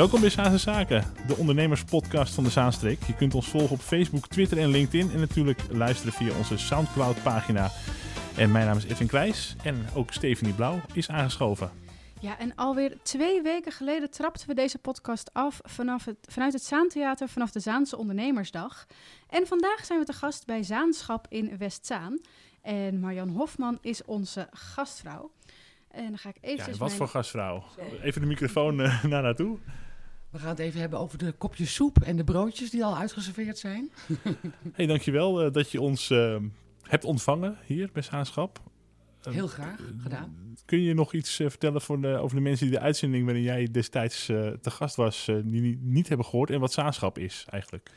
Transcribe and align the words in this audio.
Welkom 0.00 0.20
bij 0.20 0.30
Zaanse 0.30 0.58
Zaken, 0.58 1.04
de 1.26 1.36
ondernemerspodcast 1.36 2.34
van 2.34 2.44
de 2.44 2.50
Zaanstreek. 2.50 3.02
Je 3.02 3.14
kunt 3.14 3.34
ons 3.34 3.48
volgen 3.48 3.70
op 3.70 3.80
Facebook, 3.80 4.26
Twitter 4.26 4.58
en 4.58 4.68
LinkedIn. 4.68 5.10
En 5.10 5.20
natuurlijk 5.20 5.60
luisteren 5.70 6.12
via 6.12 6.36
onze 6.36 6.58
Soundcloud-pagina. 6.58 7.70
En 8.36 8.52
mijn 8.52 8.66
naam 8.66 8.76
is 8.76 8.84
Edwin 8.84 9.06
Kleijs 9.06 9.56
en 9.62 9.86
ook 9.94 10.12
Stephanie 10.12 10.54
Blauw 10.54 10.80
is 10.92 11.08
aangeschoven. 11.08 11.70
Ja, 12.20 12.38
en 12.38 12.54
alweer 12.54 12.96
twee 13.02 13.42
weken 13.42 13.72
geleden 13.72 14.10
trapten 14.10 14.48
we 14.48 14.54
deze 14.54 14.78
podcast 14.78 15.30
af 15.32 15.60
vanaf 15.62 16.04
het, 16.04 16.16
vanuit 16.20 16.52
het 16.52 16.62
Zaantheater 16.62 17.28
vanaf 17.28 17.50
de 17.50 17.60
Zaanse 17.60 17.96
Ondernemersdag. 17.96 18.86
En 19.28 19.46
vandaag 19.46 19.84
zijn 19.84 19.98
we 19.98 20.04
te 20.04 20.12
gast 20.12 20.46
bij 20.46 20.62
Zaanschap 20.62 21.26
in 21.28 21.58
Westzaan. 21.58 22.20
En 22.62 23.00
Marjan 23.00 23.28
Hofman 23.28 23.78
is 23.80 24.04
onze 24.04 24.48
gastvrouw. 24.52 25.30
En 25.90 26.06
dan 26.06 26.18
ga 26.18 26.28
ik 26.28 26.38
even. 26.40 26.72
Ja, 26.72 26.78
wat 26.78 26.92
voor 26.92 27.08
gastvrouw? 27.08 27.64
Even 28.02 28.20
de 28.20 28.26
microfoon 28.26 28.80
uh, 28.80 29.04
naar 29.12 29.22
naartoe. 29.22 29.58
We 30.30 30.38
gaan 30.38 30.48
het 30.48 30.58
even 30.58 30.80
hebben 30.80 30.98
over 30.98 31.18
de 31.18 31.32
kopjes 31.32 31.74
soep 31.74 31.98
en 32.02 32.16
de 32.16 32.24
broodjes 32.24 32.70
die 32.70 32.84
al 32.84 32.96
uitgeserveerd 32.96 33.58
zijn. 33.58 33.90
hey, 34.72 34.86
dankjewel 34.86 35.46
uh, 35.46 35.52
dat 35.52 35.70
je 35.70 35.80
ons 35.80 36.10
uh, 36.10 36.36
hebt 36.82 37.04
ontvangen 37.04 37.58
hier 37.66 37.90
bij 37.92 38.02
Zaanschap. 38.02 38.62
Heel 39.20 39.46
graag 39.46 39.80
gedaan. 40.02 40.56
Kun 40.64 40.80
je 40.80 40.94
nog 40.94 41.12
iets 41.12 41.34
vertellen 41.36 41.80
voor 41.80 42.00
de, 42.00 42.16
over 42.16 42.36
de 42.36 42.42
mensen 42.42 42.66
die 42.66 42.76
de 42.76 42.82
uitzending 42.82 43.24
waarin 43.24 43.42
jij 43.42 43.68
destijds 43.70 44.26
te 44.26 44.70
gast 44.70 44.96
was, 44.96 45.24
die 45.44 45.78
niet 45.82 46.08
hebben 46.08 46.26
gehoord 46.26 46.50
en 46.50 46.60
wat 46.60 46.72
Zaanschap 46.72 47.18
is 47.18 47.46
eigenlijk? 47.50 47.90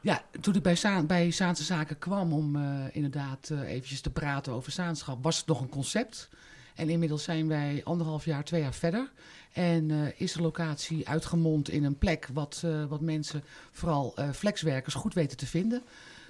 Ja, 0.00 0.24
toen 0.40 0.54
ik 0.54 0.62
bij, 0.62 0.76
Zaan, 0.76 1.06
bij 1.06 1.30
Zaanse 1.30 1.64
Zaken 1.64 1.98
kwam 1.98 2.32
om 2.32 2.56
inderdaad 2.92 3.50
eventjes 3.50 4.00
te 4.00 4.10
praten 4.10 4.52
over 4.52 4.72
Zaanschap, 4.72 5.22
was 5.22 5.38
het 5.38 5.46
nog 5.46 5.60
een 5.60 5.68
concept. 5.68 6.28
En 6.76 6.88
inmiddels 6.88 7.22
zijn 7.22 7.48
wij 7.48 7.80
anderhalf 7.84 8.24
jaar, 8.24 8.44
twee 8.44 8.60
jaar 8.60 8.74
verder. 8.74 9.10
En 9.52 9.88
uh, 9.88 10.20
is 10.20 10.32
de 10.32 10.42
locatie 10.42 11.08
uitgemond 11.08 11.70
in 11.70 11.84
een 11.84 11.98
plek 11.98 12.28
wat, 12.32 12.62
uh, 12.64 12.84
wat 12.84 13.00
mensen, 13.00 13.42
vooral 13.72 14.14
uh, 14.18 14.30
flexwerkers, 14.30 14.94
goed 14.94 15.14
weten 15.14 15.36
te 15.36 15.46
vinden. 15.46 15.82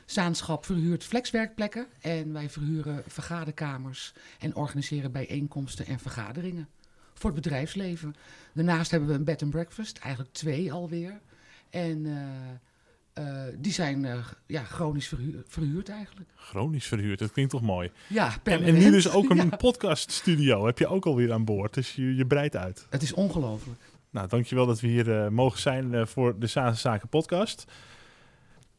Zaanschap 0.05 0.65
verhuurt 0.65 1.05
flexwerkplekken 1.05 1.87
en 2.01 2.33
wij 2.33 2.51
verhuren 2.51 3.03
vergaderkamers 3.07 4.13
en 4.39 4.55
organiseren 4.55 5.13
bijeenkomsten 5.13 5.87
en 5.87 5.99
vergaderingen 5.99 6.69
voor 7.15 7.31
het 7.31 7.43
bedrijfsleven. 7.43 8.15
Daarnaast 8.53 8.91
hebben 8.91 9.09
we 9.09 9.15
een 9.15 9.25
bed 9.25 9.43
and 9.43 9.51
breakfast, 9.51 9.99
eigenlijk 9.99 10.35
twee 10.35 10.73
alweer. 10.73 11.21
En 11.71 12.07
uh, 13.19 13.43
die 13.59 13.73
zijn 13.73 14.05
uh, 14.05 14.15
ja, 14.47 14.65
chronisch 14.65 15.09
verhuur, 15.09 15.43
verhuurd 15.47 15.89
eigenlijk. 15.89 16.31
Chronisch 16.35 16.87
verhuurd, 16.87 17.19
dat 17.19 17.33
klinkt 17.33 17.51
toch 17.51 17.63
mooi? 17.63 17.91
Ja, 18.07 18.35
en, 18.43 18.63
en, 18.63 18.75
nu 18.75 18.91
dus 18.91 19.11
ook 19.11 19.31
een 19.31 19.37
ja. 19.37 19.57
podcaststudio 19.57 20.67
heb 20.67 20.79
je 20.79 20.87
ook 20.87 21.07
alweer 21.07 21.33
aan 21.33 21.45
boord. 21.45 21.75
Dus 21.75 21.95
je, 21.95 22.17
je 22.17 22.27
breidt 22.27 22.57
uit. 22.57 22.87
Het 22.91 23.03
is 23.03 23.13
ongelooflijk. 23.13 23.81
Nou, 24.11 24.29
dankjewel 24.29 24.67
dat 24.67 24.81
we 24.81 24.87
hier 24.87 25.09
uh, 25.09 25.29
mogen 25.29 25.61
zijn 25.61 26.07
voor 26.07 26.39
de 26.39 26.47
Zaanse 26.47 26.81
Zaken 26.81 27.09
podcast. 27.09 27.65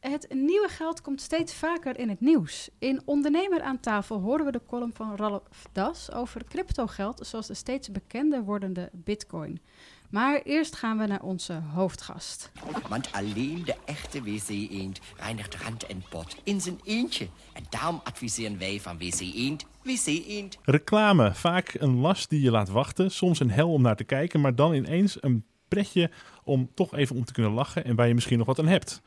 Het 0.00 0.26
nieuwe 0.30 0.68
geld 0.68 1.00
komt 1.00 1.20
steeds 1.20 1.54
vaker 1.54 1.98
in 1.98 2.08
het 2.08 2.20
nieuws. 2.20 2.68
In 2.78 3.02
Ondernemer 3.04 3.60
aan 3.60 3.80
tafel 3.80 4.20
horen 4.20 4.44
we 4.44 4.52
de 4.52 4.60
column 4.66 4.92
van 4.94 5.16
Ralf 5.16 5.68
Das 5.72 6.12
over 6.12 6.44
cryptogeld, 6.44 7.26
zoals 7.26 7.46
de 7.46 7.54
steeds 7.54 7.90
bekender 7.90 8.42
wordende 8.42 8.90
bitcoin. 8.92 9.60
Maar 10.08 10.40
eerst 10.44 10.76
gaan 10.76 10.98
we 10.98 11.06
naar 11.06 11.22
onze 11.22 11.62
hoofdgast. 11.74 12.52
Want 12.88 13.12
alleen 13.12 13.62
de 13.64 13.74
echte 13.84 14.22
wc-eend 14.22 15.00
reinigt 15.16 15.54
rand 15.54 15.86
en 15.86 16.02
pot 16.08 16.36
in 16.44 16.60
zijn 16.60 16.80
eentje. 16.84 17.28
En 17.52 17.64
daarom 17.68 18.00
adviseren 18.04 18.58
wij 18.58 18.80
van 18.80 18.98
wc-eend, 18.98 19.66
wc-eend. 19.82 20.58
Reclame, 20.62 21.34
vaak 21.34 21.74
een 21.78 21.96
last 21.96 22.30
die 22.30 22.40
je 22.40 22.50
laat 22.50 22.68
wachten. 22.68 23.10
Soms 23.10 23.40
een 23.40 23.50
hel 23.50 23.72
om 23.72 23.82
naar 23.82 23.96
te 23.96 24.04
kijken, 24.04 24.40
maar 24.40 24.54
dan 24.54 24.74
ineens 24.74 25.22
een 25.22 25.44
pretje 25.68 26.10
om 26.44 26.70
toch 26.74 26.94
even 26.94 27.16
om 27.16 27.24
te 27.24 27.32
kunnen 27.32 27.52
lachen 27.52 27.84
en 27.84 27.96
waar 27.96 28.08
je 28.08 28.14
misschien 28.14 28.38
nog 28.38 28.46
wat 28.46 28.58
aan 28.58 28.66
hebt. 28.66 29.02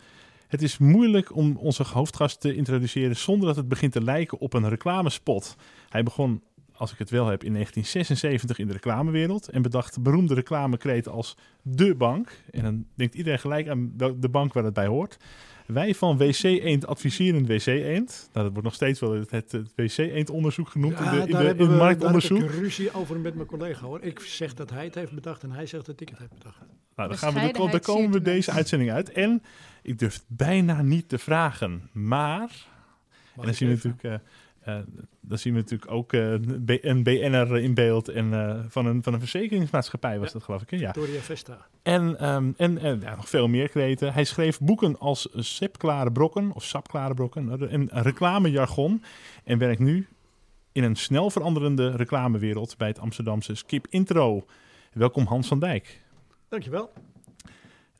Het 0.47 0.61
is 0.61 0.77
moeilijk 0.77 1.35
om 1.35 1.57
onze 1.57 1.83
hoofdgast 1.83 2.41
te 2.41 2.55
introduceren 2.55 3.17
zonder 3.17 3.47
dat 3.47 3.55
het 3.55 3.67
begint 3.67 3.91
te 3.91 4.03
lijken 4.03 4.39
op 4.39 4.53
een 4.53 4.69
reclamespot. 4.69 5.55
Hij 5.89 6.03
begon 6.03 6.43
als 6.81 6.91
ik 6.91 6.97
het 6.97 7.09
wel 7.09 7.27
heb, 7.27 7.43
in 7.43 7.53
1976 7.53 8.59
in 8.59 8.67
de 8.67 8.73
reclamewereld. 8.73 9.49
En 9.49 9.61
bedacht 9.61 10.01
beroemde 10.01 10.33
reclamekreet 10.33 11.07
als 11.07 11.37
de 11.61 11.95
bank. 11.95 12.31
En 12.51 12.63
dan 12.63 12.85
denkt 12.95 13.15
iedereen 13.15 13.39
gelijk 13.39 13.67
aan 13.67 13.93
de 13.95 14.29
bank 14.29 14.53
waar 14.53 14.63
het 14.63 14.73
bij 14.73 14.87
hoort. 14.87 15.17
Wij 15.65 15.95
van 15.95 16.17
WC 16.17 16.43
Eend 16.43 16.87
adviseren 16.87 17.45
WC 17.45 17.65
Eend. 17.65 18.29
Nou, 18.33 18.45
dat 18.45 18.51
wordt 18.51 18.63
nog 18.63 18.73
steeds 18.73 18.99
wel 18.99 19.11
het, 19.11 19.31
het, 19.31 19.51
het 19.51 19.71
WC 19.75 19.97
Eend 19.97 20.29
onderzoek 20.29 20.69
genoemd 20.69 20.97
ja, 20.97 21.11
in, 21.11 21.19
de, 21.19 21.25
in, 21.25 21.31
daar 21.31 21.57
de, 21.57 21.63
in 21.63 21.69
we, 21.69 21.75
marktonderzoek. 21.75 22.39
Daar 22.39 22.47
heb 22.47 22.57
ik 22.57 22.63
ruzie 22.63 22.93
over 22.93 23.19
met 23.19 23.35
mijn 23.35 23.47
collega 23.47 23.85
hoor. 23.85 24.01
Ik 24.01 24.19
zeg 24.19 24.53
dat 24.53 24.69
hij 24.69 24.85
het 24.85 24.95
heeft 24.95 25.11
bedacht 25.11 25.43
en 25.43 25.51
hij 25.51 25.65
zegt 25.65 25.85
dat 25.85 26.01
ik 26.01 26.09
het 26.09 26.19
heb 26.19 26.29
bedacht. 26.37 26.57
Nou, 26.95 27.09
dan, 27.09 27.17
gaan 27.17 27.33
we, 27.33 27.69
daar 27.71 27.79
komen 27.79 28.11
we 28.11 28.21
deze 28.21 28.51
uitzending 28.51 28.91
uit. 28.91 29.11
En 29.11 29.43
ik 29.81 29.99
durf 29.99 30.13
het 30.13 30.25
bijna 30.27 30.81
niet 30.81 31.09
te 31.09 31.17
vragen, 31.17 31.89
maar... 31.91 32.39
Mag 33.35 33.45
en 33.45 33.45
dan 33.45 33.53
zien 33.53 33.67
we 33.67 33.73
natuurlijk... 33.73 34.03
Uh, 34.03 34.27
dan 35.21 35.37
zien 35.37 35.53
we 35.53 35.59
natuurlijk 35.59 35.91
ook 35.91 36.13
uh, 36.13 36.31
een 36.81 37.03
BN'er 37.03 37.57
in 37.57 37.73
beeld 37.73 38.07
en 38.09 38.25
uh, 38.25 38.59
van, 38.67 38.85
een, 38.85 39.03
van 39.03 39.13
een 39.13 39.19
verzekeringsmaatschappij 39.19 40.19
was 40.19 40.27
Ja. 40.27 40.33
dat 40.33 40.43
geloof 40.43 40.61
ik. 40.61 40.69
hè? 40.69 40.77
Ja. 40.77 40.91
Victoria 40.93 41.19
Vesta. 41.21 41.57
En, 41.81 42.29
um, 42.33 42.53
en, 42.57 42.77
en 42.77 42.99
ja, 43.01 43.15
nog 43.15 43.29
veel 43.29 43.47
meer 43.47 43.69
kreten. 43.69 44.13
Hij 44.13 44.23
schreef 44.23 44.59
boeken 44.59 44.99
als 44.99 45.27
Sepklare 45.33 46.11
Brokken 46.11 46.51
of 46.53 46.63
Sapklare 46.63 47.13
Brokken 47.13 47.69
en 47.69 47.89
reclamejargon 47.91 49.03
en 49.43 49.57
werkt 49.57 49.79
nu 49.79 50.07
in 50.71 50.83
een 50.83 50.95
snel 50.95 51.29
veranderende 51.29 51.89
reclamewereld 51.95 52.77
bij 52.77 52.87
het 52.87 52.99
Amsterdamse 52.99 53.55
Skip 53.55 53.87
Intro. 53.89 54.45
Welkom 54.93 55.25
Hans 55.25 55.47
van 55.47 55.59
Dijk. 55.59 56.01
Dankjewel. 56.49 56.91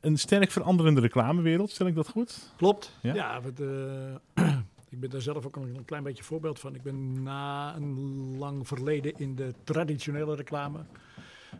Een 0.00 0.18
sterk 0.18 0.50
veranderende 0.50 1.00
reclamewereld, 1.00 1.70
stel 1.70 1.86
ik 1.86 1.94
dat 1.94 2.08
goed? 2.08 2.52
Klopt. 2.56 2.98
Ja? 3.02 3.14
Ja, 3.14 3.40
uh, 3.60 4.56
ik 4.92 5.00
ben 5.00 5.10
daar 5.10 5.20
zelf 5.20 5.46
ook 5.46 5.56
een 5.56 5.84
klein 5.84 6.02
beetje 6.02 6.22
voorbeeld 6.22 6.58
van. 6.58 6.74
Ik 6.74 6.82
ben 6.82 7.22
na 7.22 7.76
een 7.76 8.36
lang 8.38 8.66
verleden 8.66 9.18
in 9.18 9.34
de 9.34 9.54
traditionele 9.64 10.34
reclame, 10.34 10.84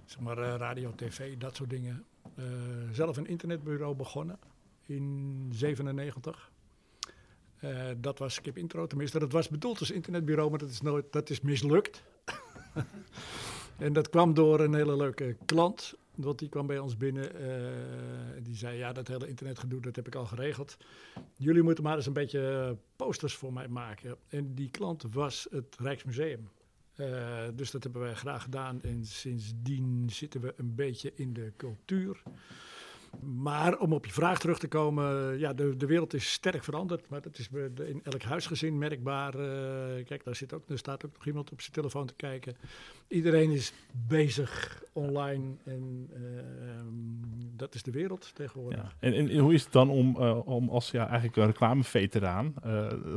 zeg 0.04 0.20
maar 0.20 0.38
uh, 0.38 0.54
radio, 0.56 0.92
tv, 0.94 1.36
dat 1.36 1.56
soort 1.56 1.70
dingen, 1.70 2.04
uh, 2.38 2.44
zelf 2.92 3.16
een 3.16 3.26
internetbureau 3.26 3.94
begonnen 3.94 4.38
in 4.86 5.48
97. 5.52 6.50
Uh, 7.60 7.88
dat 7.96 8.18
was 8.18 8.34
Skip 8.34 8.56
Intro, 8.56 8.86
tenminste 8.86 9.18
dat 9.18 9.32
was 9.32 9.48
bedoeld 9.48 9.78
als 9.78 9.90
internetbureau, 9.90 10.50
maar 10.50 10.58
dat 10.58 10.70
is, 10.70 10.80
nooit, 10.80 11.12
dat 11.12 11.30
is 11.30 11.40
mislukt. 11.40 12.02
en 13.82 13.92
dat 13.92 14.08
kwam 14.08 14.34
door 14.34 14.60
een 14.60 14.74
hele 14.74 14.96
leuke 14.96 15.36
klant 15.44 15.94
want 16.14 16.38
die 16.38 16.48
kwam 16.48 16.66
bij 16.66 16.78
ons 16.78 16.96
binnen. 16.96 17.40
Uh, 17.40 18.42
die 18.42 18.56
zei: 18.56 18.78
Ja, 18.78 18.92
dat 18.92 19.08
hele 19.08 19.28
internetgedoe, 19.28 19.80
dat 19.80 19.96
heb 19.96 20.06
ik 20.06 20.14
al 20.14 20.26
geregeld. 20.26 20.76
Jullie 21.36 21.62
moeten 21.62 21.84
maar 21.84 21.96
eens 21.96 22.06
een 22.06 22.12
beetje 22.12 22.76
posters 22.96 23.34
voor 23.34 23.52
mij 23.52 23.68
maken. 23.68 24.16
En 24.28 24.54
die 24.54 24.70
klant 24.70 25.04
was 25.10 25.46
het 25.50 25.76
Rijksmuseum. 25.78 26.48
Uh, 26.96 27.38
dus 27.54 27.70
dat 27.70 27.82
hebben 27.82 28.02
wij 28.02 28.14
graag 28.14 28.42
gedaan. 28.42 28.82
En 28.82 29.04
sindsdien 29.04 30.10
zitten 30.10 30.40
we 30.40 30.54
een 30.56 30.74
beetje 30.74 31.12
in 31.14 31.32
de 31.32 31.52
cultuur. 31.56 32.22
Maar 33.20 33.78
om 33.78 33.92
op 33.92 34.06
je 34.06 34.12
vraag 34.12 34.38
terug 34.38 34.58
te 34.58 34.68
komen, 34.68 35.38
ja, 35.38 35.52
de, 35.52 35.76
de 35.76 35.86
wereld 35.86 36.14
is 36.14 36.32
sterk 36.32 36.64
veranderd. 36.64 37.08
Maar 37.08 37.22
dat 37.22 37.38
is 37.38 37.48
in 37.88 38.00
elk 38.02 38.22
huisgezin 38.22 38.78
merkbaar. 38.78 39.34
Uh, 39.34 40.04
kijk, 40.04 40.24
daar, 40.24 40.34
zit 40.34 40.52
ook, 40.52 40.68
daar 40.68 40.78
staat 40.78 41.04
ook 41.04 41.12
nog 41.12 41.26
iemand 41.26 41.52
op 41.52 41.60
zijn 41.60 41.72
telefoon 41.72 42.06
te 42.06 42.14
kijken. 42.14 42.56
Iedereen 43.08 43.50
is 43.50 43.72
bezig 44.08 44.82
online 44.92 45.54
en 45.64 46.10
uh, 46.14 46.20
dat 47.56 47.74
is 47.74 47.82
de 47.82 47.90
wereld 47.90 48.34
tegenwoordig. 48.34 48.82
Ja. 48.82 48.92
En, 49.08 49.14
en, 49.14 49.38
hoe 49.38 49.54
is 49.54 49.64
het 49.64 49.72
dan 49.72 49.90
om, 49.90 50.16
uh, 50.18 50.48
om 50.48 50.68
als 50.68 50.92
eigenlijk 50.92 51.36
een 51.36 51.46
reclameveteraan, 51.46 52.54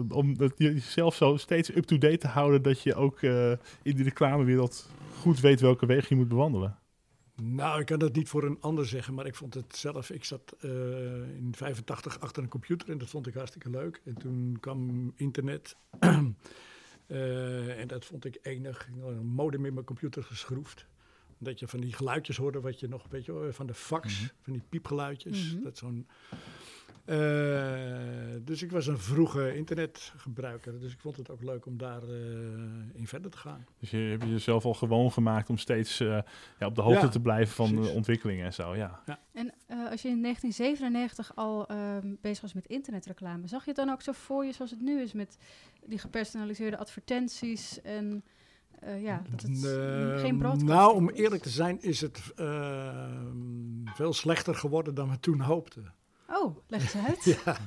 om 0.10 0.36
jezelf 0.56 1.16
zo 1.16 1.38
steeds 1.38 1.75
up-to-date 1.75 2.18
te 2.18 2.28
houden 2.28 2.62
dat 2.62 2.81
je 2.81 2.96
ook 2.96 3.22
in 3.22 3.58
die 3.81 4.04
reclamewereld 4.04 4.90
goed 5.20 5.40
weet 5.40 5.62
welke 5.62 5.86
weg 5.86 6.10
je 6.10 6.16
moet 6.16 6.28
bewandelen? 6.28 6.78
Nou, 7.42 7.80
ik 7.80 7.86
kan 7.86 8.00
dat 8.00 8.16
niet 8.16 8.30
voor 8.30 8.44
een 8.44 8.62
ander 8.62 8.86
zeggen, 8.86 9.14
maar 9.14 9.26
ik 9.26 9.36
vond 9.36 9.54
het 9.54 9.76
zelf. 9.76 10.10
Ik 10.10 10.24
zat 10.24 10.56
uh, 10.62 10.72
in 11.38 11.54
85 11.56 12.20
achter 12.20 12.44
een 12.44 12.50
computer 12.50 12.90
en 12.90 12.98
dat 12.98 13.10
vond 13.10 13.28
ik 13.28 13.34
hartstikke 13.34 13.70
leuk. 13.70 14.02
En 14.06 14.14
toen 14.14 14.58
kwam 14.60 15.14
internet. 15.16 15.76
uh, 17.08 17.78
en 17.82 17.88
dat 17.88 18.06
vond 18.06 18.26
ik 18.26 18.38
enig. 18.42 18.88
Ik 18.88 19.02
had 19.02 19.12
een 19.12 19.26
modem 19.26 19.66
in 19.66 19.74
mijn 19.74 19.86
computer 19.86 20.24
geschroefd. 20.24 20.86
Dat 21.38 21.60
je 21.60 21.68
van 21.68 21.80
die 21.80 21.94
geluidjes 21.94 22.38
hoorde, 22.38 22.62
wat 22.62 22.80
je 22.80 22.88
nog, 22.88 23.06
weet 23.10 23.26
je, 23.26 23.50
van 23.52 23.66
de 23.66 23.74
fax, 23.74 24.14
mm 24.14 24.20
-hmm. 24.20 24.38
van 24.42 24.54
die 24.54 24.62
piepgeluidjes. 24.70 25.44
Mm 25.44 25.52
-hmm. 25.52 25.64
Dat 25.64 25.78
zo'n. 25.78 26.08
Uh, 27.06 27.16
dus 28.42 28.62
ik 28.64 28.72
was 28.72 28.88
een 28.88 29.00
vroege 29.00 29.56
internetgebruiker. 29.56 30.80
Dus 30.80 30.94
ik 30.94 31.00
vond 31.00 31.18
het 31.18 31.30
ook 31.30 31.44
leuk 31.44 31.66
om 31.66 31.78
daar 31.78 32.04
uh, 32.04 32.18
in 32.94 33.08
verder 33.08 33.32
te 33.32 33.38
gaan. 33.38 33.66
Dus 33.80 33.90
je 33.92 33.98
hebt 33.98 34.24
jezelf 34.24 34.66
al 34.66 34.74
gewoon 34.74 35.12
gemaakt 35.12 35.50
om 35.50 35.58
steeds 35.58 36.00
uh, 36.00 36.20
ja, 36.60 36.66
op 36.66 36.76
de 36.76 36.82
hoogte 36.82 37.06
Ja, 37.06 37.12
te 37.12 37.20
blijven 37.20 37.56
van 37.56 37.72
precies. 37.72 37.90
de 37.90 37.96
ontwikkelingen 37.96 38.46
en 38.46 38.54
zo. 38.54 38.76
Ja. 38.76 39.02
En 39.32 39.46
uh, 39.46 39.92
als 39.92 40.02
je 40.02 40.10
in 40.10 40.22
1997 40.22 41.36
al 41.36 41.72
um, 41.72 42.18
bezig 42.22 42.42
was 42.42 42.54
met 42.54 42.68
internetreclame, 42.68 43.48
zag 43.48 43.62
je 43.62 43.72
het 43.72 43.80
dan 43.80 43.90
ook 43.90 44.02
zo 44.02 44.12
voor 44.12 44.46
je 44.46 44.52
zoals 44.52 44.72
het 44.72 44.82
nu 44.82 45.02
is 45.02 45.14
met 45.14 45.38
die 45.86 46.00
gepersonaliseerde 46.00 46.78
advertenties 46.78 47.82
en 47.82 48.24
eh, 48.80 49.04
ja, 49.04 49.22
dat 49.30 49.42
het 49.42 49.66
Eh, 49.66 50.20
geen 50.20 50.38
broadcast 50.38 50.66
nou, 50.66 50.96
om 50.96 51.10
eerlijk 51.10 51.42
te 51.42 51.50
zijn, 51.50 51.82
is 51.82 52.02
het 52.02 52.34
eh, 52.36 53.08
veel 53.86 54.14
slechter 54.14 54.56
geworden 54.56 54.96
dan 54.96 55.10
we 55.10 55.20
toen 55.20 55.40
hoopten. 55.40 55.94
Oh, 56.30 56.57
leg 56.68 56.81
eens 56.81 57.06
uit. 57.06 57.24
Ja. 57.45 57.57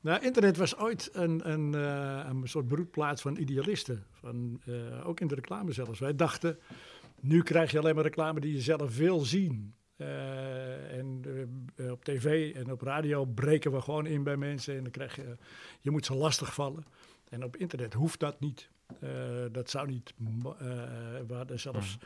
Nou, 0.00 0.22
internet 0.24 0.56
was 0.56 0.76
ooit 0.76 1.10
een, 1.12 1.50
een, 1.50 1.74
eh, 1.74 2.26
een 2.28 2.48
soort 2.48 2.68
broedplaats 2.68 3.22
van 3.22 3.36
idealisten. 3.36 4.04
Van, 4.10 4.60
eh, 4.66 5.08
ook 5.08 5.20
in 5.20 5.26
de 5.26 5.34
reclame 5.34 5.72
zelfs. 5.72 5.98
Wij 5.98 6.16
dachten, 6.16 6.58
nu 7.20 7.42
krijg 7.42 7.70
je 7.70 7.78
alleen 7.78 7.94
maar 7.94 8.04
reclame 8.04 8.40
die 8.40 8.54
je 8.54 8.60
zelf 8.60 8.96
wil 8.96 9.20
zien. 9.20 9.74
Eh, 9.96 10.98
en 10.98 11.22
eh, 11.76 11.90
op 11.90 12.04
tv 12.04 12.54
en 12.54 12.72
op 12.72 12.80
radio 12.80 13.24
breken 13.24 13.72
we 13.72 13.80
gewoon 13.80 14.06
in 14.06 14.22
bij 14.22 14.36
mensen. 14.36 14.76
En 14.76 14.82
dan 14.82 14.92
krijg 14.92 15.16
je, 15.16 15.36
je 15.80 15.90
moet 15.90 16.04
ze 16.06 16.14
lastig 16.14 16.54
vallen. 16.54 16.84
En 17.28 17.44
op 17.44 17.56
internet 17.56 17.94
hoeft 17.94 18.20
dat 18.20 18.40
niet. 18.40 18.68
Eh, 19.00 19.10
dat 19.52 19.70
zou 19.70 19.86
niet. 19.86 20.14
eh, 20.18 20.66
we 21.26 21.34
hadden 21.34 21.60
zelfs 21.60 21.98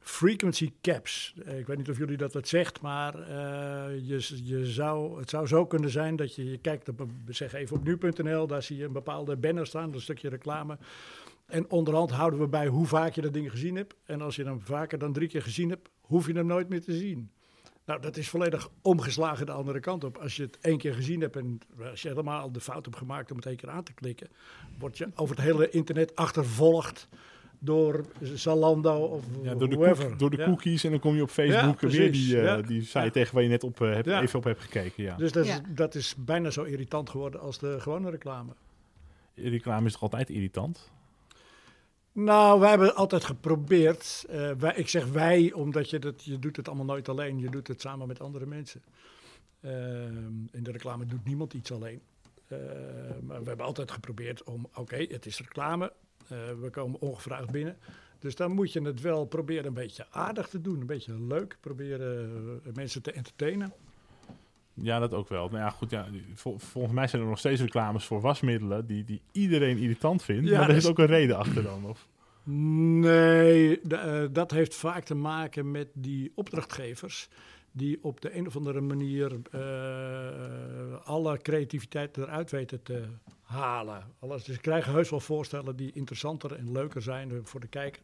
frequency 0.00 0.72
caps. 0.80 1.34
Eh, 1.44 1.58
Ik 1.58 1.66
weet 1.66 1.76
niet 1.76 1.90
of 1.90 1.98
jullie 1.98 2.16
dat 2.16 2.32
wat 2.32 2.48
zegt, 2.48 2.80
maar 2.80 3.14
eh, 3.14 4.08
je, 4.08 4.44
je 4.44 4.66
zou, 4.66 5.18
het 5.18 5.30
zou 5.30 5.46
zo 5.46 5.66
kunnen 5.66 5.90
zijn 5.90 6.16
dat 6.16 6.34
je, 6.34 6.50
je 6.50 6.58
kijkt 6.58 6.88
op, 6.88 7.06
zeg 7.28 7.52
even 7.52 7.76
op 7.76 7.84
nu.nl, 7.84 8.46
daar 8.46 8.62
zie 8.62 8.76
je 8.76 8.84
een 8.84 8.92
bepaalde 8.92 9.36
banner 9.36 9.66
staan, 9.66 9.92
een 9.92 10.00
stukje 10.00 10.28
reclame. 10.28 10.78
En 11.46 11.70
onderhand 11.70 12.10
houden 12.10 12.40
we 12.40 12.48
bij 12.48 12.66
hoe 12.66 12.86
vaak 12.86 13.14
je 13.14 13.20
dat 13.20 13.32
ding 13.32 13.50
gezien 13.50 13.76
hebt. 13.76 13.94
En 14.04 14.20
als 14.20 14.36
je 14.36 14.44
hem 14.44 14.60
vaker 14.60 14.98
dan 14.98 15.12
drie 15.12 15.28
keer 15.28 15.42
gezien 15.42 15.68
hebt, 15.68 15.88
hoef 16.00 16.26
je 16.26 16.32
hem 16.32 16.46
nooit 16.46 16.68
meer 16.68 16.82
te 16.82 16.92
zien. 16.92 17.30
Nou, 17.84 18.00
dat 18.02 18.16
is 18.16 18.28
volledig 18.28 18.70
omgeslagen 18.82 19.46
de 19.46 19.52
andere 19.52 19.80
kant 19.80 20.04
op. 20.04 20.18
Als 20.18 20.36
je 20.36 20.42
het 20.42 20.58
één 20.60 20.78
keer 20.78 20.94
gezien 20.94 21.20
hebt 21.20 21.36
en 21.36 21.60
als 21.90 22.02
je 22.02 22.08
helemaal 22.08 22.52
de 22.52 22.60
fout 22.60 22.84
hebt 22.84 22.96
gemaakt 22.96 23.30
om 23.30 23.36
het 23.36 23.46
één 23.46 23.56
keer 23.56 23.70
aan 23.70 23.82
te 23.82 23.92
klikken, 23.92 24.28
word 24.78 24.98
je 24.98 25.08
over 25.14 25.36
het 25.36 25.44
hele 25.44 25.70
internet 25.70 26.16
achtervolgd 26.16 27.08
door 27.62 28.04
Zalando 28.22 28.96
of 29.04 29.24
Ja, 29.42 29.54
door 29.54 29.68
de, 29.68 29.76
koek- 29.76 30.18
door 30.18 30.30
de 30.30 30.36
Ja. 30.36 30.44
cookies 30.44 30.84
en 30.84 30.90
dan 30.90 31.00
kom 31.00 31.14
je 31.14 31.22
op 31.22 31.30
Facebook 31.30 31.80
Ja, 31.80 31.88
weer 31.88 32.12
die, 32.12 32.36
eh, 32.36 32.44
ja. 32.44 32.60
die 32.60 32.82
site 32.82 32.98
Ja. 32.98 33.10
tegen 33.10 33.34
waar 33.34 33.42
je 33.42 33.48
net 33.48 33.64
op, 33.64 33.80
eh, 33.80 33.92
hebt, 33.94 34.06
even 34.06 34.38
op 34.38 34.44
hebt 34.44 34.60
gekeken. 34.60 35.02
Ja. 35.02 35.16
Dus 35.16 35.32
dat 35.32 35.46
is, 35.46 35.60
dat 35.68 35.94
is 35.94 36.14
bijna 36.18 36.50
zo 36.50 36.62
irritant 36.62 37.10
geworden 37.10 37.40
als 37.40 37.58
de 37.58 37.80
gewone 37.80 38.10
reclame. 38.10 38.52
Reclame 39.34 39.86
is 39.86 39.92
toch 39.92 40.02
altijd 40.02 40.30
irritant? 40.30 40.90
Nou, 42.12 42.60
wij 42.60 42.68
hebben 42.68 42.94
altijd 42.94 43.24
geprobeerd. 43.24 44.24
eh, 44.28 44.50
wij, 44.58 44.74
ik 44.76 44.88
zeg 44.88 45.06
wij, 45.06 45.52
omdat 45.52 45.90
je, 45.90 45.98
dat, 45.98 46.24
je 46.24 46.38
doet 46.38 46.56
het 46.56 46.68
allemaal 46.68 46.86
nooit 46.86 47.08
alleen. 47.08 47.38
Je 47.38 47.50
doet 47.50 47.68
het 47.68 47.80
samen 47.80 48.06
met 48.08 48.20
andere 48.20 48.46
mensen. 48.46 48.82
Ehm, 49.60 50.32
in 50.52 50.62
de 50.62 50.70
reclame 50.72 51.06
doet 51.06 51.24
niemand 51.24 51.54
iets 51.54 51.72
alleen. 51.72 52.00
Eh, 52.46 52.58
maar 53.22 53.42
we 53.42 53.48
hebben 53.48 53.66
altijd 53.66 53.90
geprobeerd 53.90 54.44
om, 54.44 54.68
oké, 54.74 54.96
het 54.96 55.26
is 55.26 55.38
reclame. 55.38 55.92
Eh, 56.30 56.38
we 56.60 56.70
komen 56.70 57.00
ongevraagd 57.00 57.50
binnen. 57.50 57.76
Dus 58.18 58.34
dan 58.34 58.52
moet 58.52 58.72
je 58.72 58.82
het 58.82 59.00
wel 59.00 59.24
proberen 59.24 59.66
een 59.66 59.74
beetje 59.74 60.06
aardig 60.10 60.48
te 60.48 60.60
doen. 60.60 60.80
Een 60.80 60.86
beetje 60.86 61.20
leuk. 61.22 61.56
Proberen 61.60 62.60
eh, 62.64 62.72
mensen 62.74 63.02
te 63.02 63.12
entertainen. 63.12 63.72
Ja, 64.74 64.98
dat 64.98 65.14
ook 65.14 65.28
wel. 65.28 65.48
Nou 65.48 65.58
ja, 65.60 65.70
goed, 65.70 65.90
ja, 65.90 66.06
vol- 66.34 66.58
volgens 66.58 66.94
mij 66.94 67.06
zijn 67.06 67.22
er 67.22 67.28
nog 67.28 67.38
steeds 67.38 67.60
reclames 67.60 68.04
voor 68.04 68.20
wasmiddelen 68.20 68.86
die, 68.86 69.04
die 69.04 69.20
iedereen 69.32 69.78
irritant 69.78 70.22
vindt. 70.22 70.48
Ja, 70.48 70.58
maar 70.58 70.68
er 70.68 70.76
is 70.76 70.84
is- 70.84 70.90
ook 70.90 70.98
een 70.98 71.06
reden 71.06 71.36
achter 71.36 71.62
dan. 71.62 71.84
Of? 71.84 72.08
Nee, 72.44 73.80
eh, 73.80 74.22
dat 74.32 74.50
heeft 74.50 74.74
vaak 74.74 75.04
te 75.04 75.14
maken 75.14 75.70
met 75.70 75.88
die 75.94 76.32
opdrachtgevers. 76.34 77.28
Die 77.72 78.04
op 78.04 78.20
de 78.20 78.36
een 78.36 78.46
of 78.46 78.56
andere 78.56 78.80
manier 78.80 79.38
eh, 79.50 81.06
alle 81.06 81.38
creativiteit 81.38 82.16
eruit 82.16 82.50
weten 82.50 82.82
te 82.82 83.04
halen. 83.42 84.04
Alles, 84.18 84.44
dus 84.44 84.54
ze 84.54 84.60
krijgen 84.60 84.92
heus 84.92 85.10
wel 85.10 85.20
voorstellen 85.20 85.76
die 85.76 85.92
interessanter 85.92 86.54
en 86.54 86.72
leuker 86.72 87.02
zijn 87.02 87.46
voor 87.46 87.60
de 87.60 87.68
kijker. 87.68 88.02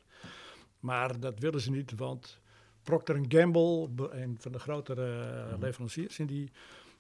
Maar 0.81 1.21
dat 1.21 1.39
willen 1.39 1.61
ze 1.61 1.71
niet, 1.71 1.95
want 1.97 2.41
Procter 2.83 3.21
Gamble, 3.29 3.89
een 4.11 4.37
van 4.39 4.53
de 4.53 4.59
grotere 4.59 5.23
eh, 5.51 5.59
leveranciers, 5.61 6.19
en 6.19 6.27
die, 6.27 6.51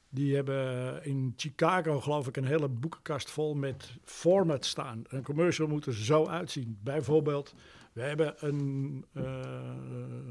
die 0.08 0.34
hebben 0.34 1.04
in 1.04 1.34
Chicago, 1.36 2.00
geloof 2.00 2.26
ik, 2.26 2.36
een 2.36 2.44
hele 2.44 2.68
boekenkast 2.68 3.30
vol 3.30 3.54
met 3.54 3.96
formats 4.04 4.68
staan. 4.68 5.04
Een 5.08 5.22
commercial 5.22 5.68
moet 5.68 5.86
er 5.86 5.94
zo 5.94 6.26
uitzien. 6.26 6.78
Bijvoorbeeld, 6.82 7.54
we 7.92 8.02
hebben 8.02 8.34
een, 8.38 9.04
eh, 9.12 9.24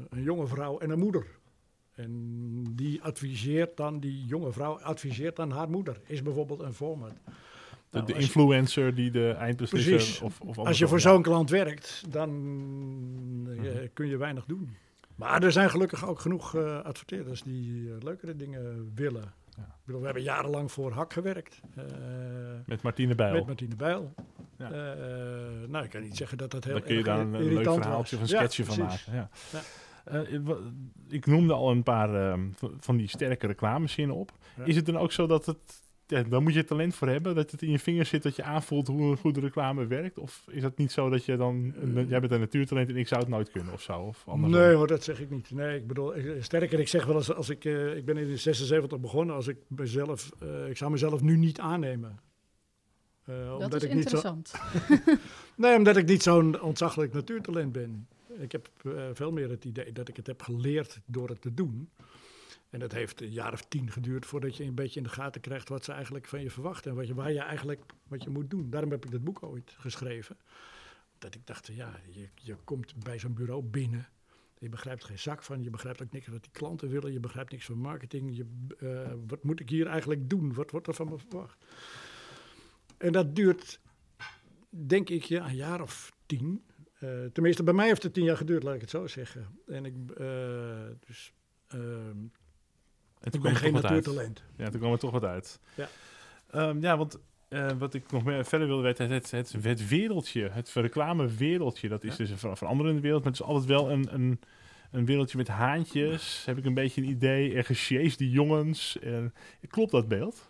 een 0.08 0.22
jonge 0.22 0.46
vrouw 0.46 0.78
en 0.78 0.90
een 0.90 0.98
moeder. 0.98 1.26
En 1.96 2.62
die 2.74 3.02
adviseert 3.02 3.76
dan, 3.76 4.00
die 4.00 4.24
jonge 4.24 4.52
vrouw 4.52 4.78
adviseert 4.80 5.36
dan 5.36 5.50
haar 5.50 5.68
moeder. 5.70 6.00
Is 6.06 6.22
bijvoorbeeld 6.22 6.60
een 6.60 6.74
format. 6.74 7.10
De, 7.10 7.32
Nou, 7.90 8.06
de 8.06 8.14
als 8.14 8.22
je- 8.22 8.28
influencer 8.28 8.94
die 8.94 9.10
de 9.10 9.30
eindbeslisser... 9.30 10.24
Of, 10.24 10.40
of 10.40 10.58
Als 10.58 10.78
je 10.78 10.88
voor 10.88 11.00
zo'n 11.00 11.22
klant 11.22 11.50
werkt, 11.50 12.04
dan 12.08 12.30
eh, 13.62 13.88
kun 13.92 14.06
je 14.08 14.16
weinig 14.16 14.44
doen. 14.44 14.76
Maar 15.14 15.42
er 15.42 15.52
zijn 15.52 15.70
gelukkig 15.70 16.06
ook 16.08 16.20
genoeg 16.20 16.54
eh, 16.54 16.82
adverteerders 16.82 17.42
die 17.42 17.90
eh, 17.90 18.02
leukere 18.02 18.36
dingen 18.36 18.92
willen. 18.94 19.32
Ja. 19.56 19.62
Ik 19.62 19.68
bedoel, 19.84 20.00
we 20.00 20.06
hebben 20.06 20.24
jarenlang 20.24 20.72
voor 20.72 20.92
Hak 20.92 21.12
gewerkt. 21.12 21.60
Met 22.66 22.82
Martine 22.82 23.14
Bijl. 23.14 23.34
met 23.34 23.46
Martine 23.46 23.76
Bijl. 23.76 24.14
Ja. 24.58 24.68
Nou, 25.68 25.84
ik 25.84 25.90
kan 25.90 26.02
niet 26.02 26.16
zeggen 26.16 26.38
dat 26.38 26.50
dat 26.50 26.64
heel 26.64 26.72
Dan 26.72 26.82
kun 26.82 26.96
je 26.96 27.02
daar 27.04 27.18
een, 27.20 27.30
leuk 27.52 27.62
verhaaltje 27.72 28.16
of 28.16 28.22
een 28.22 28.28
was. 28.28 28.28
sketchje 28.30 28.62
Ja, 28.64 28.68
van 28.68 28.78
maken. 28.78 29.30
Eh, 30.06 30.20
wa- 30.44 30.58
ik 31.08 31.26
noemde 31.26 31.52
al 31.52 31.70
een 31.70 31.82
paar 31.82 32.14
ehm, 32.30 32.40
van 32.78 32.96
die 32.96 33.08
sterke 33.08 33.46
reclamezinnen 33.46 34.16
op. 34.16 34.32
Ja. 34.56 34.64
Is 34.64 34.76
het 34.76 34.86
dan 34.86 34.96
ook 34.98 35.12
zo 35.12 35.26
dat 35.26 35.46
het... 35.46 35.84
Ja, 36.08 36.22
dan 36.22 36.42
moet 36.42 36.54
je 36.54 36.64
talent 36.64 36.94
voor 36.94 37.08
hebben, 37.08 37.34
dat 37.34 37.50
het 37.50 37.62
in 37.62 37.70
je 37.70 37.78
vingers 37.78 38.08
zit, 38.08 38.22
dat 38.22 38.36
je 38.36 38.42
aanvoelt 38.42 38.86
hoe 38.86 39.10
een 39.10 39.16
goede 39.16 39.40
reclame 39.40 39.86
werkt? 39.86 40.18
Of 40.18 40.44
is 40.50 40.62
dat 40.62 40.76
niet 40.78 40.92
zo 40.92 41.08
dat 41.10 41.24
je 41.24 41.36
dan... 41.36 41.74
Eh. 41.96 42.08
jij 42.08 42.20
bent 42.20 42.32
een 42.32 42.40
natuurtalent 42.40 42.88
en 42.88 42.96
ik 42.96 43.08
zou 43.08 43.20
het 43.20 43.30
nooit 43.30 43.50
kunnen 43.50 43.72
of 43.72 43.82
zo? 43.82 44.00
Of 44.00 44.22
andersom? 44.28 44.60
Nee 44.60 44.74
hoor, 44.74 44.86
dat 44.86 45.04
zeg 45.04 45.20
ik 45.20 45.30
niet. 45.30 45.50
Nee, 45.50 45.76
ik 45.76 45.86
bedoel, 45.86 46.16
ik- 46.16 46.42
sterker, 46.44 46.80
ik 46.80 46.88
zeg 46.88 47.04
wel 47.06 47.16
eens, 47.16 47.32
als 47.34 47.48
ik, 47.48 47.64
eh, 47.64 47.96
ik 47.96 48.04
ben 48.04 48.16
in 48.16 48.26
de 48.26 48.36
76 48.36 49.00
begonnen, 49.00 49.34
als 49.34 49.46
ik 49.48 49.56
mezelf, 49.68 50.30
eh, 50.40 50.68
ik 50.68 50.76
zou 50.76 50.90
mezelf 50.90 51.20
nu 51.22 51.36
niet 51.36 51.60
aannemen. 51.60 52.18
Eh, 53.24 53.34
Dat 53.46 53.54
omdat 53.62 53.74
is 53.74 53.82
ik 53.88 53.94
niet 53.94 54.08
zo, 54.08 54.16
interessant. 54.16 54.52
nee, 55.56 55.76
omdat 55.76 55.96
ik 55.96 56.06
niet 56.06 56.22
zo'n 56.22 56.60
ontzaglijk 56.60 57.12
natuurtalent 57.12 57.72
ben. 57.72 58.08
Ik 58.38 58.52
heb 58.52 58.70
eh, 58.84 59.08
veel 59.12 59.32
meer 59.32 59.50
het 59.50 59.64
idee 59.64 59.92
dat 59.92 60.08
ik 60.08 60.16
het 60.16 60.26
heb 60.26 60.42
geleerd 60.42 61.00
door 61.06 61.28
het 61.28 61.40
te 61.40 61.54
doen. 61.54 61.90
En 62.70 62.78
dat 62.78 62.92
heeft 62.92 63.20
een 63.20 63.30
jaar 63.30 63.52
of 63.52 63.64
tien 63.68 63.90
geduurd 63.90 64.26
voordat 64.26 64.56
je 64.56 64.64
een 64.64 64.74
beetje 64.74 65.00
in 65.00 65.06
de 65.06 65.12
gaten 65.12 65.40
krijgt 65.40 65.68
wat 65.68 65.84
ze 65.84 65.92
eigenlijk 65.92 66.26
van 66.26 66.40
je 66.40 66.50
verwachten. 66.50 66.90
En 66.90 66.96
wat 66.96 67.06
je, 67.06 67.14
waar 67.14 67.32
je 67.32 67.40
eigenlijk 67.40 67.82
wat 68.08 68.22
je 68.22 68.30
moet 68.30 68.50
doen. 68.50 68.70
Daarom 68.70 68.90
heb 68.90 69.04
ik 69.04 69.10
dat 69.10 69.24
boek 69.24 69.42
ooit 69.42 69.74
geschreven. 69.78 70.36
Dat 71.18 71.34
ik 71.34 71.46
dacht, 71.46 71.66
ja, 71.66 72.00
je, 72.10 72.28
je 72.34 72.56
komt 72.64 73.04
bij 73.04 73.18
zo'n 73.18 73.34
bureau 73.34 73.62
binnen. 73.62 74.08
Je 74.58 74.68
begrijpt 74.68 75.04
geen 75.04 75.18
zak 75.18 75.42
van, 75.42 75.62
je 75.62 75.70
begrijpt 75.70 76.02
ook 76.02 76.12
niks 76.12 76.26
wat 76.26 76.42
die 76.42 76.52
klanten 76.52 76.88
willen, 76.88 77.12
je 77.12 77.20
begrijpt 77.20 77.50
niks 77.50 77.64
van 77.64 77.78
marketing. 77.78 78.36
Je, 78.36 78.46
eh, 78.78 79.12
wat 79.26 79.44
moet 79.44 79.60
ik 79.60 79.68
hier 79.68 79.86
eigenlijk 79.86 80.30
doen? 80.30 80.54
Wat 80.54 80.70
wordt 80.70 80.86
er 80.86 80.94
van 80.94 81.08
me 81.08 81.18
verwacht? 81.18 81.64
En 82.96 83.12
dat 83.12 83.36
duurt, 83.36 83.80
denk 84.68 85.08
ik, 85.08 85.22
ja, 85.22 85.48
een 85.48 85.56
jaar 85.56 85.80
of 85.80 86.12
tien. 86.26 86.64
Eh, 87.06 87.30
tenminste, 87.32 87.62
bij 87.62 87.74
mij 87.74 87.86
heeft 87.86 88.02
het 88.02 88.14
tien 88.14 88.24
jaar 88.24 88.36
geduurd, 88.36 88.62
laat 88.62 88.74
ik 88.74 88.80
het 88.80 88.90
zo 88.90 89.06
zeggen. 89.06 89.46
En 89.66 89.84
ik, 89.84 89.94
eh, 90.16 90.26
dus, 91.06 91.32
ehm, 91.68 91.80
En 91.80 92.30
ik 93.20 93.30
toen 93.30 93.40
kwam 93.40 93.52
ben 93.52 93.56
geen 93.56 93.72
natuurtalent. 93.72 94.42
Ja, 94.56 94.68
toen 94.68 94.80
kwam 94.80 94.92
er 94.92 94.98
toch 94.98 95.10
wat 95.10 95.24
uit. 95.24 95.60
Ja. 95.74 95.88
Ehm, 96.50 96.80
ja, 96.80 96.96
want 96.96 97.18
eh, 97.48 97.70
wat 97.78 97.94
ik 97.94 98.12
nog 98.12 98.24
meer 98.24 98.44
verder 98.44 98.66
wilde 98.66 98.82
weten, 98.82 99.10
het, 99.10 99.30
het, 99.30 99.52
het 99.62 99.88
wereldje, 99.88 100.48
het 100.48 100.72
reclamewereldje, 100.72 101.88
dat 101.88 102.04
is 102.04 102.10
Ja. 102.10 102.16
dus 102.16 102.30
een 102.30 102.38
ver- 102.38 102.56
veranderende 102.56 103.00
wereld, 103.00 103.22
maar 103.24 103.32
het 103.32 103.40
is 103.40 103.46
altijd 103.46 103.66
wel 103.66 103.90
een, 103.90 104.14
een, 104.14 104.40
een 104.90 105.04
wereldje 105.04 105.36
met 105.36 105.48
haantjes, 105.48 106.42
heb 106.44 106.58
ik 106.58 106.64
een 106.64 106.74
beetje 106.74 107.00
een 107.02 107.08
idee, 107.08 107.54
er 107.54 107.64
gesjeest 107.64 108.18
die 108.18 108.30
jongens. 108.30 108.98
En, 108.98 109.34
klopt 109.68 109.90
dat 109.90 110.08
beeld? 110.08 110.48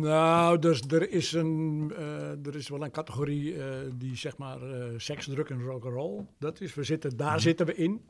Nou, 0.00 0.58
dus 0.58 0.80
er 0.80 1.10
is, 1.10 1.32
een, 1.32 1.92
eh, 1.96 2.46
er 2.46 2.54
is 2.56 2.68
wel 2.68 2.82
een 2.84 2.90
categorie 2.90 3.62
eh, 3.62 3.76
die 3.94 4.16
zeg 4.16 4.36
maar 4.36 4.62
eh 4.62 4.84
seks, 4.96 5.26
druk 5.26 5.48
en 5.50 5.62
rock'n'roll. 5.62 6.24
Dat 6.38 6.60
is, 6.60 6.74
we 6.74 6.82
zitten, 6.84 7.16
daar 7.16 7.30
Mhm. 7.32 7.38
zitten 7.38 7.66
we 7.66 7.74
in. 7.74 8.04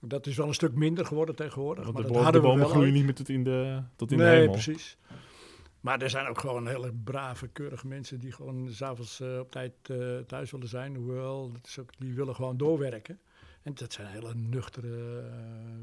Dat 0.00 0.26
is 0.26 0.36
wel 0.36 0.46
een 0.48 0.54
stuk 0.54 0.74
minder 0.74 1.06
geworden 1.06 1.34
tegenwoordig. 1.36 1.84
Want 1.84 1.96
maar 1.96 2.02
de, 2.06 2.08
dat 2.08 2.18
de 2.18 2.22
hadden 2.24 2.42
we 2.42 2.46
bomen 2.46 2.62
wel 2.64 2.72
groeien 2.74 2.92
niet 2.92 3.04
meer 3.04 3.14
tot 3.14 3.28
in 3.28 3.44
de, 3.44 3.82
tot 3.96 4.10
in 4.10 4.18
de 4.18 4.22
Nee, 4.24 4.36
hemel. 4.38 4.52
precies. 4.52 4.98
Maar 5.80 6.02
er 6.02 6.10
zijn 6.10 6.26
ook 6.26 6.38
gewoon 6.40 6.66
hele 6.68 6.92
brave, 7.04 7.48
keurige 7.48 7.86
mensen 7.86 8.18
die 8.20 8.32
gewoon 8.32 8.68
s'avonds 8.70 9.20
eh 9.20 9.38
op 9.38 9.50
tijd 9.50 9.72
thuis 10.26 10.50
willen 10.50 10.68
zijn. 10.68 10.94
Hoewel, 10.96 11.52
dat 11.52 11.66
is 11.66 11.78
ook, 11.78 11.90
die 11.98 12.14
willen 12.14 12.34
gewoon 12.34 12.56
doorwerken. 12.56 13.18
En 13.62 13.74
dat 13.74 13.92
zijn 13.92 14.06
hele 14.06 14.34
nuchtere 14.34 15.22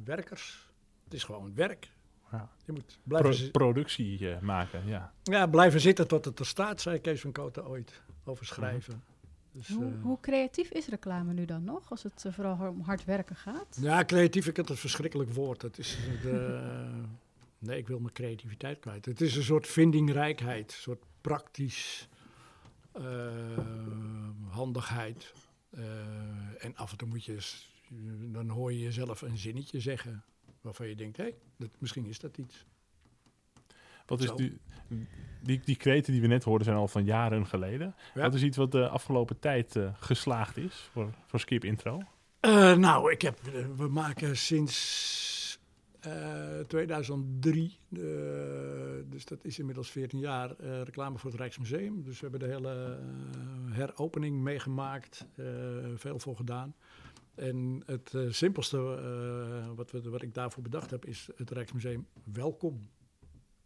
werkers. 0.03 0.69
Het 1.03 1.13
is 1.13 1.23
gewoon 1.23 1.51
werk. 1.55 1.89
Ja. 2.31 2.49
Je 2.65 2.71
moet 2.71 2.99
blijven, 3.03 3.51
Pro- 3.51 3.65
productie 3.65 4.29
eh, 4.31 4.39
maken, 4.39 4.87
ja. 4.87 5.13
ja, 5.23 5.47
blijven 5.47 5.79
zitten 5.79 6.07
tot 6.07 6.25
het 6.25 6.39
er 6.39 6.45
staat, 6.45 6.81
zei 6.81 6.99
Kees 6.99 7.21
van 7.21 7.31
Koten 7.31 7.67
ooit 7.67 8.01
over 8.23 8.45
schrijven. 8.45 9.03
Dus, 9.51 9.67
Hoe, 9.67 9.85
eh, 9.85 10.01
hoe 10.01 10.19
creatief 10.19 10.69
is 10.69 10.87
reclame 10.87 11.33
nu 11.33 11.45
dan 11.45 11.63
nog, 11.63 11.89
als 11.89 12.03
het 12.03 12.25
eh, 12.25 12.33
vooral 12.33 12.69
om 12.69 12.81
hard 12.81 13.05
werken 13.05 13.35
gaat? 13.35 13.77
Ja, 13.81 14.05
creatief, 14.05 14.47
ik 14.47 14.57
het 14.57 14.69
een 14.69 14.77
verschrikkelijk 14.77 15.33
woord. 15.33 15.61
Het 15.61 15.77
is 15.77 15.97
de, 16.21 16.61
nee, 17.59 17.77
ik 17.77 17.87
wil 17.87 17.99
mijn 17.99 18.13
creativiteit 18.13 18.79
kwijt. 18.79 19.05
Het 19.05 19.21
is 19.21 19.35
een 19.35 19.43
soort 19.43 19.67
vindingrijkheid, 19.67 20.71
een 20.71 20.77
soort 20.81 21.03
praktisch 21.21 22.07
eh, 22.91 23.31
handigheid. 24.47 25.33
Eh, 25.69 25.83
en 26.65 26.75
af 26.75 26.91
en 26.91 26.97
toe 26.97 27.07
moet 27.07 27.25
je, 27.25 27.37
dan 28.31 28.49
hoor 28.49 28.73
je 28.73 28.79
jezelf 28.79 29.21
een 29.21 29.37
zinnetje 29.37 29.79
zeggen 29.79 30.23
waarvan 30.65 30.87
je 30.87 30.95
denkt, 30.95 31.17
hé, 31.17 31.29
dat 31.57 31.69
misschien 31.77 32.05
is 32.05 32.19
dat 32.19 32.37
iets. 32.37 32.65
Wat 34.05 34.21
is 34.21 34.31
die, 34.31 34.57
die, 35.41 35.61
die 35.65 35.75
kreten 35.75 36.11
die 36.11 36.21
we 36.21 36.27
net 36.27 36.43
hoorden 36.43 36.65
zijn 36.65 36.77
al 36.77 36.87
van 36.87 37.05
jaren 37.05 37.47
geleden. 37.47 37.95
Ja. 38.13 38.21
Wat 38.21 38.33
is 38.33 38.43
iets 38.43 38.57
wat 38.57 38.71
de 38.71 38.87
afgelopen 38.87 39.39
tijd 39.39 39.75
eh, 39.75 39.93
geslaagd 39.99 40.57
is 40.57 40.89
voor, 40.91 41.13
voor 41.25 41.39
Skip 41.39 41.63
Intro? 41.63 42.01
Eh, 42.45 42.75
nou, 42.75 43.11
ik 43.11 43.21
heb, 43.21 43.39
eh, 43.47 43.65
we 43.75 43.87
maken 43.87 44.37
sinds 44.37 45.59
eh, 45.99 46.59
2003, 46.67 47.77
eh, 47.89 47.99
dus 49.09 49.25
dat 49.25 49.43
is 49.43 49.59
inmiddels 49.59 49.89
14 49.91 50.19
jaar, 50.19 50.55
reclame 50.59 51.17
voor 51.17 51.31
het 51.31 51.39
Rijksmuseum. 51.39 52.03
Dus 52.03 52.19
we 52.19 52.27
hebben 52.29 52.47
de 52.47 52.55
hele 52.55 52.99
heropening 53.71 54.41
meegemaakt, 54.41 55.25
veel 55.95 56.19
voor 56.19 56.35
gedaan. 56.35 56.75
En 57.35 57.83
het 57.85 58.13
eh, 58.13 58.21
simpelste 58.29 58.77
eh, 58.77 59.69
wat, 59.75 59.91
we, 59.91 60.09
wat 60.09 60.21
ik 60.21 60.33
daarvoor 60.33 60.63
bedacht 60.63 60.91
heb, 60.91 61.05
is 61.05 61.29
het 61.35 61.49
Rijksmuseum 61.51 62.07
welkom. 62.23 62.89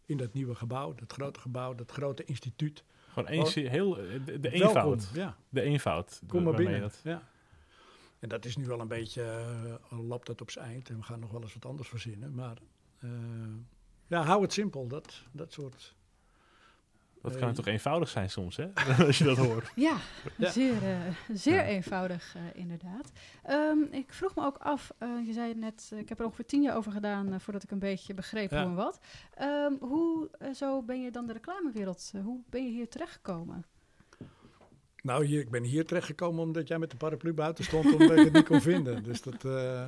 In 0.06 0.16
dat 0.16 0.32
nieuwe 0.32 0.54
gebouw, 0.54 0.94
dat 0.94 1.12
grote 1.12 1.40
gebouw, 1.40 1.74
dat 1.74 1.90
grote 1.90 2.24
instituut. 2.24 2.84
Gewoon 3.08 3.28
één, 3.28 3.40
Oh. 3.42 3.48
heel, 3.48 3.98
eh, 3.98 4.24
de, 4.24 4.40
de 4.40 4.50
Welkom, 4.50 4.66
eenvoud. 4.68 5.10
Ja, 5.14 5.36
De 5.48 5.60
eenvoud. 5.60 6.22
kom 6.26 6.42
maar 6.42 6.54
binnen. 6.54 6.80
dat- 6.80 7.00
Ja. 7.04 7.28
En 8.18 8.28
dat 8.28 8.44
is 8.44 8.56
nu 8.56 8.66
wel 8.66 8.80
een 8.80 8.88
beetje, 8.88 9.22
al 9.90 10.02
loopt 10.02 10.26
dat 10.26 10.40
op 10.40 10.50
zijn 10.50 10.64
eind 10.64 10.88
en 10.88 10.96
we 10.96 11.02
gaan 11.02 11.20
nog 11.20 11.30
wel 11.30 11.42
eens 11.42 11.54
wat 11.54 11.64
anders 11.66 11.88
verzinnen. 11.88 12.34
Maar 12.34 12.58
ja, 14.06 14.22
hou 14.22 14.42
het 14.42 14.52
simpel, 14.52 14.86
dat, 14.88 15.22
dat 15.32 15.52
soort. 15.52 15.94
Dat 17.22 17.32
kan 17.32 17.40
Eh, 17.40 17.46
het 17.46 17.56
toch 17.56 17.66
eenvoudig 17.66 18.08
zijn 18.08 18.30
soms, 18.30 18.56
hè? 18.56 18.66
Als 19.06 19.18
je 19.18 19.24
dat 19.24 19.36
hoort. 19.36 19.72
Ja, 19.74 19.96
Ja. 20.36 20.50
zeer, 20.50 20.82
eh, 20.82 20.96
zeer 21.32 21.54
Ja. 21.54 21.64
eenvoudig 21.64 22.34
eh, 22.34 22.42
inderdaad. 22.60 23.12
Ehm, 23.42 23.78
ik 23.90 24.12
vroeg 24.12 24.34
me 24.34 24.44
ook 24.44 24.56
af, 24.58 24.90
eh, 24.98 25.08
je 25.26 25.32
zei 25.32 25.54
net, 25.54 25.90
eh, 25.92 25.98
ik 25.98 26.08
heb 26.08 26.18
er 26.18 26.24
ongeveer 26.24 26.46
tien 26.46 26.62
jaar 26.62 26.76
over 26.76 26.92
gedaan 26.92 27.40
voordat 27.40 27.62
ik 27.62 27.70
een 27.70 27.78
beetje 27.78 28.14
begreep 28.14 28.50
Ja. 28.50 28.60
hoe 28.60 28.68
en 28.70 28.74
wat. 28.76 29.00
Ehm, 29.34 29.72
hoe 29.80 30.30
zo 30.54 30.82
ben 30.82 31.02
je 31.02 31.10
dan 31.10 31.26
de 31.26 31.32
reclamewereld, 31.32 32.12
hoe 32.24 32.40
ben 32.50 32.64
je 32.64 32.70
hier 32.70 32.88
terechtgekomen? 32.88 33.64
Nou, 35.02 35.24
hier, 35.24 35.40
ik 35.40 35.50
ben 35.50 35.62
hier 35.62 35.86
terechtgekomen 35.86 36.42
omdat 36.44 36.68
jij 36.68 36.78
met 36.78 36.90
de 36.90 36.96
paraplu 36.96 37.32
buiten 37.32 37.64
stond 37.64 37.92
omdat 37.92 38.10
ik 38.18 38.24
het 38.24 38.32
niet 38.32 38.46
kon 38.46 38.60
vinden. 38.60 39.02
Dus 39.02 39.22
dat, 39.22 39.44
eh, 39.44 39.84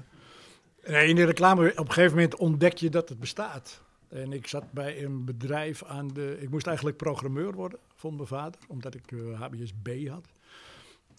nee, 0.86 1.08
in 1.08 1.16
de 1.16 1.24
reclame, 1.24 1.70
op 1.70 1.78
een 1.86 1.92
gegeven 1.92 2.14
moment 2.14 2.36
ontdek 2.36 2.76
je 2.78 2.88
dat 2.90 3.08
het 3.08 3.18
bestaat. 3.20 3.82
En 4.12 4.32
ik 4.32 4.46
zat 4.46 4.72
bij 4.72 5.04
een 5.04 5.24
bedrijf 5.24 5.84
aan 5.84 6.08
de. 6.08 6.40
Ik 6.40 6.50
moest 6.50 6.66
eigenlijk 6.66 6.96
programmeur 6.96 7.52
worden, 7.52 7.78
vond 7.94 8.16
mijn 8.16 8.28
vader, 8.28 8.60
omdat 8.68 8.94
ik 8.94 9.12
eh, 9.12 9.40
HBSB 9.40 10.08
had. 10.08 10.26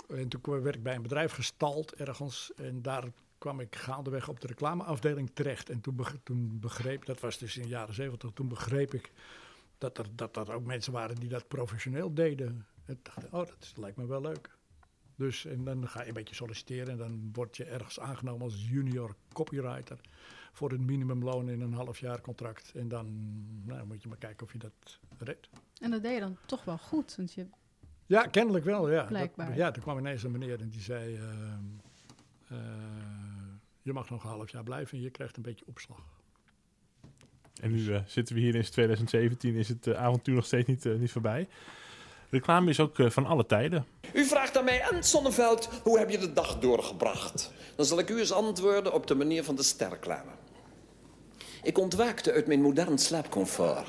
En 0.07 0.27
toen 0.27 0.61
werd 0.61 0.75
ik 0.75 0.83
bij 0.83 0.95
een 0.95 1.01
bedrijf 1.01 1.31
gestald 1.31 1.93
ergens. 1.93 2.51
En 2.55 2.81
daar 2.81 3.03
kwam 3.37 3.59
ik 3.59 3.75
gaandeweg 3.75 4.29
op 4.29 4.39
de 4.39 4.47
reclameafdeling 4.47 5.31
terecht. 5.33 5.69
En 5.69 5.81
toen, 5.81 5.99
toen 6.23 6.59
begreep, 6.59 7.05
dat 7.05 7.19
was 7.19 7.37
dus 7.37 7.57
in 7.57 7.63
de 7.63 7.69
jaren 7.69 7.93
zeventig, 7.93 8.31
toen 8.33 8.47
begreep 8.47 8.93
ik 8.93 9.11
dat 9.77 9.97
er, 9.97 10.05
dat 10.15 10.37
er 10.37 10.53
ook 10.53 10.65
mensen 10.65 10.93
waren 10.93 11.15
die 11.15 11.29
dat 11.29 11.47
professioneel 11.47 12.13
deden. 12.13 12.65
En 12.85 12.99
dacht, 13.01 13.25
oh, 13.25 13.31
dat, 13.31 13.73
lijkt 13.75 13.97
me 13.97 14.05
wel 14.05 14.21
leuk. 14.21 14.49
Dus, 15.15 15.45
en 15.45 15.63
dan 15.63 15.87
ga 15.87 16.01
je 16.01 16.07
een 16.07 16.13
beetje 16.13 16.35
solliciteren 16.35 16.89
en 16.89 16.97
dan 16.97 17.29
word 17.33 17.57
je 17.57 17.65
ergens 17.65 17.99
aangenomen 17.99 18.41
als 18.41 18.65
junior 18.69 19.15
copywriter 19.31 19.99
voor 20.55 20.71
een 20.71 20.85
minimumloon 20.85 21.49
in 21.49 21.61
een 21.61 21.73
half 21.73 21.99
jaar 21.99 22.21
contract. 22.21 22.71
En 22.75 22.87
dan 22.87 23.05
nou, 23.65 23.85
moet 23.85 24.01
je 24.01 24.07
maar 24.07 24.17
kijken 24.17 24.45
of 24.45 24.51
je 24.51 24.57
dat 24.59 24.99
redt. 25.17 25.49
En 25.81 25.91
dat 25.91 26.03
deed 26.03 26.13
je 26.13 26.19
dan 26.19 26.37
toch 26.45 26.63
wel 26.63 26.77
goed, 26.77 27.15
want 27.17 27.33
je, 27.33 27.45
Ja, 28.05 28.21
kennelijk 28.21 28.65
wel, 28.65 28.89
ja. 28.91 28.99
Dat- 28.99 29.07
Blijkbaar. 29.07 29.55
ja, 29.55 29.71
toen 29.71 29.83
kwam 29.83 29.97
ineens 29.97 30.23
een 30.23 30.31
meneer 30.31 30.59
en 30.61 30.69
die 30.69 30.81
zei, 30.81 31.15
ehm, 31.15 31.63
eh, 32.47 32.57
je 33.81 33.93
mag 33.93 34.09
nog 34.09 34.23
een 34.23 34.29
half 34.29 34.51
jaar 34.51 34.63
blijven 34.63 34.97
en 34.97 35.03
je 35.03 35.09
krijgt 35.09 35.37
een 35.37 35.43
beetje 35.43 35.65
opslag. 35.67 35.99
En 37.61 37.71
nu 37.71 37.93
eh, 37.93 38.01
zitten 38.05 38.35
we 38.35 38.41
hier 38.41 38.55
in 38.55 38.61
2017, 38.63 39.55
is 39.55 39.67
het 39.69 39.87
eh, 39.87 39.93
avontuur 39.93 40.35
nog 40.35 40.45
steeds 40.45 40.67
niet, 40.67 40.85
eh, 40.85 40.95
niet 40.95 41.11
voorbij. 41.11 41.47
Reclame 42.29 42.69
is 42.69 42.79
ook 42.79 42.99
eh, 42.99 43.09
van 43.09 43.25
alle 43.25 43.45
tijden. 43.45 43.85
U 44.13 44.25
vraagt 44.25 44.57
aan 44.57 44.63
mij, 44.65 44.81
en 44.91 45.03
Sonneveld, 45.03 45.65
hoe 45.83 45.99
heb 45.99 46.09
je 46.09 46.17
de 46.17 46.33
dag 46.33 46.59
doorgebracht? 46.59 47.51
Dan 47.75 47.85
zal 47.85 47.99
ik 47.99 48.09
u 48.09 48.19
eens 48.19 48.31
antwoorden 48.31 48.93
op 48.93 49.07
de 49.07 49.15
manier 49.15 49.43
van 49.43 49.55
de 49.55 49.63
sterreclame. 49.63 50.31
Ik 51.63 51.77
ontwaakte 51.77 52.31
uit 52.31 52.47
mijn 52.47 52.61
modern 52.61 52.97
slaapcomfort. 52.97 53.87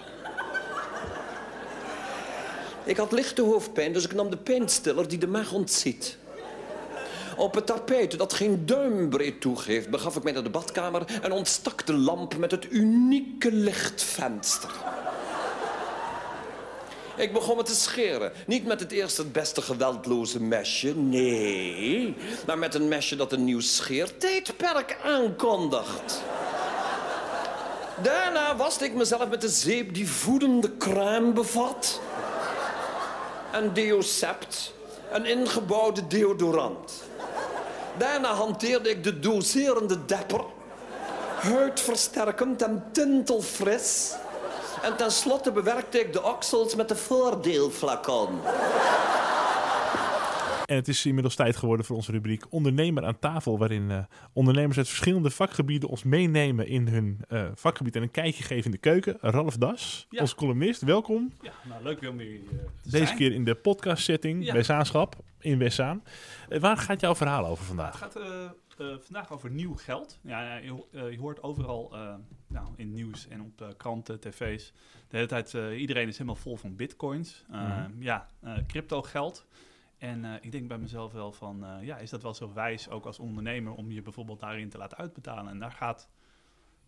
Ik 2.85 2.97
had 2.97 3.13
lichte 3.13 3.43
hoofdpijn, 3.43 3.93
dus 3.93 4.05
ik 4.05 4.15
nam 4.15 4.31
de 4.31 4.37
pijnstiller 4.37 5.09
die 5.09 5.19
de 5.19 5.27
maag 5.27 5.53
ontziet. 5.53 6.17
Op 7.37 7.55
het 7.55 7.67
tapijt 7.67 8.19
dat 8.19 8.33
geen 8.33 8.67
duimbreed 8.67 9.41
toegeeft, 9.41 9.91
begaf 9.91 10.17
ik 10.17 10.23
mij 10.23 10.33
naar 10.33 10.43
de 10.43 10.51
badkamer 10.51 11.05
en 11.23 11.33
ontstak 11.33 11.87
de 11.87 11.93
lamp 11.97 12.37
met 12.37 12.51
het 12.51 12.67
unieke 12.71 13.53
lichtvenster. 13.53 14.71
Ik 17.17 17.33
begon 17.33 17.57
me 17.57 17.63
te 17.63 17.75
scheren. 17.75 18.33
Niet 18.47 18.67
met 18.67 18.81
het 18.81 18.93
eerste 18.93 19.23
het 19.23 19.33
beste 19.33 19.63
geweldloze 19.63 20.43
mesje, 20.43 20.95
nee. 20.97 22.15
Maar 22.47 22.59
met 22.59 22.75
een 22.75 22.89
mesje 22.89 23.17
dat 23.17 23.33
een 23.33 23.45
nieuw 23.45 23.61
scheertijdperk 23.61 24.99
aankondigt. 25.05 26.23
Daarna 28.03 28.57
waste 28.57 28.85
ik 28.85 28.95
mezelf 28.95 29.29
met 29.29 29.41
de 29.41 29.49
zeep 29.49 29.95
die 29.95 30.11
voedende 30.11 30.77
crème 30.77 31.33
bevat. 31.33 32.01
Een 33.53 33.73
deocept, 33.73 34.73
een 35.13 35.25
ingebouwde 35.25 36.07
deodorant. 36.07 37.03
Daarna 37.97 38.33
hanteerde 38.35 38.91
ik 38.91 39.05
de 39.05 39.19
doserende 39.19 40.05
depper. 40.05 40.45
Huidversterkend 41.41 42.63
en 42.63 42.85
tintelfris. 42.93 44.13
En 44.83 44.97
tenslotte 44.97 45.53
bewerkte 45.53 46.01
ik 46.01 46.13
de 46.13 46.23
oksels 46.23 46.75
met 46.75 46.89
de 46.89 46.97
voordeelflacon. 46.97 48.41
En 50.67 50.77
het 50.77 50.89
is 50.89 51.07
inmiddels 51.07 51.35
tijd 51.35 51.57
geworden 51.57 51.87
voor 51.87 51.97
onze 51.97 52.13
rubriek 52.13 52.45
Ondernemer 52.53 53.05
aan 53.05 53.19
tafel, 53.19 53.59
waarin 53.59 53.91
eh, 53.91 54.05
ondernemers 54.33 54.77
uit 54.79 54.89
verschillende 54.89 55.31
vakgebieden 55.31 55.89
ons 55.89 56.03
meenemen 56.03 56.67
in 56.67 56.89
hun 56.89 57.21
eh, 57.29 57.49
vakgebied 57.55 57.97
en 57.97 58.03
een 58.03 58.11
kijkje 58.11 58.43
geven 58.45 58.65
in 58.65 58.71
de 58.71 58.79
keuken. 58.79 59.17
Ralf 59.21 59.57
Das, 59.57 60.07
Ja. 60.11 60.21
onze 60.21 60.35
columnist, 60.35 60.83
welkom. 60.83 61.33
Ja, 61.43 61.53
nou 61.69 61.83
leuk 61.83 62.01
weer 62.01 62.11
om 62.11 62.19
hier 62.19 62.35
eh, 62.35 62.49
te 62.83 62.91
Deze 62.91 63.05
zijn. 63.05 63.17
keer 63.19 63.33
in 63.33 63.45
de 63.45 63.55
podcast 63.55 64.05
setting 64.05 64.45
Ja. 64.45 64.53
bij 64.53 64.63
Zaanschap 64.63 65.17
in 65.39 65.59
Westzaan. 65.59 66.03
Waar 66.49 66.77
gaat 66.77 67.01
jouw 67.01 67.15
verhaal 67.15 67.43
over 67.45 67.57
Het 67.59 67.67
vandaag? 67.67 67.99
gaat 67.99 68.17
eh, 68.17 68.45
eh, 68.45 68.87
vandaag 69.01 69.33
over 69.33 69.51
nieuw 69.51 69.75
geld. 69.75 70.19
Ja, 70.23 70.43
ja, 70.43 70.57
je, 70.57 70.71
ho- 70.71 70.89
je 71.11 71.19
hoort 71.19 71.43
overal 71.43 71.97
nou, 72.49 72.67
in 72.77 72.93
nieuws 72.93 73.29
en 73.29 73.41
op 73.41 73.75
kranten, 73.77 74.21
tv's. 74.21 74.73
De 75.09 75.17
hele 75.17 75.27
tijd, 75.29 75.57
iedereen 75.77 76.09
is 76.09 76.15
helemaal 76.19 76.41
vol 76.43 76.57
van 76.57 76.77
bitcoins. 76.77 77.45
Mhm. 77.51 77.91
Ja, 77.99 78.29
eh, 78.41 78.53
crypto 78.67 79.03
geld. 79.03 79.47
En 80.05 80.25
eh, 80.25 80.35
ik 80.41 80.53
denk 80.53 80.69
bij 80.69 80.79
mezelf 80.79 81.13
wel 81.13 81.33
van, 81.33 81.65
eh, 81.65 81.83
ja, 81.83 81.99
is 81.99 82.11
dat 82.11 82.23
wel 82.23 82.35
zo 82.35 82.53
wijs 82.53 82.89
ook 82.89 83.07
als 83.07 83.19
ondernemer 83.19 83.73
om 83.73 83.91
je 83.91 84.03
bijvoorbeeld 84.03 84.41
daarin 84.41 84.69
te 84.69 84.79
laten 84.79 84.99
uitbetalen? 84.99 85.53
En 85.53 85.59
daar 85.59 85.73
gaat 85.73 86.09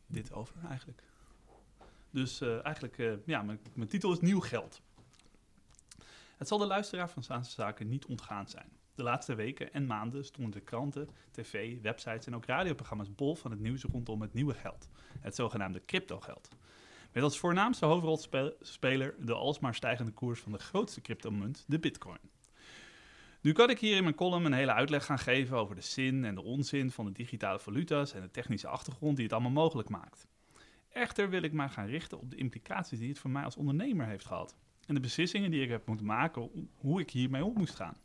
dit 0.06 0.32
over 0.32 0.54
eigenlijk. 0.68 1.02
Dus 2.10 2.40
eh, 2.40 2.64
eigenlijk, 2.64 3.20
ja, 3.26 3.42
mijn, 3.42 3.60
mijn 3.74 3.88
titel 3.88 4.12
is 4.12 4.20
Nieuw 4.20 4.40
Geld. 4.40 4.82
Het 6.36 6.48
zal 6.48 6.58
de 6.58 6.66
luisteraar 6.66 7.10
van 7.10 7.22
Zaanse 7.22 7.50
Zaken 7.50 7.88
niet 7.88 8.06
ontgaan 8.06 8.48
zijn. 8.48 8.70
De 8.94 9.02
laatste 9.02 9.34
weken 9.34 9.72
en 9.72 9.86
maanden 9.86 10.24
stonden 10.24 10.52
de 10.52 10.60
kranten, 10.60 11.08
tv, 11.30 11.80
websites 11.82 12.26
en 12.26 12.34
ook 12.34 12.44
radioprogramma's 12.44 13.14
bol 13.14 13.34
van 13.34 13.50
het 13.50 13.60
nieuws 13.60 13.82
rondom 13.82 14.20
het 14.20 14.34
nieuwe 14.34 14.54
geld. 14.54 14.88
Het 15.20 15.34
zogenaamde 15.34 15.84
cryptogeld. 15.84 16.48
Met 17.12 17.22
als 17.22 17.38
voornaamste 17.38 17.86
hoofdrolspeler 17.86 19.14
de 19.18 19.34
alsmaar 19.34 19.74
stijgende 19.74 20.12
koers 20.12 20.40
van 20.40 20.52
de 20.52 20.58
grootste 20.58 21.00
cryptomunt, 21.00 21.64
de 21.66 21.78
bitcoin. 21.78 22.34
Nu 23.46 23.52
kan 23.52 23.70
ik 23.70 23.78
hier 23.78 23.96
in 23.96 24.02
mijn 24.02 24.14
column 24.14 24.44
een 24.44 24.52
hele 24.52 24.72
uitleg 24.72 25.04
gaan 25.04 25.18
geven 25.18 25.56
over 25.56 25.74
de 25.74 25.80
zin 25.80 26.24
en 26.24 26.34
de 26.34 26.42
onzin 26.42 26.90
van 26.90 27.04
de 27.04 27.12
digitale 27.12 27.58
valuta's 27.58 28.12
en 28.12 28.20
de 28.20 28.30
technische 28.30 28.68
achtergrond 28.68 29.16
die 29.16 29.24
het 29.24 29.32
allemaal 29.32 29.50
mogelijk 29.50 29.88
maakt. 29.88 30.26
Echter 30.88 31.30
wil 31.30 31.42
ik 31.42 31.52
mij 31.52 31.68
gaan 31.68 31.86
richten 31.86 32.20
op 32.20 32.30
de 32.30 32.36
implicaties 32.36 32.98
die 32.98 33.08
het 33.08 33.18
voor 33.18 33.30
mij 33.30 33.44
als 33.44 33.56
ondernemer 33.56 34.06
heeft 34.06 34.24
gehad. 34.24 34.56
En 34.86 34.94
de 34.94 35.00
beslissingen 35.00 35.50
die 35.50 35.62
ik 35.62 35.68
heb 35.68 35.86
moeten 35.86 36.06
maken 36.06 36.70
hoe 36.74 37.00
ik 37.00 37.10
hiermee 37.10 37.44
om 37.44 37.52
moest 37.56 37.74
gaan. 37.74 37.96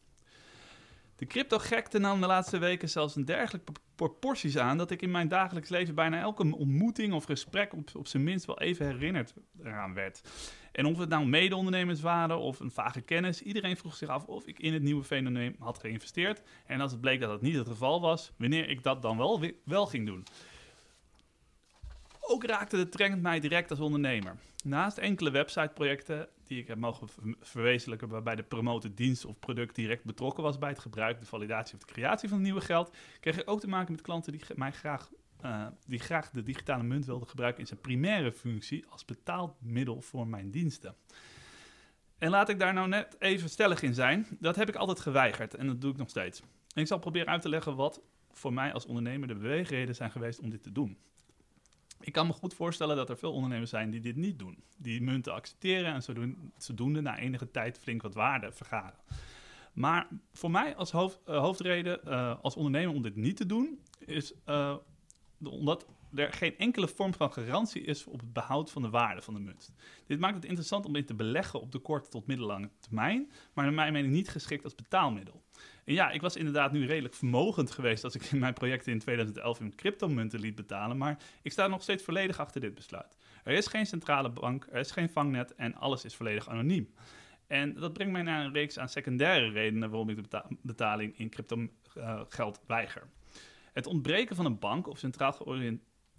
De 1.22 1.28
crypto-gekte 1.28 2.00
nam 2.00 2.22
de 2.22 2.28
laatste 2.28 2.58
weken 2.58 2.90
zelfs 2.90 3.16
een 3.16 3.26
dergelijke 3.26 3.72
proporties 3.96 4.58
aan 4.58 4.78
dat 4.78 4.92
ik 4.92 5.02
in 5.02 5.12
mijn 5.12 5.28
dagelijks 5.28 5.70
leven 5.70 5.96
bijna 5.96 6.20
elke 6.20 6.56
ontmoeting 6.56 7.14
of 7.14 7.24
gesprek 7.24 7.74
op, 7.74 7.90
op 7.94 8.08
zijn 8.08 8.24
minst 8.24 8.46
wel 8.46 8.60
even 8.60 8.86
herinnerd 8.86 9.34
eraan 9.64 9.94
werd. 9.94 10.22
En 10.72 10.86
of 10.86 10.98
het 10.98 11.10
nou 11.10 11.26
mede-ondernemers 11.26 12.02
waren 12.02 12.38
of 12.38 12.60
een 12.60 12.72
vage 12.72 13.02
kennis, 13.02 13.42
iedereen 13.42 13.78
vroeg 13.78 13.96
zich 13.96 14.10
af 14.10 14.26
of 14.26 14.48
ik 14.48 14.60
in 14.60 14.74
het 14.74 14.82
nieuwe 14.82 15.04
fenomeen 15.04 15.56
had 15.60 15.80
geïnvesteerd. 15.80 16.42
En 16.66 16.82
als 16.82 16.92
het 16.92 17.02
bleek 17.02 17.20
dat 17.20 17.30
dat 17.30 17.42
niet 17.42 17.56
het 17.56 17.68
geval 17.68 18.02
was, 18.02 18.32
wanneer 18.38 18.70
ik 18.70 18.84
dat 18.84 19.02
dan 19.02 19.18
wel, 19.18 19.42
wel 19.66 19.86
ging 19.86 20.06
doen. 20.06 20.24
Ook 22.32 22.44
raakte 22.44 22.78
de 22.78 22.90
trend 22.90 23.22
mij 23.22 23.40
direct 23.40 23.70
als 23.70 23.80
ondernemer. 23.80 24.36
Naast 24.64 24.98
enkele 24.98 25.32
websiteprojecten 25.32 26.28
die 26.44 26.60
ik 26.60 26.68
heb 26.68 26.78
mogen 26.78 27.08
ver- 27.08 27.36
verwezenlijken 27.40 28.08
waarbij 28.08 28.36
de 28.36 28.44
promote 28.44 28.94
dienst 28.94 29.26
of 29.26 29.40
product 29.40 29.76
direct 29.76 30.04
betrokken 30.04 30.44
was 30.44 30.58
bij 30.58 30.70
het 30.70 30.80
gebruik, 30.80 31.20
de 31.20 31.26
validatie 31.26 31.74
of 31.74 31.80
de 31.80 31.94
creatie 31.94 32.30
van 32.30 32.42
nieuwe 32.42 32.62
geld, 32.62 32.96
kreeg 33.20 33.40
ik 33.40 33.50
ook 33.50 33.60
te 33.60 33.68
maken 33.68 33.92
met 33.92 34.02
klanten 34.02 34.32
die 34.32 34.42
mij 34.56 34.72
graag, 34.72 35.10
eh, 35.42 35.68
die 35.88 36.00
graag 36.00 36.30
de 36.30 36.44
digitale 36.44 36.84
munt 36.84 37.06
wilden 37.06 37.28
gebruiken 37.28 37.62
in 37.62 37.68
zijn 37.68 37.82
primaire 37.82 38.32
functie 38.32 38.86
als 38.90 39.06
betaald 39.06 39.56
middel 39.62 40.02
voor 40.02 40.28
mijn 40.28 40.52
diensten. 40.52 40.96
En 42.18 42.30
laat 42.30 42.50
ik 42.50 42.60
daar 42.60 42.74
nou 42.74 42.88
net 42.88 43.16
even 43.20 43.50
stellig 43.50 43.82
in 43.82 43.94
zijn. 43.94 44.28
Dat 44.40 44.56
heb 44.56 44.70
ik 44.70 44.76
altijd 44.76 45.00
geweigerd 45.00 45.56
en 45.56 45.68
dat 45.68 45.82
doe 45.82 45.92
ik 45.92 45.98
nog 45.98 46.10
steeds. 46.10 46.40
En 46.74 46.82
ik 46.82 46.88
zal 46.88 47.00
proberen 47.00 47.28
uit 47.28 47.42
te 47.42 47.50
leggen 47.50 47.76
wat 47.76 48.02
voor 48.32 48.54
mij 48.54 48.74
als 48.74 48.86
ondernemer 48.86 49.28
de 49.28 49.36
beweegreden 49.36 49.96
zijn 49.96 50.12
geweest 50.12 50.40
om 50.40 50.50
dit 50.50 50.64
te 50.64 50.72
doen. 50.72 50.98
Ik 52.02 52.14
kan 52.14 52.28
me 52.28 52.34
goed 52.34 52.54
voorstellen 52.54 52.96
dat 52.96 53.10
er 53.10 53.18
veel 53.18 53.34
ondernemers 53.34 53.70
zijn 53.70 53.90
die 53.90 54.00
dit 54.00 54.16
niet 54.16 54.40
doen. 54.40 54.64
Die 54.78 55.02
munten 55.02 55.34
accepteren 55.34 55.94
en 55.94 56.04
zodoen- 56.04 56.52
zodoende 56.58 57.02
na 57.02 57.18
enige 57.20 57.52
tijd 57.52 57.78
flink 57.78 58.02
wat 58.02 58.14
waarde 58.14 58.52
vergaren. 58.52 59.00
Maar 59.74 60.08
voor 60.34 60.52
mij 60.52 60.76
als 60.76 60.92
hoofd, 60.92 61.20
eh, 61.26 61.38
hoofdreden 61.40 62.06
eh, 62.06 62.36
als 62.42 62.56
ondernemer 62.56 62.96
om 62.96 63.02
dit 63.02 63.16
niet 63.16 63.38
te 63.38 63.46
doen, 63.46 63.80
is 64.00 64.34
de- 64.46 65.50
omdat 65.50 65.86
er 66.16 66.34
geen 66.34 66.58
enkele 66.58 66.88
vorm 66.88 67.14
van 67.14 67.34
garantie 67.34 67.82
is 67.82 68.06
op 68.06 68.20
het 68.20 68.34
behoud 68.34 68.72
van 68.72 68.82
de 68.82 68.90
waarde 68.90 69.22
van 69.22 69.34
de 69.34 69.40
munt. 69.40 69.74
Dit 70.08 70.20
maakt 70.20 70.36
het 70.36 70.46
interessant 70.46 70.86
om 70.86 70.94
dit 70.94 71.08
te 71.08 71.14
beleggen 71.14 71.62
op 71.62 71.72
de 71.72 71.80
korte 71.80 72.10
tot 72.10 72.28
middellange 72.28 72.70
termijn, 72.80 73.32
maar 73.54 73.66
naar 73.66 73.74
mijn 73.74 73.94
mening 73.94 74.14
niet 74.14 74.30
geschikt 74.30 74.64
als 74.64 74.76
betaalmiddel. 74.76 75.44
En 75.86 75.94
ja, 75.94 76.10
ik 76.12 76.22
was 76.22 76.36
inderdaad 76.36 76.72
nu 76.72 76.86
redelijk 76.86 77.14
vermogend 77.14 77.72
geweest 77.72 78.04
als 78.04 78.16
ik 78.16 78.24
in 78.24 78.40
mijn 78.40 78.54
projecten 78.54 78.92
in 78.92 79.00
2011 79.00 79.60
in 79.60 79.76
cryptomunten 79.76 80.40
liet 80.40 80.56
betalen, 80.56 80.98
maar 80.98 81.18
ik 81.42 81.52
sta 81.52 81.68
nog 81.68 81.82
steeds 81.82 82.04
volledig 82.04 82.40
achter 82.40 82.62
dit 82.62 82.76
besluit. 82.76 83.18
Er 83.44 83.54
is 83.54 83.68
geen 83.68 83.86
centrale 83.86 84.30
bank, 84.30 84.68
er 84.72 84.80
is 84.80 84.92
geen 84.92 85.10
vangnet 85.10 85.56
en 85.56 85.76
alles 85.76 86.06
is 86.06 86.16
volledig 86.16 86.50
anoniem. 86.50 86.94
En 87.48 87.74
dat 87.74 87.94
brengt 87.94 88.14
mij 88.14 88.22
naar 88.22 88.46
een 88.46 88.54
reeks 88.54 88.80
aan 88.80 88.90
secundaire 88.90 89.50
redenen 89.50 89.90
waarom 89.90 90.10
ik 90.10 90.16
de 90.16 90.22
beta- 90.22 90.48
betaling 90.62 91.18
in 91.18 91.30
crypto 91.30 91.68
eh, 91.96 92.22
geld 92.28 92.62
weiger. 92.68 93.10
Het 93.74 93.86
ontbreken 93.88 94.36
van 94.36 94.46
een 94.46 94.60
bank 94.60 94.88
of 94.88 94.98
centraal 94.98 95.34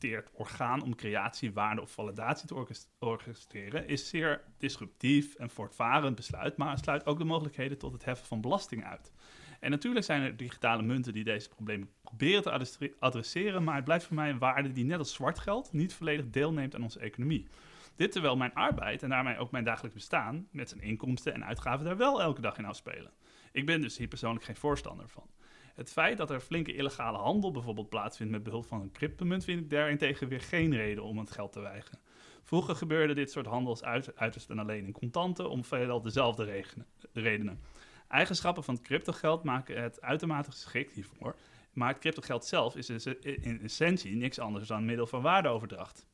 georiënteerd 0.03 0.31
orgaan 0.33 0.83
om 0.83 0.95
creatie, 0.95 1.53
waarde 1.53 1.81
of 1.81 1.91
validatie 1.91 2.49
te 2.49 2.79
orchestreren 2.99 3.89
is 3.89 4.09
zeer 4.09 4.45
disruptief 4.59 5.35
en 5.35 5.51
voortvarend 5.51 6.17
besluit, 6.17 6.57
maar 6.57 6.71
het 6.71 6.85
sluit 6.85 7.07
ook 7.07 7.19
de 7.19 7.25
mogelijkheden 7.25 7.79
tot 7.79 7.93
het 7.93 8.05
heffen 8.05 8.27
van 8.27 8.41
belasting 8.41 8.85
uit. 8.85 9.13
En 9.61 9.71
natuurlijk 9.71 10.05
zijn 10.05 10.23
er 10.23 10.37
digitale 10.37 10.83
munten 10.83 11.13
die 11.13 11.25
deze 11.25 11.49
problemen 11.49 11.91
proberen 12.03 12.43
te 12.43 12.95
adresseren, 12.99 13.65
maar 13.65 13.75
het 13.75 13.85
blijft 13.85 14.05
voor 14.05 14.17
mij 14.17 14.31
een 14.31 14.39
waarde 14.39 14.73
die 14.73 14.85
net 14.85 14.99
als 14.99 15.13
zwart 15.13 15.39
geld 15.39 15.73
niet 15.73 15.95
volledig 15.95 16.31
deelneemt 16.31 16.75
aan 16.75 16.83
onze 16.83 17.01
economie. 17.01 17.49
Dit 17.97 18.13
terwijl 18.13 18.37
mijn 18.37 18.55
arbeid 18.55 19.03
en 19.03 19.09
daarmee 19.09 19.39
ook 19.39 19.51
mijn 19.51 19.65
dagelijks 19.65 19.97
bestaan 19.97 20.49
met 20.51 20.69
zijn 20.69 20.81
inkomsten 20.81 21.35
en 21.35 21.45
uitgaven 21.45 21.85
daar 21.85 21.97
wel 21.97 22.23
elke 22.23 22.41
dag 22.41 22.59
in 22.59 22.65
afspelen. 22.65 23.13
Ik 23.53 23.67
ben 23.67 23.81
dus 23.81 23.97
hier 23.97 24.09
persoonlijk 24.09 24.45
geen 24.45 24.57
voorstander 24.57 25.09
van. 25.09 25.27
Het 25.75 25.93
feit 25.93 26.17
dat 26.19 26.31
er 26.31 26.41
flinke 26.41 26.75
illegale 26.75 27.19
handel 27.19 27.50
bijvoorbeeld 27.50 27.88
plaatsvindt 27.88 28.33
met 28.33 28.43
behulp 28.43 28.67
van 28.67 28.81
een 28.81 28.93
cryptomunt 28.93 29.45
vind 29.45 29.61
ik 29.61 29.71
daarentegen 29.71 30.29
weer 30.29 30.41
geen 30.41 30.75
reden 30.75 31.05
om 31.05 31.19
het 31.19 31.31
geld 31.31 31.52
te 31.52 31.61
weigeren. 31.61 32.00
Vroeger 32.43 32.76
gebeurde 32.76 33.14
dit 33.14 33.31
soort 33.31 33.47
handels 33.47 33.83
uit, 33.85 34.17
uiterst 34.17 34.50
en 34.50 34.59
alleen 34.59 34.85
in 34.85 34.93
contanten 34.93 35.50
om 35.50 35.64
veelal 35.64 36.00
dezelfde 36.02 36.64
redenen. 37.12 37.61
Eigenschappen 38.09 38.64
van 38.64 38.81
cryptogeld 38.83 39.43
maken 39.45 39.83
het 39.83 40.00
uitermate 40.00 40.50
geschikt 40.50 40.93
hiervoor, 40.93 41.37
maar 41.73 41.88
het 41.88 41.99
cryptogeld 41.99 42.45
zelf 42.45 42.76
is 42.76 43.07
in 43.23 43.61
essentie 43.62 44.17
niks 44.17 44.38
anders 44.38 44.69
dan 44.69 44.79
een 44.79 44.85
middel 44.85 45.07
van 45.07 45.23
waardeoverdracht. 45.23 46.07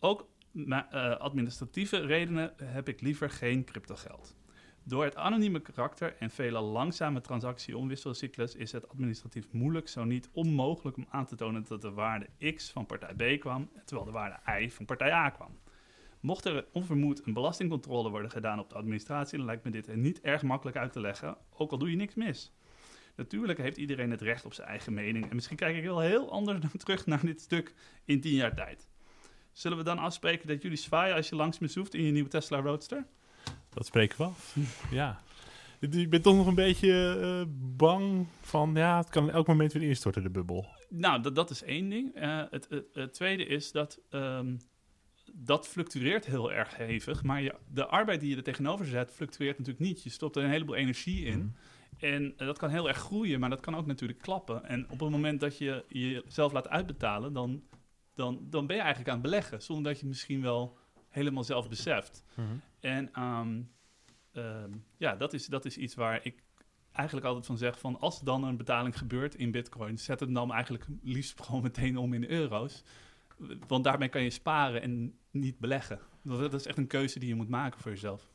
Ook 0.00 0.28
ma- 0.50 0.90
eh, 0.90 1.16
administratieve 1.16 2.00
redenen 2.00 2.54
heb 2.62 2.88
ik 2.88 3.00
liever 3.00 3.30
geen 3.30 3.64
cryptogeld. 3.64 4.34
Door 4.86 5.04
het 5.04 5.16
anonieme 5.16 5.60
karakter 5.60 6.16
en 6.18 6.30
veelal 6.30 6.64
langzame 6.64 7.20
transactie-omwisselcyclus 7.20 8.54
is 8.54 8.72
het 8.72 8.88
administratief 8.88 9.52
moeilijk, 9.52 9.88
zo 9.88 10.04
niet 10.04 10.28
onmogelijk 10.32 10.96
om 10.96 11.06
aan 11.10 11.26
te 11.26 11.36
tonen 11.36 11.64
dat 11.68 11.82
de 11.82 11.90
waarde 11.90 12.52
X 12.54 12.70
van 12.70 12.86
partij 12.86 13.36
B 13.36 13.40
kwam, 13.40 13.70
terwijl 13.84 14.06
de 14.06 14.12
waarde 14.12 14.62
Y 14.62 14.68
van 14.70 14.84
partij 14.84 15.12
A 15.12 15.30
kwam. 15.30 15.58
Mocht 16.20 16.44
er 16.44 16.66
onvermoed 16.72 17.26
een 17.26 17.32
belastingcontrole 17.32 18.10
worden 18.10 18.30
gedaan 18.30 18.58
op 18.58 18.68
de 18.68 18.74
administratie, 18.74 19.36
dan 19.36 19.46
lijkt 19.46 19.64
me 19.64 19.70
dit 19.70 19.96
niet 19.96 20.20
erg 20.20 20.42
makkelijk 20.42 20.76
uit 20.76 20.92
te 20.92 21.00
leggen, 21.00 21.36
ook 21.50 21.70
al 21.70 21.78
doe 21.78 21.90
je 21.90 21.96
niks 21.96 22.14
mis. 22.14 22.52
Natuurlijk 23.16 23.58
heeft 23.58 23.76
iedereen 23.76 24.10
het 24.10 24.20
recht 24.20 24.44
op 24.44 24.54
zijn 24.54 24.68
eigen 24.68 24.94
mening 24.94 25.28
en 25.28 25.34
misschien 25.34 25.56
kijk 25.56 25.76
ik 25.76 25.84
wel 25.84 26.00
heel 26.00 26.30
anders 26.30 26.60
dan 26.60 26.70
terug 26.76 27.06
naar 27.06 27.24
dit 27.26 27.40
stuk 27.40 27.74
in 28.04 28.20
tien 28.20 28.34
jaar 28.34 28.54
tijd. 28.54 28.88
Zullen 29.52 29.78
we 29.78 29.84
dan 29.84 29.98
afspreken 29.98 30.48
dat 30.48 30.62
jullie 30.62 30.78
zwaaien 30.78 31.16
als 31.16 31.28
je 31.28 31.36
langs 31.36 31.58
me 31.58 31.68
zoeft 31.68 31.94
in 31.94 32.02
je 32.02 32.12
nieuwe 32.12 32.28
Tesla 32.28 32.60
Roadster? 32.60 33.06
Dat 33.74 33.86
spreken 33.86 34.18
we 34.18 34.24
af. 34.24 34.56
ja. 34.90 35.20
Ik 35.80 36.10
ben 36.10 36.22
toch 36.22 36.36
nog 36.36 36.46
een 36.46 36.54
beetje 36.54 37.18
eh, 37.20 37.52
bang 37.76 38.26
van, 38.40 38.74
ja, 38.74 38.98
het 38.98 39.08
kan 39.08 39.30
elk 39.30 39.46
moment 39.46 39.72
weer 39.72 39.82
instorten, 39.82 40.22
de 40.22 40.30
bubbel. 40.30 40.66
Nou, 40.88 41.22
dat, 41.22 41.34
dat 41.34 41.50
is 41.50 41.62
één 41.62 41.88
ding. 41.88 42.14
Eh, 42.14 42.42
het, 42.50 42.66
het, 42.68 42.84
het 42.92 43.14
tweede 43.14 43.46
is 43.46 43.72
dat 43.72 44.00
ehm, 44.10 44.56
dat 45.32 45.68
fluctueert 45.68 46.26
heel 46.26 46.52
erg 46.52 46.76
hevig. 46.76 47.22
Maar 47.22 47.42
je, 47.42 47.54
de 47.72 47.86
arbeid 47.86 48.20
die 48.20 48.30
je 48.30 48.36
er 48.36 48.42
tegenover 48.42 48.86
zet, 48.86 49.10
fluctueert 49.10 49.58
natuurlijk 49.58 49.84
niet. 49.84 50.02
Je 50.02 50.10
stopt 50.10 50.36
er 50.36 50.44
een 50.44 50.50
heleboel 50.50 50.74
energie 50.74 51.24
in. 51.24 51.38
Mhm. 51.38 51.48
En 51.98 52.32
eh, 52.36 52.46
dat 52.46 52.58
kan 52.58 52.70
heel 52.70 52.88
erg 52.88 52.98
groeien, 52.98 53.40
maar 53.40 53.50
dat 53.50 53.60
kan 53.60 53.76
ook 53.76 53.86
natuurlijk 53.86 54.18
klappen. 54.18 54.64
En 54.64 54.84
op 54.90 55.00
het 55.00 55.10
moment 55.10 55.40
dat 55.40 55.58
je 55.58 55.84
jezelf 55.88 56.52
laat 56.52 56.68
uitbetalen, 56.68 57.32
dan, 57.32 57.62
dan, 58.14 58.46
dan 58.50 58.66
ben 58.66 58.76
je 58.76 58.82
eigenlijk 58.82 59.10
aan 59.10 59.20
het 59.20 59.30
beleggen. 59.30 59.62
Zonder 59.62 59.84
dat 59.84 59.94
je 59.94 60.00
het 60.00 60.08
misschien 60.08 60.42
wel 60.42 60.78
helemaal 61.08 61.44
zelf 61.44 61.68
beseft. 61.68 62.24
Mhm. 62.34 62.48
En 62.84 63.12
ehm, 63.12 63.62
ehm, 64.32 64.72
ja, 64.96 65.16
dat 65.16 65.32
is, 65.32 65.46
dat 65.46 65.64
is 65.64 65.76
iets 65.76 65.94
waar 65.94 66.20
ik 66.26 66.42
eigenlijk 66.92 67.26
altijd 67.26 67.46
van 67.46 67.58
zeg 67.58 67.78
van 67.78 68.00
als 68.00 68.20
dan 68.20 68.44
een 68.44 68.56
betaling 68.56 68.98
gebeurt 68.98 69.34
in 69.34 69.50
bitcoin, 69.50 69.98
zet 69.98 70.20
het 70.20 70.34
dan 70.34 70.52
eigenlijk 70.52 70.86
liefst 71.02 71.42
gewoon 71.42 71.62
meteen 71.62 71.96
om 71.96 72.14
in 72.14 72.30
euro's. 72.30 72.82
Want 73.66 73.84
daarmee 73.84 74.08
kan 74.08 74.22
je 74.22 74.30
sparen 74.30 74.82
en 74.82 75.18
niet 75.30 75.58
beleggen. 75.58 76.00
Dat 76.22 76.40
dat 76.40 76.54
is 76.54 76.66
echt 76.66 76.78
een 76.78 76.86
keuze 76.86 77.18
die 77.18 77.28
je 77.28 77.34
moet 77.34 77.48
maken 77.48 77.80
voor 77.80 77.90
jezelf. 77.90 78.28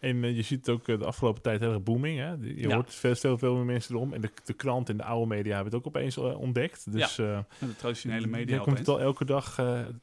En 0.00 0.24
eh, 0.24 0.36
je 0.36 0.42
ziet 0.42 0.68
ook 0.68 0.88
eh, 0.88 0.98
de 0.98 1.04
afgelopen 1.04 1.42
tijd 1.42 1.60
heel 1.60 1.72
erg 1.72 1.82
booming. 1.82 2.18
Hè? 2.18 2.30
Je 2.30 2.68
Ja. 2.68 2.74
hoort 2.74 2.94
veel, 2.94 3.14
veel, 3.14 3.38
veel 3.38 3.54
meer 3.54 3.64
mensen 3.64 3.94
erom. 3.94 4.12
En 4.12 4.20
de, 4.20 4.30
de 4.44 4.52
krant 4.52 4.88
en 4.88 4.96
de 4.96 5.04
oude 5.04 5.26
media 5.26 5.54
hebben 5.54 5.72
het 5.72 5.80
ook 5.80 5.86
opeens 5.86 6.16
eh, 6.16 6.40
ontdekt. 6.40 6.92
Dus 6.92 7.14
de 7.14 7.44
traditionele 7.76 8.26
media 8.26 8.54
je 8.56 8.60
komt 8.62 8.78
het 8.78 8.88
al 8.88 9.00
elke 9.00 9.24
dag 9.24 9.58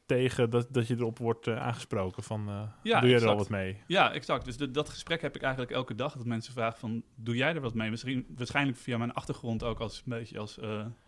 tegen 0.06 0.50
dat, 0.50 0.66
dat 0.70 0.86
je 0.86 0.94
erop 0.96 1.18
wordt 1.18 1.48
aangesproken. 1.48 2.22
Van, 2.22 2.70
Ja, 2.82 3.00
doe 3.00 3.10
jij 3.10 3.20
er 3.20 3.28
al 3.28 3.36
wat 3.36 3.48
mee? 3.48 3.76
Ja, 3.86 4.12
exact. 4.12 4.44
Dus 4.44 4.56
de- 4.56 4.70
dat 4.70 4.88
gesprek 4.88 5.22
heb 5.22 5.36
ik 5.36 5.42
eigenlijk 5.42 5.72
elke 5.72 5.94
dag. 5.94 6.12
Dat 6.16 6.26
mensen 6.26 6.52
vragen 6.52 6.78
van, 6.78 7.02
doe 7.14 7.36
jij 7.36 7.54
er 7.54 7.60
wat 7.60 7.74
mee? 7.74 7.90
Misschien, 7.90 8.26
waarschijnlijk 8.36 8.78
via 8.78 8.98
mijn 8.98 9.12
achtergrond 9.12 9.62
ook 9.62 9.78
als 9.78 9.96
een 9.96 10.18
beetje 10.18 10.38
als, 10.38 10.58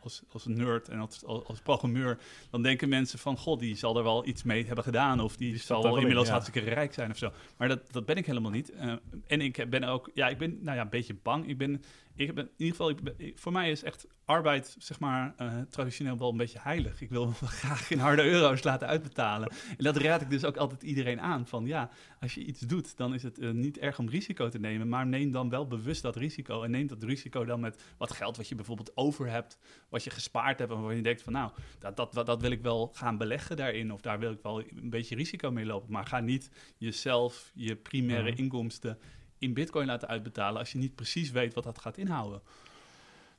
als, 0.00 0.22
als 0.32 0.46
een 0.46 0.56
nerd 0.56 0.88
en 0.88 0.98
als, 0.98 1.24
als, 1.24 1.44
als 1.44 1.60
programmeur. 1.60 2.18
Dan 2.50 2.62
denken 2.62 2.88
mensen 2.88 3.18
van, 3.18 3.36
god, 3.36 3.60
die 3.60 3.76
zal 3.76 3.96
er 3.96 4.02
wel 4.02 4.26
iets 4.26 4.42
mee 4.42 4.66
hebben 4.66 4.84
gedaan. 4.84 5.20
Of 5.20 5.36
die, 5.36 5.56
zal 5.56 5.82
wel 5.82 5.92
in, 5.92 5.98
inmiddels 5.98 6.26
ja. 6.26 6.32
hartstikke 6.32 6.68
rijk 6.70 6.94
zijn 6.94 7.10
of 7.10 7.16
zo. 7.16 7.30
Maar 7.56 7.68
dat, 7.68 7.92
dat 7.92 8.06
ben 8.06 8.16
ik 8.16 8.26
helemaal 8.26 8.36
niet. 8.40 8.70
Eh, 8.70 8.92
en 9.26 9.40
ik 9.40 9.70
ben 9.70 9.84
ook, 9.84 10.10
ja, 10.14 10.28
ik 10.28 10.38
ben 10.38 10.58
nou 10.62 10.76
ja, 10.76 10.82
een 10.82 10.88
beetje 10.88 11.14
bang. 11.22 11.48
Ik 11.48 11.58
ben, 11.58 11.82
ik 12.18 12.34
ben 12.34 12.44
in 12.44 12.50
ieder 12.56 12.76
geval, 12.76 12.90
ik 12.90 13.02
ben- 13.02 13.14
ik- 13.16 13.38
voor 13.38 13.52
mij 13.52 13.70
is 13.70 13.82
echt 13.82 14.06
arbeid, 14.24 14.76
zeg 14.78 15.00
maar, 15.00 15.34
eh, 15.36 15.58
traditioneel 15.70 16.18
wel 16.18 16.30
een 16.30 16.36
beetje 16.36 16.58
heilig. 16.62 17.00
Ik 17.00 17.10
wil 17.10 17.26
me 17.26 17.32
graag 17.46 17.90
in 17.90 17.98
harde 17.98 18.22
euro's 18.22 18.62
laten 18.62 18.88
uitbetalen. 18.88 19.48
En 19.76 19.84
dat 19.84 19.96
raad 19.96 20.20
ik 20.20 20.30
dus 20.30 20.44
ook 20.44 20.56
altijd 20.56 20.82
iedereen 20.82 21.20
aan. 21.20 21.46
Van 21.46 21.66
ja, 21.66 21.90
als 22.20 22.34
je 22.34 22.44
iets 22.44 22.60
doet, 22.60 22.96
dan 22.96 23.14
is 23.14 23.22
het 23.22 23.38
eh, 23.38 23.50
niet 23.50 23.78
erg 23.78 23.98
om 23.98 24.08
risico 24.08 24.48
te 24.48 24.58
nemen. 24.58 24.88
Maar 24.88 25.06
neem 25.06 25.30
dan 25.30 25.48
wel 25.48 25.66
bewust 25.66 26.02
dat 26.02 26.16
risico. 26.16 26.62
En 26.62 26.70
neem 26.70 26.86
dat 26.86 27.02
risico 27.02 27.44
dan 27.44 27.60
met 27.60 27.82
wat 27.98 28.12
geld 28.12 28.36
wat 28.36 28.48
je 28.48 28.54
bijvoorbeeld 28.54 28.96
over 28.96 29.30
hebt. 29.30 29.58
Wat 29.88 30.04
je 30.04 30.10
gespaard 30.10 30.58
hebt. 30.58 30.70
En 30.70 30.76
waarvan 30.76 30.96
je 30.96 31.02
denkt 31.02 31.22
van 31.22 31.32
nou, 31.32 31.50
dat, 31.78 31.96
dat, 31.96 32.12
dat, 32.12 32.26
dat 32.26 32.40
wil 32.40 32.50
ik 32.50 32.62
wel 32.62 32.90
gaan 32.94 33.16
beleggen 33.18 33.56
daarin. 33.56 33.92
Of 33.92 34.00
daar 34.00 34.18
wil 34.18 34.32
ik 34.32 34.42
wel 34.42 34.60
een 34.60 34.90
beetje 34.90 35.14
risico 35.16 35.50
mee 35.50 35.64
lopen. 35.66 35.92
Maar 35.92 36.06
ga 36.06 36.20
niet 36.20 36.50
jezelf, 36.76 37.50
je 37.54 37.76
primaire 37.76 38.30
Mhm. 38.30 38.38
inkomsten 38.40 38.98
in 39.38 39.54
bitcoin 39.54 39.86
laten 39.86 40.08
uitbetalen. 40.08 40.58
Als 40.58 40.72
je 40.72 40.78
niet 40.78 40.94
precies 40.94 41.30
weet 41.30 41.54
wat 41.54 41.64
dat 41.64 41.78
gaat 41.78 41.96
inhouden. 41.96 42.40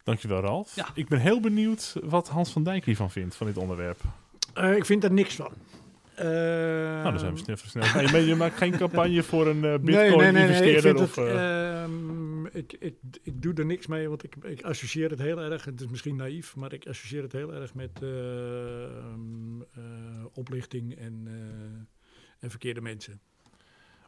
Dankjewel, 0.03 0.41
Ralf. 0.41 0.75
Ja. 0.75 0.87
Ik 0.93 1.07
ben 1.07 1.19
heel 1.19 1.39
benieuwd 1.39 1.95
wat 2.03 2.27
Hans 2.27 2.51
van 2.51 2.63
Dijk 2.63 2.85
hiervan 2.85 3.11
vindt, 3.11 3.35
van 3.35 3.47
dit 3.47 3.57
onderwerp. 3.57 3.99
Eh, 4.53 4.75
ik 4.75 4.85
vind 4.85 5.03
er 5.03 5.11
niks 5.11 5.35
van. 5.35 5.51
Eh, 6.15 6.25
nou, 6.25 7.03
dan 7.03 7.19
zijn 7.19 7.33
we 7.33 7.39
snel 7.39 7.57
versneld. 7.57 8.11
Nee, 8.11 8.25
je 8.25 8.35
maakt 8.35 8.57
geen 8.57 8.77
campagne 8.77 9.23
voor 9.23 9.47
een 9.47 9.63
eh, 9.63 9.71
Nee, 9.71 9.79
nee, 9.79 9.91
nee, 9.91 9.91
nee. 9.91 10.03
Ik, 10.03 10.09
Bitcoin-investeerder 10.09 10.81
vind 10.81 10.99
of... 10.99 11.15
het, 11.15 11.25
eh, 11.25 11.83
ehm, 11.83 12.45
ik, 12.45 12.75
ik, 12.79 12.95
ik 13.23 13.41
doe 13.41 13.53
er 13.53 13.65
niks 13.65 13.87
mee, 13.87 14.09
want 14.09 14.23
ik, 14.23 14.35
ik 14.35 14.61
associeer 14.61 15.09
het 15.09 15.19
heel 15.19 15.39
erg. 15.39 15.65
Het 15.65 15.81
is 15.81 15.87
misschien 15.87 16.15
naïef, 16.15 16.55
maar 16.55 16.73
ik 16.73 16.87
associeer 16.87 17.21
het 17.21 17.31
heel 17.31 17.53
erg 17.53 17.73
met 17.73 18.01
eh, 18.01 18.83
ehm, 18.83 19.61
eh, 19.61 20.25
oplichting 20.33 20.95
en, 20.95 21.23
eh, 21.25 21.81
en 22.39 22.49
verkeerde 22.49 22.81
mensen. 22.81 23.21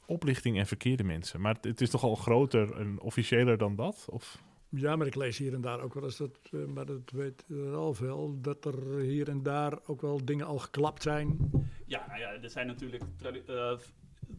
Oplichting 0.05 0.57
en 0.57 0.67
verkeerde 0.67 1.03
mensen. 1.03 1.41
Maar 1.41 1.53
het, 1.55 1.63
het 1.63 1.81
is 1.81 1.89
toch 1.89 2.03
al 2.03 2.15
groter 2.15 2.77
en 2.77 2.99
officiëler 3.01 3.57
dan 3.57 3.75
dat? 3.75 4.07
Of 4.09 4.41
Ja, 4.69 4.95
maar 4.95 5.07
ik 5.07 5.15
lees 5.15 5.37
hier 5.37 5.53
en 5.53 5.61
daar 5.61 5.79
ook 5.81 5.93
wel 5.93 6.03
eens 6.03 6.17
dat, 6.17 6.39
eh, 6.51 6.65
maar 6.65 6.85
dat 6.85 7.11
weet 7.11 7.45
Ralf 7.49 7.99
wel, 7.99 8.41
dat 8.41 8.65
er 8.65 8.99
hier 8.99 9.29
en 9.29 9.43
daar 9.43 9.79
ook 9.85 10.01
wel 10.01 10.25
dingen 10.25 10.45
al 10.45 10.59
geklapt 10.59 11.01
zijn. 11.01 11.37
Ja, 11.85 12.05
nou 12.07 12.19
ja, 12.19 12.31
er 12.41 12.49
zijn 12.49 12.67
natuurlijk 12.67 13.03
eh, 13.47 13.71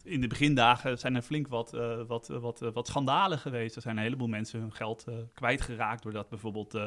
in 0.05 0.21
de 0.21 0.27
begindagen 0.27 0.99
zijn 0.99 1.15
er 1.15 1.23
flink 1.23 1.49
wat, 1.49 1.75
eh, 1.75 2.03
wat, 2.07 2.29
wat, 2.29 2.59
wat 2.59 2.87
schandalen 2.87 3.39
geweest. 3.39 3.77
Er 3.77 3.83
zijn 3.83 3.97
een 3.97 4.03
heleboel 4.03 4.29
mensen 4.29 4.61
hun 4.61 4.73
geld 4.73 5.05
eh, 5.09 5.15
kwijtgeraakt 5.35 6.03
doordat 6.03 6.29
bijvoorbeeld 6.29 6.75
eh, 6.75 6.85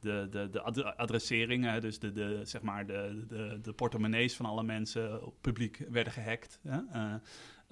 de, 0.00 0.26
de, 0.30 0.48
de 0.50 0.60
ad- 0.60 0.96
adresseringen, 0.96 1.80
dus 1.80 1.98
de, 1.98 2.12
de, 2.12 2.40
zeg 2.42 2.62
maar 2.62 2.86
de, 2.86 3.24
de, 3.28 3.58
de 3.62 3.72
portemonnees 3.72 4.36
van 4.36 4.46
alle 4.46 4.62
mensen 4.62 5.24
op 5.26 5.34
publiek 5.40 5.84
werden 5.88 6.12
gehackt. 6.12 6.60
Hè? 6.62 6.78
Eh, 6.92 7.14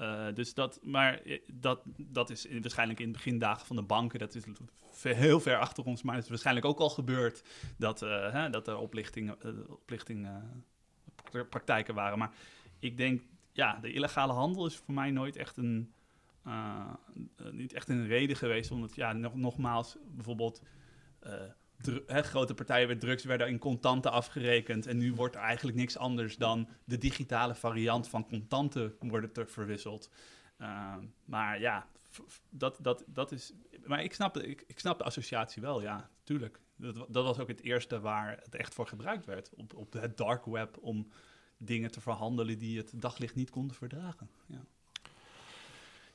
eh, 0.01 0.27
dus 0.35 0.55
dat, 0.55 0.81
maar 0.83 1.21
eh, 1.23 1.41
dat, 1.53 1.83
dat 1.97 2.31
is 2.31 2.47
waarschijnlijk 2.61 3.01
in 3.01 3.07
de 3.07 3.13
begindagen 3.13 3.67
van 3.67 3.77
de 3.77 3.83
banken, 3.83 4.19
dat 4.19 4.35
is 4.35 4.45
heel 5.03 5.41
ver 5.41 5.59
achter 5.59 5.85
ons, 5.85 6.03
maar 6.03 6.15
het 6.15 6.25
is 6.25 6.31
waarschijnlijk 6.31 6.67
ook 6.67 6.79
al 6.79 6.91
gebeurd 6.91 7.43
dat, 7.77 8.03
eh, 8.03 8.33
hè, 8.33 8.51
dat 8.51 8.69
er 8.69 8.77
oplichting, 8.77 9.31
eh, 9.31 9.51
oplichting 9.69 10.29
pra- 11.31 11.45
praktijken 11.45 11.95
waren. 11.95 12.19
Maar 12.19 12.35
ik 12.79 12.97
denk, 12.97 13.23
ja, 13.53 13.79
de 13.81 13.93
illegale 13.93 14.33
handel 14.33 14.67
is 14.67 14.77
voor 14.77 14.95
mij 14.95 15.11
nooit 15.11 15.37
echt 15.37 15.57
een, 15.57 15.93
niet 17.51 17.73
echt 17.73 17.89
een 17.89 18.07
reden 18.07 18.37
geweest. 18.37 18.71
Omdat, 18.71 18.95
ja, 18.95 19.13
nog, 19.13 19.35
nogmaals, 19.35 19.97
bijvoorbeeld 20.15 20.63
grote 22.07 22.55
partijen 22.55 22.89
met 22.89 23.01
drugs 23.01 23.25
werden 23.25 23.49
in 23.49 23.59
contanten 23.59 24.13
afgerekend. 24.13 24.87
En 24.87 24.97
nu 24.97 25.15
wordt 25.15 25.35
er 25.35 25.41
eigenlijk 25.41 25.77
niks 25.77 25.97
anders 25.97 26.37
dan 26.37 26.69
de 26.85 26.99
digitale 26.99 27.55
variant 27.55 28.09
van 28.09 28.27
contanten 28.27 28.97
worden 28.99 29.33
ter 29.33 29.49
verwisseld. 29.49 30.11
Eh, 30.57 30.97
maar 31.25 31.61
ja, 31.61 31.87
dat, 32.51 32.79
dat, 32.81 33.05
dat 33.07 33.33
is. 33.33 33.53
Maar 33.85 34.03
ik 34.03 34.15
snap, 34.15 34.39
ik, 34.39 34.65
ik 34.67 34.79
snap 34.79 34.99
de 34.99 35.05
associatie 35.05 35.63
wel, 35.63 35.83
ja, 35.83 36.11
tuurlijk. 36.25 36.61
Dat, 36.77 36.95
dat 36.95 37.25
was 37.25 37.39
ook 37.39 37.49
het 37.49 37.63
eerste 37.63 38.01
waar 38.01 38.39
het 38.43 38.55
echt 38.55 38.75
voor 38.75 38.87
gebruikt 38.87 39.27
werd. 39.27 39.51
Op, 39.57 39.75
op 39.75 39.93
het 39.93 40.17
dark 40.17 40.45
web 40.45 40.79
om 40.81 41.09
dingen 41.57 41.91
te 41.91 42.01
verhandelen 42.01 42.59
die 42.59 42.79
het 42.79 42.93
daglicht 42.95 43.35
niet 43.35 43.51
konden 43.51 43.77
verdragen. 43.77 44.31
Ja. 44.47 44.65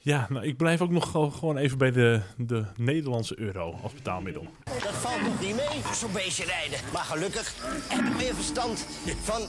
Ja, 0.05 0.25
nou, 0.29 0.45
ik 0.45 0.57
blijf 0.57 0.81
ook 0.81 0.89
nog 0.89 1.11
gewoon- 1.11 1.57
even 1.57 1.77
bij 1.77 1.91
de, 1.91 2.21
de 2.37 2.65
Nederlandse 2.75 3.39
euro 3.39 3.75
als 3.83 3.93
betaalmiddel. 3.93 4.47
Dat 4.63 4.93
valt 4.93 5.21
nog 5.21 5.39
niet 5.41 5.55
mee, 5.55 5.93
zo'n 5.93 6.11
beestje 6.11 6.45
rijden. 6.45 6.79
Maar 6.93 7.03
gelukkig 7.03 7.55
heb 7.89 8.05
ik 8.05 8.17
meer 8.17 8.33
verstand 8.35 8.79
van 9.23 9.41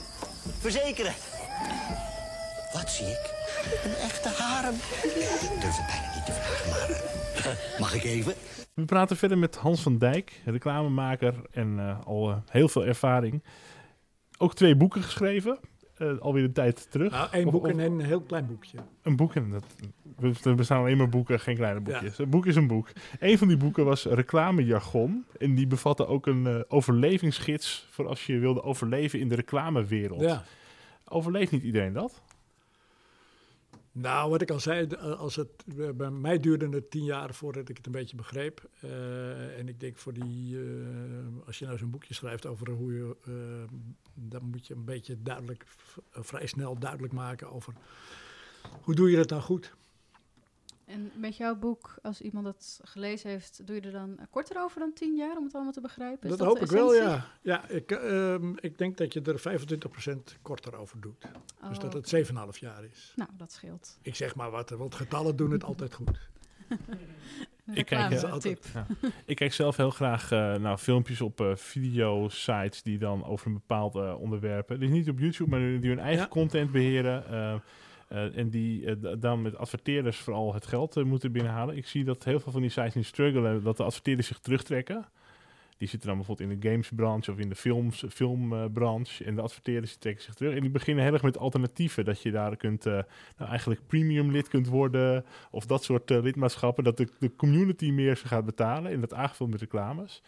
verzekeren. 0.59 1.13
Wat 2.73 2.89
zie 2.89 3.05
ik? 3.05 3.33
Een 3.83 3.95
echte 3.95 4.29
harem. 4.29 4.73
Ik 4.73 5.61
durf 5.61 5.77
het 5.77 5.87
bijna 5.87 6.15
niet 6.15 6.25
te 6.25 6.31
vragen, 6.31 6.69
maar... 6.69 6.89
eh, 7.53 7.79
mag 7.79 7.93
ik 7.95 8.03
even? 8.03 8.33
We 8.73 8.85
praten 8.85 9.17
verder 9.17 9.37
met 9.37 9.55
Hans 9.55 9.81
van 9.81 9.97
Dijk, 9.97 10.41
reclamemaker 10.45 11.33
en 11.51 11.79
eh, 11.79 12.05
al 12.05 12.29
eh, 12.29 12.37
heel 12.49 12.67
veel 12.69 12.85
ervaring. 12.85 13.43
Ook 14.37 14.55
twee 14.55 14.75
boeken 14.75 15.03
geschreven, 15.03 15.59
eh, 15.97 16.17
alweer 16.17 16.43
een 16.43 16.53
tijd 16.53 16.91
terug. 16.91 17.11
Nou, 17.11 17.29
één 17.31 17.45
Of- 17.45 17.51
boek 17.51 17.63
of- 17.63 17.69
en 17.71 17.79
een 17.79 17.99
heel 17.99 18.21
klein 18.21 18.47
boekje. 18.47 18.77
Een 19.01 19.15
boek, 19.15 19.35
en 19.35 19.49
dat, 19.49 19.63
we- 20.17 20.49
er 20.49 20.55
bestaan 20.55 20.79
alleen 20.79 20.97
maar 20.97 21.09
boeken, 21.09 21.39
geen 21.39 21.55
kleine 21.55 21.79
boekjes. 21.79 22.17
Een 22.17 22.29
boek 22.29 22.45
is 22.45 22.55
een 22.55 22.67
boek. 22.67 22.89
Een 23.19 23.37
van 23.37 23.47
die 23.47 23.57
boeken 23.57 23.85
was 23.85 24.05
reclamejargon. 24.05 25.25
En 25.37 25.55
die 25.55 25.67
bevatte 25.67 26.07
ook 26.07 26.27
een 26.27 26.47
eh, 26.47 26.59
overlevingsgids 26.67 27.87
voor 27.89 28.07
als 28.07 28.25
je 28.25 28.37
wilde 28.39 28.63
overleven 28.63 29.19
in 29.19 29.29
de 29.29 29.35
reclamewereld. 29.35 30.21
Ja. 30.21 30.43
Overleeft 31.07 31.51
niet 31.51 31.63
iedereen 31.63 31.93
dat? 31.93 32.21
Nou, 33.91 34.29
wat 34.29 34.41
ik 34.41 34.51
al 34.51 34.59
zei, 34.59 34.87
de- 34.87 34.97
als 34.97 35.35
het, 35.35 35.49
eh, 35.79 35.89
bij 35.95 36.09
mij 36.09 36.37
duurde 36.39 36.69
het 36.69 36.91
tien 36.91 37.03
jaar 37.03 37.33
voordat 37.33 37.69
ik 37.69 37.77
het 37.77 37.85
een 37.85 37.91
beetje 37.91 38.15
begreep. 38.15 38.69
En 39.57 39.67
ik 39.67 39.79
denk 39.79 39.97
voor 39.97 40.13
die, 40.13 40.57
als 41.45 41.59
je 41.59 41.65
nou 41.65 41.77
zo'n 41.77 41.89
boekje 41.89 42.13
schrijft 42.13 42.45
over 42.45 42.69
hoe 42.69 42.93
je, 42.93 43.15
dan 44.19 44.43
moet 44.43 44.67
je 44.67 44.73
een 44.73 44.85
beetje 44.85 45.21
duidelijk, 45.21 45.65
vrij 46.11 46.47
snel 46.47 46.79
duidelijk 46.79 47.13
maken 47.13 47.51
over 47.51 47.73
hoe 48.81 48.95
doe 48.95 49.09
je 49.09 49.15
dat 49.15 49.29
nou 49.29 49.41
goed. 49.41 49.75
En 50.85 51.11
met 51.15 51.37
jouw 51.37 51.55
boek, 51.55 51.95
als 52.01 52.21
iemand 52.21 52.45
dat 52.45 52.79
gelezen 52.83 53.29
heeft, 53.29 53.67
doe 53.67 53.75
je 53.75 53.81
er 53.81 53.91
dan 53.91 54.19
korter 54.29 54.61
over 54.61 54.79
dan 54.79 54.93
tien 54.93 55.15
jaar 55.15 55.37
om 55.37 55.43
het 55.43 55.53
allemaal 55.53 55.71
te 55.71 55.81
begrijpen? 55.81 56.29
Dat, 56.29 56.39
hoop 56.39 56.59
ik 56.59 56.69
wel, 56.69 56.93
ja. 56.93 57.29
ja 57.41 57.67
ik, 57.67 57.91
ehm, 57.91 58.53
ik 58.59 58.77
denk 58.77 58.97
dat 58.97 59.13
je 59.13 59.21
er 59.21 59.39
25% 59.39 60.37
korter 60.41 60.75
over 60.75 61.01
doet. 61.01 61.21
dus 61.21 61.31
Oh, 61.61 61.79
dat 61.79 61.93
het 61.93 62.13
oké. 62.13 62.53
7,5 62.53 62.59
jaar 62.59 62.83
is. 62.83 63.13
Nou, 63.15 63.29
dat 63.37 63.51
scheelt. 63.51 63.97
Ik 64.01 64.15
zeg 64.15 64.35
maar 64.35 64.51
wat, 64.51 64.69
want 64.69 64.95
getallen 64.95 65.35
doen 65.35 65.51
het 65.51 65.63
altijd 65.63 65.93
goed. 65.93 66.29
Ik 67.73 67.85
kijk, 67.85 68.11
eh, 68.11 68.33
tip. 68.35 68.63
Ja. 68.73 68.85
Ik 69.25 69.35
kijk 69.35 69.53
zelf 69.53 69.77
heel 69.77 69.89
graag 69.89 70.31
eh, 70.31 70.55
naar 70.55 70.77
filmpjes 70.77 71.21
op 71.21 71.41
eh 71.41 71.55
video-sites 71.55 72.81
die 72.83 72.97
dan 72.97 73.25
over 73.25 73.47
een 73.47 73.53
bepaald 73.53 73.95
onderwerp, 74.17 74.75
dus 74.79 74.89
niet 74.89 75.09
op 75.09 75.19
YouTube, 75.19 75.49
maar 75.49 75.59
die 75.59 75.89
hun 75.89 75.99
eigen 75.99 76.21
Ja. 76.23 76.27
content 76.29 76.71
beheren. 76.71 77.27
eh, 77.29 77.53
eh, 78.07 78.37
en 78.37 78.49
die 78.49 78.99
dan 79.19 79.41
met 79.41 79.57
adverteerders 79.57 80.17
vooral 80.17 80.53
het 80.53 80.67
geld 80.67 81.03
moeten 81.05 81.31
binnenhalen. 81.31 81.77
Ik 81.77 81.87
zie 81.87 82.03
dat 82.03 82.23
heel 82.23 82.39
veel 82.39 82.51
van 82.51 82.61
die 82.61 82.69
sites 82.69 82.93
nu 82.93 83.03
struggelen, 83.03 83.63
dat 83.63 83.77
de 83.77 83.83
adverteerders 83.83 84.27
zich 84.27 84.39
terugtrekken. 84.39 85.05
Die 85.77 85.87
zitten 85.87 86.07
dan 86.07 86.17
bijvoorbeeld 86.17 86.49
in 86.49 86.59
de 86.59 86.69
gamesbranche 86.69 87.31
of 87.31 87.37
in 87.37 87.49
de 87.49 87.55
films, 87.55 88.03
filmbranche. 88.09 89.23
En 89.23 89.35
de 89.35 89.41
adverteerders 89.41 89.95
trekken 89.95 90.23
zich 90.23 90.33
terug. 90.33 90.55
En 90.55 90.61
die 90.61 90.69
beginnen 90.69 91.03
heel 91.03 91.13
erg 91.13 91.21
met 91.21 91.37
alternatieven. 91.37 92.05
Dat 92.05 92.21
je 92.21 92.31
daar 92.31 92.57
kunt, 92.57 92.85
eh, 92.85 92.93
nou 93.37 93.49
eigenlijk 93.49 93.87
premium 93.87 94.31
lid 94.31 94.47
kunt 94.47 94.67
worden. 94.67 95.25
Of 95.51 95.65
dat 95.65 95.83
soort 95.83 96.11
eh, 96.11 96.21
lidmaatschappen. 96.21 96.83
Dat 96.83 96.97
de, 96.97 97.35
community 97.35 97.91
meer 97.91 98.17
zich 98.17 98.27
gaat 98.27 98.45
betalen. 98.45 98.91
En 98.91 98.99
dat 99.01 99.13
aangevuld 99.13 99.49
met 99.49 99.59
reclames. 99.59 100.21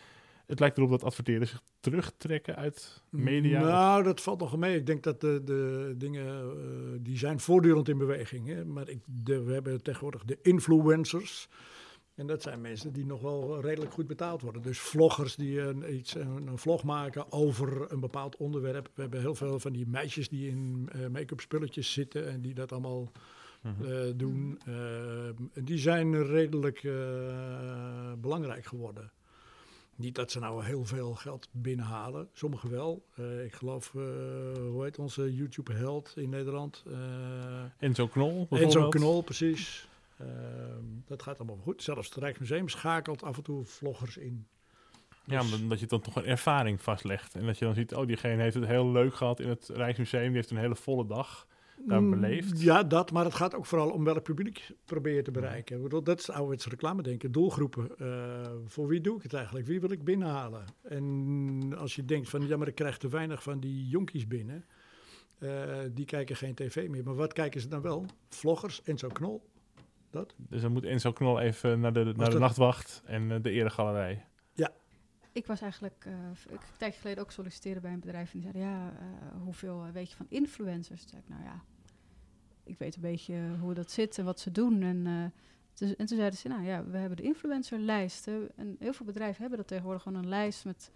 Het 0.46 0.60
lijkt 0.60 0.78
erop 0.78 0.90
dat 0.90 1.04
adverteerders 1.04 1.50
zich 1.50 1.62
terugtrekken 1.80 2.56
uit 2.56 3.04
media. 3.10 3.62
Nou, 3.62 4.04
dat 4.04 4.22
valt 4.22 4.40
nog 4.40 4.58
mee. 4.58 4.76
Ik 4.76 4.86
denk 4.86 5.04
dat 5.04 5.22
de, 5.22 5.42
de 5.44 5.94
dingen, 5.98 6.26
eh, 6.26 7.00
die 7.00 7.18
zijn 7.18 7.40
voortdurend 7.40 7.90
in 7.90 7.98
beweging. 7.98 8.48
Hè? 8.48 8.66
Maar 8.66 8.90
ik, 8.90 9.00
we 9.24 9.52
hebben 9.52 9.84
tegenwoordig 9.84 10.24
de 10.24 10.40
influencers. 10.42 11.50
En 12.20 12.28
dat 12.28 12.42
zijn 12.42 12.62
mensen 12.62 12.94
die 12.94 13.06
nog 13.06 13.22
wel 13.22 13.62
redelijk 13.62 13.94
goed 13.94 14.08
betaald 14.08 14.42
worden. 14.42 14.62
Dus 14.62 14.80
vloggers 14.80 15.36
die 15.36 15.62
een, 15.62 15.96
iets, 15.96 16.16
een, 16.16 16.48
een 16.48 16.58
vlog 16.58 16.84
maken 16.84 17.32
over 17.32 17.92
een 17.92 18.00
bepaald 18.00 18.38
onderwerp. 18.38 18.90
We 18.94 19.02
hebben 19.02 19.20
heel 19.20 19.36
veel 19.36 19.60
van 19.60 19.74
die 19.74 19.88
meisjes 19.88 20.30
die 20.30 20.50
in 20.50 20.90
eh, 20.92 21.08
make-up 21.08 21.40
spulletjes 21.40 21.92
zitten 21.94 22.28
en 22.30 22.42
die 22.42 22.54
dat 22.54 22.72
allemaal 22.72 23.12
Mhm. 23.62 23.86
eh, 23.86 24.14
doen. 24.16 24.60
Eh, 24.66 25.26
en 25.28 25.64
die 25.64 25.78
zijn 25.78 26.24
redelijk 26.26 26.82
belangrijk 28.22 28.66
geworden. 28.66 29.12
Niet 29.96 30.16
dat 30.16 30.32
ze 30.32 30.40
nou 30.40 30.64
heel 30.64 30.86
veel 30.86 31.14
geld 31.14 31.48
binnenhalen, 31.52 32.30
sommigen 32.34 32.70
wel. 32.70 33.06
Ik 33.46 33.54
geloof, 33.54 33.92
hoe 34.72 34.84
heet 34.84 35.00
onze 35.00 35.36
YouTube-held 35.36 36.14
in 36.16 36.30
Nederland? 36.30 36.84
Uh, 36.88 36.96
Enzo 37.78 38.08
Knol 38.08 38.30
Enzo 38.40 38.48
bijvoorbeeld. 38.50 38.96
Knol, 38.96 39.22
precies. 39.22 39.88
Uh, 40.22 40.28
dat 41.06 41.22
gaat 41.24 41.38
allemaal 41.38 41.58
goed. 41.58 41.84
Zelfs 41.84 42.10
het 42.10 42.18
Rijksmuseum 42.18 42.70
schakelt 42.70 43.24
af 43.24 43.38
en 43.38 43.44
toe 43.44 43.66
vloggers 43.66 44.18
in. 44.18 44.48
Ja, 45.26 45.42
Dus- 45.42 45.62
omdat 45.62 45.80
je 45.80 45.86
dan 45.86 46.02
toch 46.02 46.16
een 46.16 46.26
ervaring 46.26 46.82
vastlegt. 46.82 47.36
En 47.36 47.46
dat 47.46 47.58
je 47.58 47.66
dan 47.66 47.74
ziet, 47.74 47.96
oh, 47.96 48.08
diegene 48.08 48.42
heeft 48.42 48.56
het 48.56 48.66
heel 48.66 48.92
leuk 48.92 49.14
gehad 49.16 49.40
in 49.40 49.50
het 49.50 49.70
Rijksmuseum. 49.74 50.26
Die 50.28 50.36
heeft 50.36 50.50
een 50.50 50.58
hele 50.58 50.76
volle 50.76 51.06
dag 51.06 51.48
daar 51.86 52.02
Mm, 52.02 52.10
beleefd. 52.10 52.62
Ja, 52.62 52.84
dat. 52.84 53.12
Maar 53.12 53.24
het 53.24 53.34
gaat 53.34 53.56
ook 53.56 53.66
vooral 53.66 53.90
om 53.90 54.04
welk 54.04 54.24
publiek 54.24 54.72
probeer 54.86 55.16
je 55.16 55.22
te 55.22 55.32
bereiken. 55.32 55.76
Ik 55.76 55.84
bedoel, 55.84 56.04
dat 56.04 56.20
is 56.20 56.30
ouderwets 56.30 56.68
reclame 56.68 57.02
denken. 57.02 57.32
Doelgroepen. 57.32 57.90
Uh, 58.02 58.52
voor 58.66 58.88
wie 58.88 59.02
doe 59.02 59.18
ik 59.18 59.24
het 59.24 59.34
eigenlijk? 59.34 59.68
Wie 59.68 59.80
wil 59.80 59.92
ik 59.92 60.04
binnenhalen? 60.04 60.66
En 60.82 61.74
als 61.78 61.96
je 61.96 62.06
denkt 62.06 62.30
van, 62.30 62.48
ja, 62.48 62.58
maar 62.58 62.68
ik 62.68 62.76
krijg 62.76 62.98
te 62.98 63.08
weinig 63.10 63.44
van 63.44 63.60
die 63.60 63.88
jonkies 63.88 64.28
binnen. 64.28 64.66
Uh, 65.40 65.78
die 65.92 66.06
kijken 66.06 66.36
geen 66.36 66.54
tv 66.56 66.90
meer. 66.90 67.04
Maar 67.04 67.16
wat 67.16 67.34
kijken 67.34 67.62
ze 67.62 67.68
dan 67.68 67.82
wel? 67.82 68.06
Vloggers, 68.30 68.82
Enzo 68.84 69.08
Knol. 69.08 69.49
Dat? 70.10 70.36
Dus 70.38 70.62
dan 70.62 70.72
moet 70.72 70.84
Enzo 70.84 71.12
Knol 71.12 71.40
even 71.40 71.80
naar 71.80 71.94
de, 71.94 72.04
naar 72.04 72.14
de 72.14 72.32
dat- 72.32 72.40
nachtwacht 72.40 73.02
en 73.06 73.30
uh, 73.30 73.38
de 73.42 73.52
eregalerij. 73.52 74.26
Ja. 74.54 74.72
Ik 75.32 75.46
was 75.46 75.62
eigenlijk 75.62 76.06
uh, 76.08 76.14
ik, 76.54 76.62
een 76.62 76.78
tijdje 76.78 77.00
geleden 77.00 77.24
ook 77.24 77.32
solliciteren 77.32 77.82
bij 77.82 77.92
een 77.94 78.00
bedrijf. 78.00 78.34
En 78.34 78.40
die 78.40 78.52
zeiden, 78.52 78.62
ja, 78.62 78.92
uh, 78.92 79.42
hoeveel 79.44 79.86
weet 79.94 80.10
je 80.10 80.16
van 80.16 80.26
influencers? 80.30 81.02
Toen 81.02 81.10
zei 81.10 81.22
ik, 81.22 81.30
nou 81.30 81.44
ja, 81.44 81.64
ik 82.64 82.78
weet 82.78 82.96
een 82.96 83.02
beetje 83.02 83.56
hoe 83.60 83.74
dat 83.74 83.92
zit 83.92 84.18
en 84.18 84.26
wat 84.26 84.40
ze 84.40 84.52
doen. 84.52 84.82
En, 84.82 85.06
uh, 85.06 85.26
dus, 85.74 85.96
en 85.96 86.06
toen 86.06 86.18
zeiden 86.18 86.40
ze, 86.40 86.48
nou 86.48 86.64
ja, 86.64 86.86
we 86.86 86.98
hebben 86.98 87.18
de 87.18 87.24
influencerlijsten. 87.24 88.50
En 88.56 88.76
heel 88.80 88.94
veel 88.94 89.06
bedrijven 89.06 89.42
hebben 89.42 89.58
dat 89.58 89.68
tegenwoordig 89.68 90.04
gewoon 90.04 90.24
een 90.24 90.30
lijst 90.30 90.66
met 90.66 90.92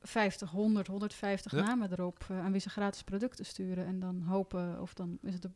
50, 0.00 0.50
100, 0.50 0.86
150 0.86 1.52
ja. 1.52 1.62
namen 1.62 1.92
erop. 1.92 2.26
Uh, 2.30 2.40
aan 2.40 2.52
wie 2.52 2.60
ze 2.60 2.70
gratis 2.70 3.02
producten 3.02 3.46
sturen. 3.46 3.86
En 3.86 4.00
dan 4.00 4.22
hopen, 4.22 4.80
of 4.80 4.94
dan 4.94 5.18
is 5.22 5.32
het 5.32 5.42
de 5.42 5.50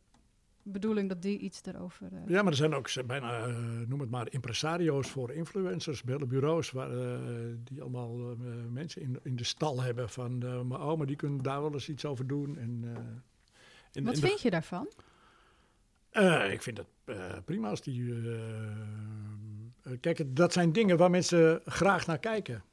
bedoeling 0.63 1.09
dat 1.09 1.21
die 1.21 1.37
iets 1.37 1.61
daarover... 1.61 2.09
Uh, 2.13 2.19
ja, 2.27 2.41
maar 2.41 2.51
er 2.51 2.57
zijn 2.57 2.73
ook 2.73 3.05
bijna, 3.07 3.47
uh, 3.47 3.55
noem 3.87 3.99
het 3.99 4.09
maar, 4.09 4.31
impresario's 4.31 5.09
voor 5.09 5.31
influencers. 5.31 6.03
bureaus 6.03 6.71
waar, 6.71 6.91
uh, 6.91 7.17
die 7.63 7.81
allemaal 7.81 8.35
mensen 8.69 9.01
in, 9.01 9.19
in 9.23 9.35
de 9.35 9.43
stal 9.43 9.81
hebben 9.81 10.09
van... 10.09 10.37
maar, 10.67 10.87
oh, 10.87 10.97
maar 10.97 11.07
die 11.07 11.15
kunnen 11.15 11.43
daar 11.43 11.61
wel 11.61 11.73
eens 11.73 11.89
iets 11.89 12.05
over 12.05 12.27
doen. 12.27 12.57
En, 12.57 12.83
en 13.91 14.03
Wat 14.03 14.19
vind 14.19 14.37
de... 14.37 14.43
je 14.43 14.49
daarvan? 14.49 14.87
Ik 16.51 16.61
vind 16.61 16.77
het 16.77 16.87
uh, 17.05 17.33
prima 17.45 17.69
als 17.69 17.81
die 17.81 18.13
Eh, 19.83 19.91
Kijk, 19.99 20.35
dat 20.35 20.53
zijn 20.53 20.71
dingen 20.71 20.97
waar 20.97 21.09
mensen 21.09 21.61
graag 21.65 22.07
naar 22.07 22.19
kijken. 22.19 22.63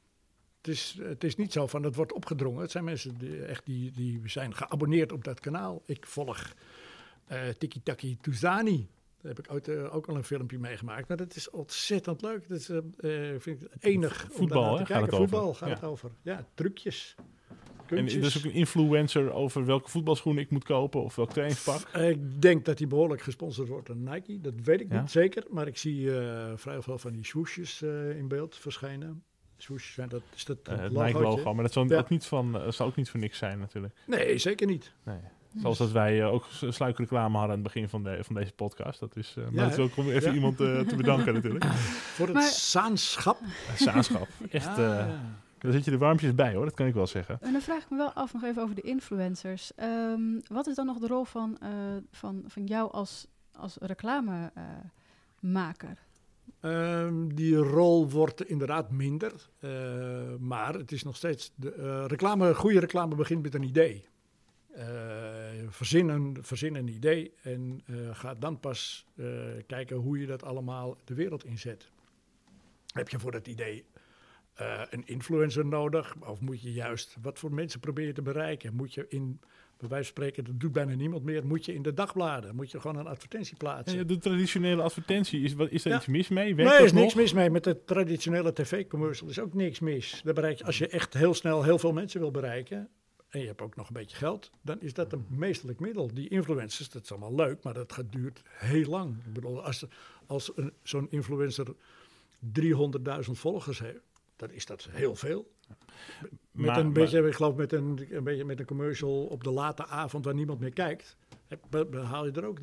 Het 0.57 0.67
is, 0.67 0.99
het 1.01 1.23
is 1.23 1.35
niet 1.35 1.53
zo 1.53 1.67
van 1.67 1.83
het 1.83 1.95
wordt 1.95 2.13
opgedrongen. 2.13 2.61
Het 2.61 2.71
zijn 2.71 2.83
mensen 2.83 3.17
die, 3.17 3.41
echt 3.41 3.65
die, 3.65 3.91
die 3.91 4.21
zijn 4.25 4.55
geabonneerd 4.55 5.11
op 5.11 5.23
dat 5.23 5.39
kanaal. 5.39 5.83
Ik 5.85 6.05
volg 6.05 6.53
eh 7.29 7.47
Tiki 7.57 7.83
Taki 7.83 8.17
Tuzani. 8.21 8.87
Daar 9.21 9.35
heb 9.35 9.45
ik 9.45 9.51
ooit, 9.53 9.67
eh, 9.67 9.95
ook 9.95 10.07
al 10.07 10.15
een 10.15 10.23
filmpje 10.23 10.59
meegemaakt. 10.59 11.07
Maar 11.07 11.17
dat 11.17 11.35
is 11.35 11.49
ontzettend 11.49 12.21
leuk. 12.21 12.47
Dat 12.49 12.59
is, 12.59 12.69
eh, 12.69 12.77
vind 13.37 13.63
ik 13.63 13.69
enig 13.79 14.27
Voetbal, 14.31 14.63
hè, 14.63 14.69
te 14.71 14.77
gaat 14.77 14.87
kijken. 14.87 15.05
het 15.05 15.13
over. 15.13 15.27
Voetbal 15.29 15.53
gaat 15.53 15.69
Ja. 15.69 15.75
het 15.75 15.83
over. 15.83 16.11
Ja, 16.21 16.45
trucjes. 16.53 17.15
En 17.17 17.25
er 17.97 18.03
Kunstjes. 18.03 18.25
is 18.25 18.37
ook 18.37 18.43
een 18.51 18.57
influencer 18.57 19.31
over 19.31 19.65
welke 19.65 19.89
voetbalschoenen 19.89 20.43
ik 20.43 20.49
moet 20.49 20.63
kopen 20.63 21.03
of 21.03 21.15
welk 21.15 21.29
trainingspak. 21.31 21.87
Ik 21.89 22.41
denk 22.41 22.65
dat 22.65 22.79
hij 22.79 22.87
behoorlijk 22.87 23.21
gesponsord 23.21 23.67
wordt 23.67 23.87
door 23.87 23.95
Nike. 23.95 24.41
Dat 24.41 24.53
weet 24.63 24.81
ik 24.81 24.91
Ja? 24.91 24.99
niet 25.01 25.11
zeker. 25.11 25.43
Maar 25.49 25.67
ik 25.67 25.77
zie 25.77 26.19
eh, 26.19 26.51
vrij 26.55 26.81
veel 26.81 26.97
van 26.97 27.11
die 27.11 27.25
swoesjes 27.25 27.81
in 28.17 28.27
beeld 28.27 28.55
verschijnen. 28.55 29.23
Zijn 29.75 30.09
dat, 30.09 30.21
is 30.35 30.45
dat 30.45 30.57
het 30.63 30.79
logootje? 30.91 31.03
Nike-logo, 31.03 31.53
maar 31.53 31.63
dat 31.63 31.73
Ja. 31.89 31.97
ook 31.97 32.09
niet 32.09 32.25
van, 32.25 32.73
zal 32.73 32.87
ook 32.87 32.95
niet 32.95 33.09
voor 33.09 33.19
niks 33.19 33.37
zijn 33.37 33.59
natuurlijk. 33.59 33.93
Nee, 34.07 34.37
zeker 34.37 34.67
niet. 34.67 34.91
Nee. 35.03 35.19
Zoals 35.57 35.77
dat 35.77 35.91
wij 35.91 36.21
eh, 36.21 36.33
ook 36.33 36.45
sluikreclame 36.69 37.37
hadden 37.37 37.55
aan 37.55 37.63
het 37.63 37.73
begin 37.73 37.89
van, 37.89 38.03
de, 38.03 38.19
van 38.23 38.35
deze 38.35 38.51
podcast. 38.51 38.99
Dat 38.99 39.15
is, 39.15 39.35
eh, 39.37 39.43
maar 39.43 39.63
dat 39.69 39.77
is 39.77 39.83
ook 39.85 39.97
om 39.97 40.09
even 40.09 40.29
ja. 40.29 40.35
iemand 40.35 40.59
eh, 40.61 40.79
te 40.79 40.95
bedanken 40.95 41.33
natuurlijk. 41.33 41.65
Voor 42.15 42.25
het 42.25 42.35
Maar- 42.35 42.43
zaanschap. 42.51 43.39
Eh, 43.41 43.75
Zaanschap. 43.75 44.27
Echt, 44.51 44.67
Ah, 44.77 44.99
eh, 44.99 45.07
zit 45.71 45.85
je 45.85 45.91
de 45.91 45.97
warmpjes 45.97 46.35
bij 46.35 46.53
hoor, 46.53 46.65
dat 46.65 46.73
kan 46.73 46.87
ik 46.87 46.93
wel 46.93 47.07
zeggen. 47.07 47.37
En 47.41 47.51
dan 47.51 47.61
vraag 47.61 47.83
ik 47.83 47.89
me 47.89 47.97
wel 47.97 48.11
af 48.13 48.33
nog 48.33 48.43
even 48.43 48.61
over 48.63 48.75
de 48.75 48.81
influencers. 48.81 49.71
Ehm, 49.75 50.21
wat 50.47 50.67
is 50.67 50.75
dan 50.75 50.85
nog 50.85 50.97
de 50.97 51.07
rol 51.07 51.23
van, 51.23 51.57
eh, 51.61 51.69
van, 52.11 52.43
van 52.47 52.65
jou 52.65 52.91
als, 52.91 53.27
als 53.51 53.77
reclamemaker? 53.79 54.51
Ehm, 56.59 57.27
die 57.27 57.55
rol 57.55 58.09
wordt 58.09 58.45
inderdaad 58.45 58.91
minder. 58.91 59.33
eh, 59.59 59.69
maar 60.39 60.73
het 60.73 60.91
is 60.91 61.03
nog 61.03 61.15
steeds. 61.15 61.51
De, 61.55 62.05
reclame, 62.07 62.55
goede 62.55 62.79
reclame 62.79 63.15
begint 63.15 63.41
met 63.43 63.53
een 63.53 63.63
idee. 63.63 64.07
Eh 64.79 64.85
verzin, 65.69 66.09
een, 66.09 66.37
verzin 66.41 66.75
een 66.75 66.87
idee 66.87 67.33
en 67.41 67.81
eh, 67.85 67.95
ga 68.11 68.35
dan 68.35 68.59
pas 68.59 69.05
eh, 69.15 69.25
kijken 69.67 69.97
hoe 69.97 70.19
je 70.19 70.25
dat 70.25 70.43
allemaal 70.43 70.97
de 71.03 71.13
wereld 71.13 71.45
inzet. 71.45 71.89
Heb 72.93 73.09
je 73.09 73.19
voor 73.19 73.31
dat 73.31 73.47
idee 73.47 73.85
een 74.89 75.07
influencer 75.07 75.65
nodig? 75.65 76.15
Of 76.19 76.41
moet 76.41 76.61
je 76.61 76.73
juist, 76.73 77.15
wat 77.21 77.39
voor 77.39 77.53
mensen 77.53 77.79
probeer 77.79 78.05
je 78.05 78.13
te 78.13 78.21
bereiken? 78.21 78.73
Moet 78.75 78.93
je 78.93 79.05
in, 79.09 79.39
bij 79.77 79.89
wijze 79.89 80.03
van 80.03 80.23
spreken, 80.23 80.43
dat 80.43 80.59
doet 80.59 80.71
bijna 80.71 80.95
niemand 80.95 81.23
meer, 81.23 81.45
moet 81.45 81.65
je 81.65 81.73
in 81.73 81.81
de 81.81 81.93
dagbladen, 81.93 82.55
moet 82.55 82.71
je 82.71 82.79
gewoon 82.79 82.97
een 82.97 83.07
advertentie 83.07 83.57
plaatsen? 83.57 83.97
Ja, 83.97 84.03
de 84.03 84.17
traditionele 84.17 84.81
advertentie, 84.81 85.41
is, 85.41 85.53
wat, 85.53 85.69
is 85.69 85.83
daar 85.83 85.93
Ja. 85.93 85.99
iets 85.99 86.07
mis 86.07 86.27
mee? 86.27 86.55
Werkt 86.55 86.57
Nee, 86.57 86.65
dat 86.65 86.79
er 86.79 86.85
is 86.85 87.01
niks 87.01 87.13
mis 87.13 87.33
mee. 87.33 87.49
Met 87.49 87.63
de 87.63 87.83
traditionele 87.85 88.53
tv-commercial 88.53 89.29
is 89.29 89.39
ook 89.39 89.53
niks 89.53 89.79
mis. 89.79 90.21
Daar 90.23 90.33
bereik 90.33 90.57
je, 90.57 90.63
als 90.63 90.77
je 90.77 90.87
echt 90.87 91.13
heel 91.13 91.33
snel 91.33 91.63
heel 91.63 91.79
veel 91.79 91.93
mensen 91.93 92.19
wil 92.19 92.31
bereiken... 92.31 92.89
en 93.29 93.39
je 93.39 93.45
hebt 93.47 93.61
ook 93.61 93.75
nog 93.75 93.87
een 93.87 93.93
beetje 93.93 94.15
geld... 94.17 94.51
dan 94.61 94.81
is 94.81 94.93
dat 94.93 95.13
een 95.13 95.25
meesterlijk 95.29 95.79
middel. 95.79 96.13
Die 96.13 96.27
influencers, 96.29 96.89
dat 96.89 97.03
is 97.03 97.11
allemaal 97.11 97.35
leuk... 97.35 97.63
maar 97.63 97.73
dat 97.73 97.93
gaat, 97.93 98.11
duurt 98.11 98.41
heel 98.47 98.89
lang. 98.89 99.15
Ik 99.25 99.33
bedoel, 99.33 99.63
als, 99.63 99.85
als 100.25 100.51
een- 100.55 100.73
zo'n 100.83 101.07
influencer 101.09 101.67
300.000 102.61 103.31
volgers 103.31 103.79
heeft... 103.79 103.99
dan 104.35 104.51
is 104.51 104.65
dat 104.65 104.87
heel 104.91 105.15
veel. 105.15 105.51
Met 105.71 106.29
Maar- 106.51 106.77
een 106.77 106.83
maar- 106.83 106.93
beetje, 106.93 107.27
ik 107.27 107.33
geloof 107.33 107.55
met 107.55 107.71
een, 107.73 108.07
een 108.09 108.23
beetje 108.23 108.45
met 108.45 108.59
een 108.59 108.65
commercial 108.65 109.25
op 109.25 109.43
de 109.43 109.51
late 109.51 109.85
avond... 109.85 110.25
waar 110.25 110.33
niemand 110.33 110.59
meer 110.59 110.73
kijkt... 110.73 111.17
behaal 111.69 112.25
je 112.25 112.31
er 112.31 112.45
ook 112.45 112.59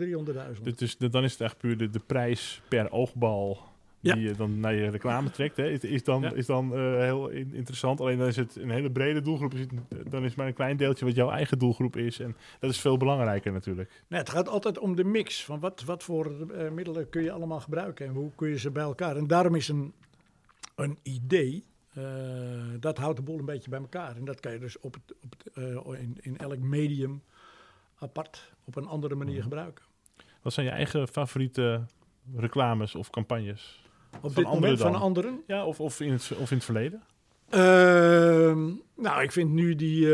300.000. 0.56 0.62
Dit 0.62 0.80
is, 0.80 0.96
dan 0.96 1.24
is 1.24 1.32
het 1.32 1.40
echt 1.40 1.58
puur 1.58 1.76
de, 1.76 1.90
de 1.90 2.00
prijs 2.06 2.62
per 2.68 2.90
oogbal 2.90 3.74
die 4.14 4.28
je 4.28 4.32
dan 4.34 4.60
naar 4.60 4.74
je 4.74 4.88
reclame 4.90 5.30
trekt. 5.30 5.56
Hè. 5.56 5.68
Is, 5.70 5.80
is 5.80 6.04
dan, 6.04 6.20
Ja. 6.22 6.32
is 6.32 6.46
dan 6.46 6.72
eh, 6.74 6.78
heel 6.98 7.28
in- 7.28 7.54
interessant. 7.54 8.00
Alleen 8.00 8.18
dan 8.18 8.26
is 8.26 8.36
het 8.36 8.56
een 8.56 8.70
hele 8.70 8.90
brede 8.90 9.20
doelgroep. 9.20 9.54
Is 9.54 9.60
het- 9.60 10.10
Dan 10.10 10.24
is 10.24 10.34
maar 10.34 10.46
een 10.46 10.54
klein 10.54 10.76
deeltje 10.76 11.04
wat 11.04 11.14
jouw 11.14 11.30
eigen 11.30 11.58
doelgroep 11.58 11.96
is. 11.96 12.20
En 12.20 12.36
dat 12.60 12.70
is 12.70 12.80
veel 12.80 12.96
belangrijker 12.96 13.52
natuurlijk. 13.52 14.02
Nee, 14.08 14.20
het 14.20 14.30
gaat 14.30 14.48
altijd 14.48 14.78
om 14.78 14.96
de 14.96 15.04
mix. 15.04 15.44
Van 15.44 15.60
wat, 15.60 15.82
wat 15.84 16.02
voor 16.02 16.50
eh, 16.50 16.70
middelen 16.70 17.08
kun 17.08 17.22
je 17.22 17.32
allemaal 17.32 17.60
gebruiken 17.60 18.06
en 18.06 18.12
hoe 18.12 18.30
kun 18.34 18.48
je 18.48 18.58
ze 18.58 18.70
bij 18.70 18.82
elkaar. 18.82 19.16
En 19.16 19.26
daarom 19.26 19.54
is 19.54 19.68
een, 19.68 19.92
een 20.74 20.98
idee, 21.02 21.64
eh, 21.94 22.02
dat 22.80 22.98
houdt 22.98 23.16
de 23.16 23.22
boel 23.22 23.38
een 23.38 23.44
beetje 23.44 23.70
bij 23.70 23.80
elkaar. 23.80 24.16
En 24.16 24.24
dat 24.24 24.40
kan 24.40 24.52
je 24.52 24.58
dus 24.58 24.80
op 24.80 24.94
het, 24.94 25.14
op 25.22 25.34
het, 25.38 25.98
in, 26.00 26.16
in 26.20 26.36
elk 26.38 26.58
medium 26.58 27.22
apart 27.98 28.52
op 28.64 28.76
een 28.76 28.86
andere 28.86 29.14
manier 29.14 29.42
gebruiken. 29.42 29.84
Wat 30.42 30.52
zijn 30.52 30.66
je 30.66 30.72
eigen 30.72 31.08
favoriete 31.08 31.86
reclames 32.36 32.94
of 32.94 33.10
campagnes? 33.10 33.84
Op 34.16 34.32
Van 34.32 34.42
dit 34.42 34.44
anderen 34.44 34.60
moment 34.60 34.80
van 34.80 34.94
anderen. 34.94 35.42
Ja, 35.46 35.64
of, 35.66 35.80
of, 35.80 36.00
in, 36.00 36.12
het, 36.12 36.32
of 36.38 36.50
in 36.50 36.56
het 36.56 36.64
verleden? 36.64 37.02
Ehm, 37.48 38.70
nou, 38.96 39.22
ik 39.22 39.32
vind 39.32 39.50
nu 39.50 39.74
die 39.74 40.04
eh, 40.04 40.10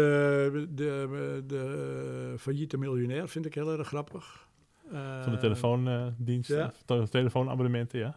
de, 0.69 1.43
de 1.47 2.35
failliete 2.39 2.77
miljonair 2.79 3.29
vind 3.29 3.47
ik 3.47 3.55
heel 3.55 3.79
erg 3.79 3.87
grappig. 3.87 4.49
Van 4.91 5.31
de 5.31 5.31
Eh, 5.31 5.39
telefoondienst, 5.39 6.49
ja. 6.49 6.73
ja. 6.87 7.07
telefoonabonnementen, 7.07 7.99
ja. 7.99 8.17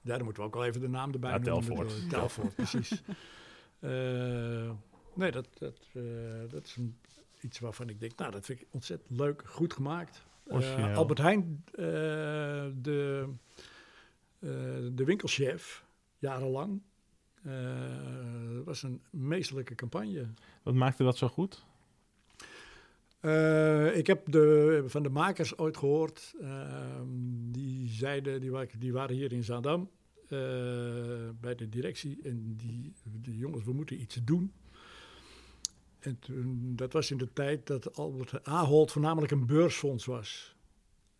Ja, 0.00 0.14
dan 0.16 0.24
moeten 0.24 0.42
we 0.42 0.48
ook 0.48 0.54
wel 0.54 0.64
even 0.64 0.80
de 0.80 0.88
naam 0.88 1.12
erbij 1.12 1.30
Ja, 1.30 1.38
noemen. 1.38 1.64
Telfort. 1.64 2.10
Telfort, 2.10 2.54
precies. 2.54 3.02
Eh, 3.80 4.70
nee, 5.14 5.30
dat, 5.30 5.48
dat, 5.58 5.88
eh, 5.92 6.02
dat 6.48 6.66
is 6.66 6.76
een, 6.76 6.96
iets 7.40 7.58
waarvan 7.58 7.88
ik 7.88 8.00
denk, 8.00 8.16
nou, 8.16 8.30
dat 8.30 8.44
vind 8.44 8.60
ik 8.60 8.66
ontzettend 8.70 9.18
leuk, 9.18 9.42
goed 9.46 9.72
gemaakt. 9.72 10.24
Albert 10.94 11.18
Heijn, 11.18 11.64
de, 12.82 13.24
de 14.94 15.02
winkelchef, 15.04 15.84
jarenlang. 16.18 16.80
eh, 17.42 18.54
dat 18.54 18.64
was 18.64 18.82
een 18.82 19.00
meesterlijke 19.10 19.74
campagne. 19.74 20.26
Wat 20.62 20.74
maakte 20.74 21.02
dat 21.04 21.16
zo 21.16 21.28
goed? 21.28 21.64
Eh, 23.20 23.96
ik 23.96 24.06
heb 24.06 24.32
de, 24.32 24.82
van 24.86 25.02
de 25.02 25.08
makers 25.08 25.58
ooit 25.58 25.76
gehoord. 25.76 26.34
ehm, 26.40 27.06
die 27.50 27.88
zeiden, 27.88 28.40
die, 28.40 28.50
wa- 28.50 28.66
die 28.78 28.92
waren 28.92 29.16
hier 29.16 29.32
in 29.32 29.44
Zaandam 29.44 29.90
eh, 30.28 30.38
bij 31.40 31.54
de 31.56 31.68
directie. 31.68 32.18
En 32.22 32.56
die, 32.56 32.92
die 33.04 33.36
jongens, 33.36 33.64
we 33.64 33.72
moeten 33.72 34.00
iets 34.00 34.18
doen. 34.24 34.52
En 35.98 36.18
toen, 36.18 36.72
dat 36.76 36.92
was 36.92 37.10
in 37.10 37.16
de 37.16 37.32
tijd 37.32 37.66
dat 37.66 37.96
Albert 37.96 38.44
Ahold 38.44 38.92
voornamelijk 38.92 39.32
een 39.32 39.46
beursfonds 39.46 40.04
was. 40.04 40.56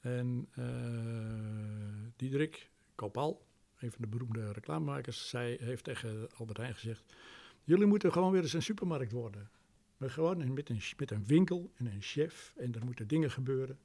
En 0.01 0.49
eh 0.55 0.65
Diederik 2.17 2.71
Kopal, 2.95 3.47
een 3.79 3.91
van 3.91 4.01
de 4.03 4.09
beroemde 4.09 4.53
reclamemakers, 4.53 5.29
zei, 5.29 5.57
heeft 5.61 5.85
tegen 5.85 6.29
Albert 6.37 6.59
Heijn 6.59 6.75
gezegd... 6.75 7.15
Jullie 7.65 7.87
moeten 7.87 8.13
gewoon 8.13 8.33
weer 8.33 8.43
eens 8.43 8.53
een 8.53 8.63
supermarkt 8.63 9.13
worden. 9.13 9.51
Maar 9.97 10.11
gewoon 10.11 10.53
met 10.53 10.69
een, 10.71 10.81
met 10.97 11.11
een 11.11 11.25
winkel 11.27 11.71
en 11.75 11.87
een 11.87 12.01
chef. 12.03 12.53
En 12.57 12.75
er 12.75 12.85
moeten 12.85 13.07
dingen 13.07 13.31
gebeuren. 13.31 13.79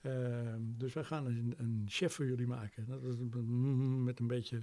Ehm, 0.00 0.60
dus 0.60 0.92
wij 0.92 1.04
gaan 1.04 1.26
een, 1.26 1.54
een 1.56 1.84
chef 1.88 2.14
voor 2.14 2.26
jullie 2.26 2.46
maken. 2.46 2.86
Dat 2.88 3.02
is 3.02 3.14
een- 3.18 4.04
met 4.04 4.20
een 4.20 4.26
beetje 4.26 4.62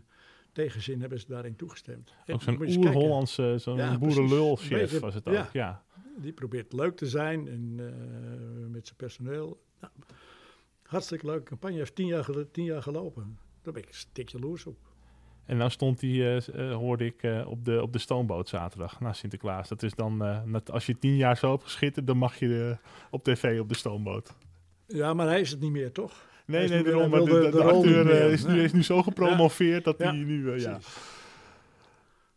tegenzin 0.52 1.00
hebben 1.02 1.20
ze 1.20 1.26
daarin 1.28 1.56
toegestemd. 1.56 2.14
Ook 2.28 2.42
zo'n 2.42 2.62
oer-Hollandse, 2.62 3.56
zo'n 3.60 3.78
Ja, 3.78 3.98
boerenlul-chef 3.98 5.00
was 5.00 5.14
het 5.14 5.28
ook, 5.28 5.34
ja. 5.34 5.50
ja. 5.54 5.84
Die 6.18 6.34
probeert 6.34 6.74
leuk 6.74 6.96
te 6.98 7.08
zijn 7.08 7.48
en 7.48 7.76
eh, 7.80 8.68
met 8.68 8.86
zijn 8.86 8.98
personeel. 8.98 9.64
Nou, 9.80 9.94
hartstikke 10.84 11.26
leuke 11.26 11.44
campagne. 11.44 11.78
Heeft 11.78 11.96
tien 11.96 12.08
jaar, 12.08 12.28
tien 12.52 12.66
jaar 12.66 12.82
gelopen. 12.82 13.38
Daar 13.62 13.74
ben 13.74 13.84
ik 13.84 13.94
stik 13.94 14.30
jaloers 14.30 14.66
op. 14.66 14.78
En 15.46 15.58
nou 15.58 15.70
stond 15.70 16.02
hij, 16.02 16.10
eh, 16.10 16.70
eh, 16.70 16.76
hoorde 16.76 17.06
ik, 17.06 17.24
eh, 17.24 17.48
op, 17.48 17.66
de, 17.66 17.82
op 17.82 17.94
de 17.94 18.00
stoomboot 18.00 18.50
zaterdag 18.50 19.00
na 19.00 19.14
Sinterklaas. 19.14 19.70
Dat 19.70 19.84
is 19.84 19.94
dan, 19.94 20.24
eh, 20.24 20.44
net 20.44 20.72
als 20.72 20.86
je 20.86 21.00
tien 21.00 21.16
jaar 21.16 21.38
zo 21.38 21.52
hebt 21.52 21.64
geschitterd, 21.64 22.08
dan 22.08 22.18
mag 22.18 22.40
je 22.40 22.78
op 23.10 23.24
tv 23.24 23.60
op 23.60 23.70
de 23.70 23.76
stoomboot. 23.76 24.36
Ja, 24.88 25.14
maar 25.14 25.28
hij 25.28 25.40
is 25.42 25.52
het 25.52 25.60
niet 25.60 25.72
meer, 25.72 25.92
toch? 25.92 26.30
Nee, 26.46 26.68
nee, 26.68 26.84
daarom. 26.84 27.10
Maar 27.10 27.20
de, 27.24 27.50
de, 27.52 27.64
acteur 27.64 28.32
is, 28.32 28.46
nu, 28.46 28.64
is 28.64 28.74
nu 28.74 28.84
zo 28.84 29.04
gepromoveerd 29.04 29.84
dat 29.84 29.98
Ja. 29.98 30.06
hij 30.06 30.18
nu, 30.18 30.60
ja. 30.60 30.80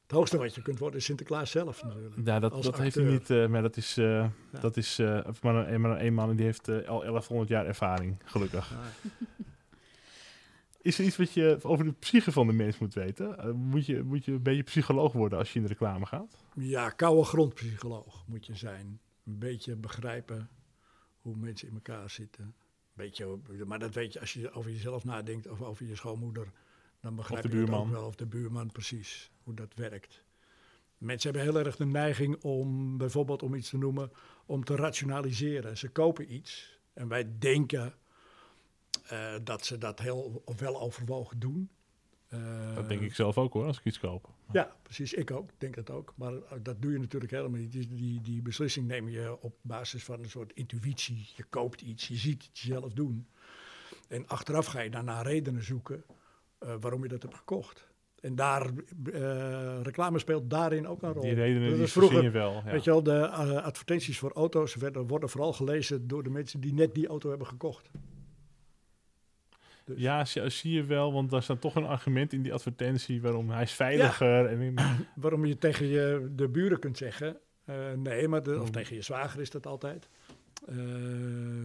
Het 0.07 0.13
hoogste 0.13 0.39
wat 0.39 0.55
je 0.55 0.63
kunt 0.63 0.79
worden 0.79 0.99
is 0.99 1.05
Sinterklaas 1.05 1.51
zelf 1.51 1.83
natuurlijk. 1.83 2.15
Ja, 2.25 2.41
dat, 2.41 2.63
dat 2.63 2.79
heeft 2.79 2.95
hij 2.95 3.05
niet, 3.05 3.31
eh, 3.31 3.47
maar 3.47 3.63
dat 3.63 3.77
is, 3.77 3.97
eh, 3.97 4.27
dat 4.61 4.77
is 4.77 4.99
eh, 4.99 5.19
maar, 5.43 5.55
een, 5.73 5.81
maar 5.81 6.01
een, 6.01 6.15
man 6.15 6.31
en 6.31 6.37
die 6.37 6.45
heeft 6.45 6.69
al 6.69 7.01
1100 7.01 7.49
jaar 7.49 7.67
ervaring, 7.67 8.17
gelukkig. 8.25 8.73
Is 10.85 10.99
er 10.99 11.05
iets 11.05 11.17
wat 11.17 11.33
je 11.33 11.59
over 11.63 11.85
de 11.85 11.93
psyche 11.93 12.33
van 12.33 12.47
de 12.47 12.53
mens 12.53 12.79
moet 12.79 12.95
weten? 12.95 13.39
Eh, 13.39 13.51
moet, 13.51 13.87
je, 13.87 14.03
moet 14.03 14.25
je 14.25 14.33
een 14.33 14.43
beetje 14.43 14.63
psycholoog 14.63 15.13
worden 15.13 15.39
als 15.39 15.53
je 15.53 15.57
in 15.57 15.63
de 15.63 15.69
reclame 15.69 16.07
gaat? 16.07 16.37
Ja, 16.55 16.91
koude 16.91 17.25
grondpsycholoog 17.25 18.25
moet 18.27 18.47
je 18.47 18.55
zijn. 18.55 19.01
Een 19.25 19.39
beetje 19.39 19.77
begrijpen 19.77 20.49
hoe 21.21 21.37
mensen 21.37 21.69
in 21.69 21.75
elkaar 21.75 22.11
zitten. 22.11 22.55
Beetje, 22.93 23.39
maar 23.67 23.79
dat 23.79 23.95
weet 23.95 24.13
je 24.13 24.21
als 24.21 24.33
je 24.33 24.53
over 24.53 24.71
jezelf 24.71 25.05
nadenkt 25.05 25.49
of 25.49 25.63
over 25.63 25.87
je 25.87 25.97
schoonmoeder. 25.97 26.53
Dan 27.01 27.15
begrijp 27.15 27.51
de 27.51 27.57
je 27.57 27.73
ook 27.73 27.89
wel. 27.89 28.07
Of 28.07 28.15
de 28.15 28.27
buurman, 28.27 28.73
precies. 28.73 29.31
Hoe 29.43 29.55
dat 29.55 29.75
werkt. 29.75 30.23
Mensen 30.99 31.33
hebben 31.33 31.53
heel 31.53 31.65
erg 31.65 31.77
de 31.77 31.87
neiging 31.87 32.43
om, 32.43 32.97
bijvoorbeeld 32.97 33.43
om 33.43 33.55
iets 33.55 33.69
te 33.69 33.79
noemen, 33.79 34.11
om 34.47 34.65
te 34.65 34.77
rationaliseren. 34.77 35.79
Ze 35.79 35.89
kopen 35.89 36.35
iets 36.35 36.79
en 36.93 37.09
wij 37.09 37.39
denken 37.39 37.95
eh, 39.09 39.35
dat 39.43 39.67
ze 39.67 39.79
dat 39.79 39.99
heel 39.99 40.43
wel 40.57 40.81
overwogen 40.81 41.39
doen. 41.39 41.69
Dat 42.75 42.89
denk 42.89 43.01
ik 43.01 43.15
zelf 43.15 43.39
ook 43.39 43.53
hoor, 43.53 43.65
als 43.65 43.79
ik 43.79 43.85
iets 43.85 43.99
koop. 43.99 44.29
Ja, 44.53 44.77
precies. 44.83 45.13
Ik 45.13 45.31
ook. 45.31 45.51
Denk 45.59 45.75
dat 45.75 45.91
ook. 45.91 46.13
Maar 46.17 46.33
eh, 46.33 46.59
dat 46.63 46.83
doe 46.83 46.93
je 46.93 46.99
natuurlijk 46.99 47.33
helemaal 47.33 47.61
niet. 47.61 47.73
Die, 47.73 47.89
die, 47.95 48.21
die 48.21 48.43
beslissing 48.43 48.87
neem 48.87 49.09
je 49.09 49.37
op 49.41 49.55
basis 49.63 50.05
van 50.05 50.19
een 50.19 50.31
soort 50.31 50.53
intuïtie. 50.53 51.29
Je 51.37 51.45
koopt 51.45 51.81
iets, 51.81 52.09
je 52.09 52.17
ziet 52.17 52.43
het 52.43 52.59
jezelf 52.59 52.93
doen. 52.93 53.27
En 54.09 54.27
achteraf 54.27 54.67
ga 54.67 54.81
je 54.81 54.91
naar 54.91 55.27
redenen 55.27 55.65
zoeken 55.65 56.05
eh, 56.59 56.75
waarom 56.81 57.03
je 57.03 57.09
dat 57.09 57.23
hebt 57.23 57.35
gekocht. 57.35 57.93
En 58.21 58.35
daar, 58.35 58.71
eh, 59.13 59.81
reclame 59.83 60.19
speelt 60.19 60.51
daarin 60.51 60.87
ook 60.87 61.03
een 61.03 61.13
rol. 61.13 61.23
Die 61.23 61.35
redenen 61.35 61.79
Dat 61.79 62.11
die 62.11 62.23
je 62.23 62.31
wel. 62.31 62.53
Ja. 62.53 62.65
Weet 62.65 62.85
je 62.85 62.91
wel, 62.91 63.03
de 63.03 63.19
eh, 63.19 63.65
advertenties 63.65 64.19
voor 64.19 64.33
auto's 64.33 64.75
werden, 64.75 65.07
worden 65.07 65.29
vooral 65.29 65.53
gelezen 65.53 66.09
door 66.09 66.23
de 66.23 66.31
mensen 66.31 66.61
die 66.61 66.75
net 66.75 66.95
die 66.95 67.07
auto 67.07 67.29
hebben 67.29 67.47
gekocht. 67.47 67.91
Dus- 69.85 69.99
Ja, 70.01 70.25
zie, 70.25 70.49
zie 70.49 70.73
je 70.73 70.85
wel, 70.85 71.13
want 71.13 71.31
daar 71.31 71.43
staat 71.43 71.61
toch 71.61 71.75
een 71.75 71.85
argument 71.87 72.33
in 72.33 72.43
die 72.43 72.53
advertentie 72.53 73.23
waarom 73.23 73.51
hij 73.51 73.63
is 73.63 73.73
veiliger. 73.73 74.47
En 74.47 74.61
in- 74.61 74.79
Waarom 75.23 75.45
je 75.45 75.59
tegen 75.59 75.87
je, 75.87 76.33
de 76.35 76.49
buren 76.49 76.79
kunt 76.79 76.97
zeggen, 76.97 77.39
eh, 77.65 77.93
nee, 77.93 78.29
maar 78.29 78.43
de, 78.43 78.55
of 78.61 78.61
Oh. 78.67 78.73
tegen 78.73 78.97
je 78.97 79.03
zwager 79.03 79.41
is 79.41 79.51
dat 79.51 79.67
altijd. 79.67 80.09
Eh, 80.67 80.77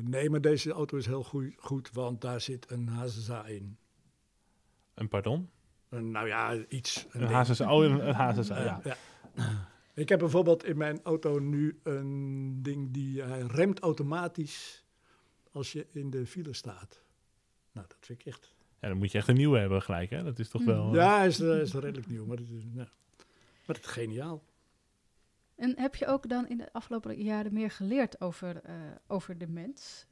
nee, 0.01 0.29
maar 0.29 0.41
deze 0.41 0.71
auto 0.71 0.97
is 0.97 1.05
heel 1.05 1.23
goed, 1.23 1.53
goed 1.57 1.91
want 1.91 2.21
daar 2.21 2.41
zit 2.41 2.71
een 2.71 2.87
HZA 2.87 3.45
in. 3.45 3.77
een 4.93 5.07
pardon? 5.07 5.49
Een, 5.89 6.11
nou 6.11 6.27
ja, 6.27 6.55
iets. 6.67 7.07
Een. 7.11 7.23
HSSA, 7.27 7.73
oh, 7.73 7.83
een, 7.83 7.91
een 8.07 8.15
Eh, 8.15 8.45
ja. 8.47 8.81
ja. 8.83 8.95
Ik 9.93 10.09
heb 10.09 10.19
bijvoorbeeld 10.19 10.63
in 10.65 10.77
mijn 10.77 10.99
auto 11.03 11.39
nu 11.39 11.79
een 11.83 12.59
ding 12.63 12.91
die 12.93 13.21
hij 13.21 13.41
remt 13.41 13.79
automatisch 13.79 14.85
als 15.51 15.71
je 15.71 15.87
in 15.91 16.09
de 16.09 16.25
file 16.25 16.53
staat. 16.53 17.01
Nou, 17.71 17.87
dat 17.87 17.97
vind 17.99 18.19
ik 18.19 18.25
echt. 18.25 18.53
Ja, 18.79 18.87
dan 18.87 18.97
moet 18.97 19.11
je 19.11 19.17
echt 19.17 19.27
een 19.27 19.35
nieuwe 19.35 19.57
hebben 19.59 19.81
gelijk, 19.81 20.09
hè? 20.09 20.23
Dat 20.23 20.39
is 20.39 20.49
toch 20.49 20.63
Hmm. 20.63 20.71
wel... 20.73 20.87
eh, 20.89 20.93
Ja, 20.95 21.23
is, 21.23 21.39
eh, 21.39 21.59
is 21.61 21.73
redelijk 21.73 22.07
nieuw, 22.07 22.25
maar 22.25 22.37
het 22.37 22.49
is, 22.49 22.63
ja. 22.63 22.87
maar 23.65 23.75
het 23.75 23.85
is 23.85 23.85
geniaal. 23.91 24.43
En 25.55 25.73
heb 25.77 25.95
je 25.95 26.07
ook 26.07 26.29
dan 26.29 26.47
in 26.47 26.57
de 26.57 26.73
afgelopen 26.73 27.15
jaren 27.23 27.53
meer 27.53 27.71
geleerd 27.71 28.21
over, 28.21 28.61
eh, 28.63 28.73
over 29.07 29.37
de 29.37 29.47
mens? 29.47 30.05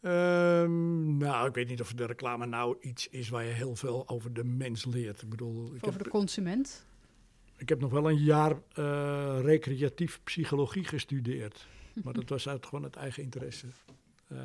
Ehm, 0.00 1.16
nou, 1.16 1.48
ik 1.48 1.54
weet 1.54 1.68
niet 1.68 1.80
of 1.80 1.92
de 1.92 2.06
reclame 2.06 2.46
nou 2.46 2.76
iets 2.80 3.08
is 3.08 3.28
waar 3.28 3.44
je 3.44 3.52
heel 3.52 3.76
veel 3.76 4.08
over 4.08 4.32
de 4.32 4.44
mens 4.44 4.84
leert. 4.84 5.22
Ik 5.22 5.28
bedoel, 5.28 5.66
ik 5.66 5.74
over 5.86 5.92
heb, 5.92 6.02
de 6.04 6.10
consument? 6.10 6.86
ik 7.56 7.68
heb 7.68 7.80
nog 7.80 7.90
wel 7.90 8.08
een 8.10 8.18
jaar 8.22 8.56
eh, 8.74 9.38
recreatief 9.42 10.20
psychologie 10.24 10.84
gestudeerd. 10.84 11.66
Maar 12.04 12.12
dat 12.12 12.28
was 12.28 12.48
uit 12.48 12.66
gewoon 12.66 12.84
het 12.84 12.96
eigen 12.96 13.22
interesse. 13.22 13.66
Eh, 14.28 14.38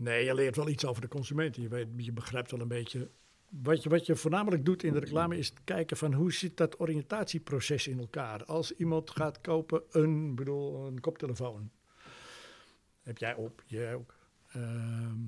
nee, 0.00 0.24
je 0.24 0.34
leert 0.34 0.56
wel 0.56 0.68
iets 0.68 0.84
over 0.84 1.02
de 1.02 1.08
consument. 1.08 1.56
Je, 1.56 1.68
weet, 1.68 1.88
je 1.96 2.12
begrijpt 2.12 2.50
wel 2.50 2.60
een 2.60 2.68
beetje. 2.68 3.10
Wat 3.48 3.82
je, 3.82 3.88
wat 3.88 4.06
je 4.06 4.16
voornamelijk 4.16 4.64
doet 4.64 4.82
in 4.82 4.92
de 4.92 4.98
reclame 4.98 5.38
is 5.38 5.52
kijken 5.64 5.96
van 5.96 6.12
hoe 6.12 6.32
zit 6.32 6.56
dat 6.56 6.80
oriëntatieproces 6.80 7.86
in 7.86 7.98
elkaar. 7.98 8.44
Als 8.44 8.76
iemand 8.76 9.10
gaat 9.10 9.40
kopen 9.40 9.82
een, 9.90 10.34
bedoel, 10.34 10.86
een 10.86 11.00
koptelefoon. 11.00 11.70
Heb 13.02 13.18
jij 13.18 13.34
op, 13.34 13.62
jij 13.66 13.94
ook. 13.94 14.14
Ehm, 14.52 15.18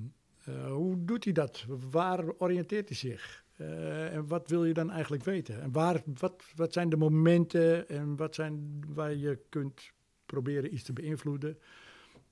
eh, 0.43 0.71
hoe 0.71 1.05
doet 1.05 1.23
hij 1.23 1.33
dat? 1.33 1.65
Waar 1.89 2.33
oriënteert 2.37 2.87
hij 2.87 2.97
zich? 2.97 3.43
Eh, 3.57 4.13
en 4.13 4.27
wat 4.27 4.49
wil 4.49 4.65
je 4.65 4.73
dan 4.73 4.91
eigenlijk 4.91 5.23
weten? 5.23 5.61
En 5.61 5.71
waar, 5.71 6.01
wat, 6.19 6.43
wat 6.55 6.73
zijn 6.73 6.89
de 6.89 6.97
momenten 6.97 7.89
en 7.89 8.15
wat 8.15 8.35
zijn 8.35 8.83
waar 8.87 9.15
je 9.15 9.39
kunt 9.49 9.91
proberen 10.25 10.73
iets 10.73 10.83
te 10.83 10.93
beïnvloeden? 10.93 11.57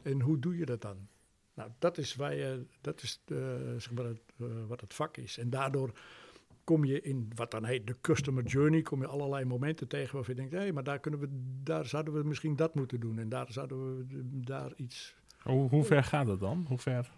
En 0.02 0.22
hoe 0.22 0.40
doe 0.40 0.58
je 0.58 0.66
dat 0.66 0.82
dan? 0.82 1.08
Nou, 1.62 1.74
dat 1.80 1.98
is, 1.98 2.16
waar 2.16 2.36
je, 2.36 2.66
dat 2.82 3.02
is 3.02 3.22
de, 3.26 3.76
zeg 3.78 3.92
maar 3.92 4.06
het, 4.06 4.22
eh, 4.40 4.48
wat 4.68 4.82
het 4.82 4.94
vak 4.94 5.18
is. 5.18 5.38
En 5.38 5.50
daardoor 5.50 5.92
kom 6.64 6.86
je 6.86 7.02
in 7.02 7.32
wat 7.36 7.52
dan 7.52 7.66
heet 7.66 7.88
de 7.88 7.96
customer 8.02 8.44
journey, 8.44 8.82
kom 8.82 9.02
je 9.02 9.08
allerlei 9.08 9.46
momenten 9.46 9.88
tegen 9.88 10.16
waarvan 10.16 10.36
je 10.36 10.42
denkt, 10.42 10.56
hé, 10.56 10.72
maar 10.72 10.84
daar, 10.84 11.00
kunnen 11.00 11.20
we, 11.20 11.28
daar 11.64 11.86
zouden 11.86 12.14
we 12.14 12.24
misschien 12.24 12.56
dat 12.56 12.76
moeten 12.76 13.00
doen. 13.00 13.20
En 13.20 13.30
daar 13.30 13.52
zouden 13.52 13.98
we 13.98 14.06
eh, 14.10 14.20
daar 14.32 14.74
iets 14.76 15.16
Hoe, 15.42 15.70
hoe 15.70 15.84
ver 15.84 16.04
gaat 16.04 16.26
dat 16.26 16.40
dan? 16.40 16.66
Hoe 16.68 16.78
ver? 16.78 17.12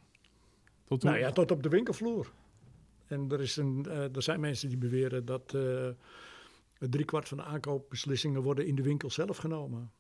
Tot 0.83 1.03
nou 1.03 1.17
ja, 1.17 1.31
tot 1.31 1.51
op 1.51 1.63
de 1.63 1.69
winkelvloer. 1.69 2.31
En 3.07 3.31
er, 3.31 3.41
is 3.41 3.57
een, 3.57 3.85
eh, 3.89 4.15
er 4.15 4.21
zijn 4.21 4.39
mensen 4.39 4.69
die 4.69 4.77
beweren 4.77 5.25
dat 5.25 5.53
eh 5.53 5.87
driekwart 6.89 7.27
van 7.27 7.37
de 7.37 7.43
aankoopbeslissingen 7.43 8.41
worden 8.41 8.65
in 8.65 8.75
de 8.75 8.81
winkel 8.81 9.09
zelf 9.09 9.37
genomen. 9.37 9.91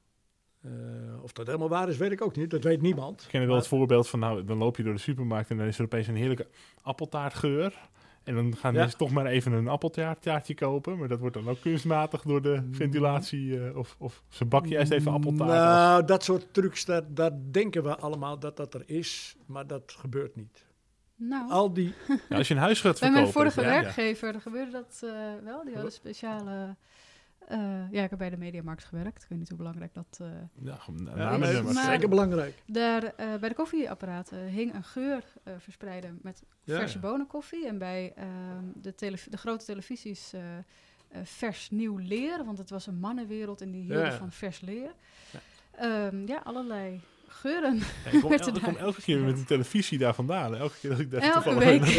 Eh, 0.63 1.23
of 1.23 1.31
dat 1.33 1.45
helemaal 1.45 1.69
waar 1.69 1.89
is, 1.89 1.97
weet 1.97 2.11
ik 2.11 2.21
ook 2.21 2.35
niet. 2.35 2.49
Dat 2.49 2.63
weet 2.63 2.81
niemand. 2.81 3.21
Ik 3.21 3.27
ken 3.27 3.47
wel 3.47 3.55
het 3.55 3.67
voorbeeld 3.67 4.07
van, 4.09 4.19
nou, 4.19 4.43
dan 4.43 4.57
loop 4.57 4.77
je 4.77 4.83
door 4.83 4.93
de 4.93 4.99
supermarkt 4.99 5.49
en 5.49 5.57
dan 5.57 5.67
is 5.67 5.77
er 5.77 5.83
opeens 5.85 6.07
een 6.07 6.15
heerlijke 6.15 6.47
appeltaartgeur. 6.81 7.73
En 8.23 8.35
dan 8.35 8.55
gaan 8.55 8.73
Ja. 8.73 8.79
mensen 8.79 8.97
toch 8.97 9.11
maar 9.11 9.25
even 9.25 9.51
een 9.51 9.67
appeltaartje 9.67 10.53
kopen. 10.53 10.97
Maar 10.97 11.07
dat 11.07 11.19
wordt 11.19 11.35
dan 11.35 11.49
ook 11.49 11.61
kunstmatig 11.61 12.21
door 12.21 12.41
de 12.41 12.67
ventilatie. 12.71 13.59
eh, 13.65 13.77
of, 13.77 13.95
of 13.99 14.23
ze 14.29 14.45
bak 14.45 14.65
je 14.65 14.77
eerst 14.77 14.91
even 14.91 15.11
appeltaart. 15.11 15.49
Nou, 15.51 16.05
dat 16.05 16.23
soort 16.23 16.53
trucs, 16.53 16.85
dat, 16.85 17.15
dat 17.15 17.33
denken 17.53 17.83
we 17.83 17.95
allemaal 17.97 18.39
dat 18.39 18.57
dat 18.57 18.73
er 18.73 18.83
is. 18.85 19.35
Maar 19.45 19.67
dat 19.67 19.95
gebeurt 19.99 20.35
niet. 20.35 20.65
Nou, 21.15 21.51
Al 21.51 21.73
die... 21.73 21.93
Ja, 22.29 22.37
als 22.37 22.47
je 22.47 22.53
een 22.53 22.59
huis 22.59 22.81
gaat 22.81 22.99
bij 22.99 23.09
verkopen. 23.11 23.21
mijn 23.21 23.31
vorige 23.33 23.61
ja, 23.61 23.75
ja. 23.75 23.81
werkgever 23.81 24.41
gebeurde 24.41 24.71
dat 24.71 25.01
eh, 25.03 25.09
wel. 25.43 25.63
Die 25.63 25.73
hadden 25.73 25.91
speciale... 25.91 26.75
eh, 27.47 27.91
ja, 27.91 28.03
ik 28.03 28.09
heb 28.09 28.19
bij 28.19 28.29
de 28.29 28.37
Mediamarkt 28.37 28.83
gewerkt. 28.83 29.23
Ik 29.23 29.29
weet 29.29 29.39
niet 29.39 29.49
hoe 29.49 29.57
belangrijk 29.57 29.93
dat... 29.93 30.17
eh, 30.21 30.27
Ja, 30.59 30.77
Ja, 31.05 31.15
namen 31.15 31.73
maar- 31.73 31.83
zeker 31.83 32.09
belangrijk. 32.09 32.63
Daar 32.65 33.03
eh, 33.03 33.35
bij 33.39 33.49
de 33.49 33.55
koffieapparaten 33.55 34.37
hing 34.47 34.73
een 34.73 34.83
geur 34.83 35.23
eh, 35.43 35.53
verspreiden 35.57 36.19
met 36.21 36.43
Ja, 36.63 36.77
verse 36.79 36.99
ja. 37.01 37.09
bonenkoffie. 37.09 37.67
En 37.67 37.77
bij 37.77 38.13
ehm, 38.15 38.63
de, 38.75 38.93
de 39.29 39.37
grote 39.37 39.65
televisies 39.65 40.33
eh, 40.33 40.57
eh, 40.57 40.63
vers 41.23 41.69
nieuw 41.69 41.97
leer. 41.97 42.45
Want 42.45 42.57
het 42.57 42.69
was 42.69 42.87
een 42.87 42.99
mannenwereld 42.99 43.61
en 43.61 43.71
die 43.71 43.81
hielden 43.81 44.05
Ja, 44.05 44.11
ja. 44.11 44.17
van 44.17 44.31
vers 44.31 44.61
leer. 44.61 44.93
Ja. 45.31 45.39
Ehm, 45.71 46.27
ja, 46.27 46.41
allerlei 46.43 47.01
geuren. 47.33 47.75
Ja, 47.75 48.11
ik 48.11 48.19
kom, 48.21 48.29
werd 48.29 48.41
el- 48.41 48.47
er 48.47 48.55
ik 48.57 48.63
kom 48.63 48.75
elke 48.75 49.01
keer 49.01 49.19
met 49.19 49.37
een 49.37 49.45
televisie 49.45 49.97
daar 49.97 50.13
vandaan. 50.15 50.55
Elke 50.55 50.77
keer 50.79 50.89
dat 50.89 50.99
ik 50.99 51.11
daar 51.11 51.21
Elke 51.21 51.49
toevallig- 51.49 51.95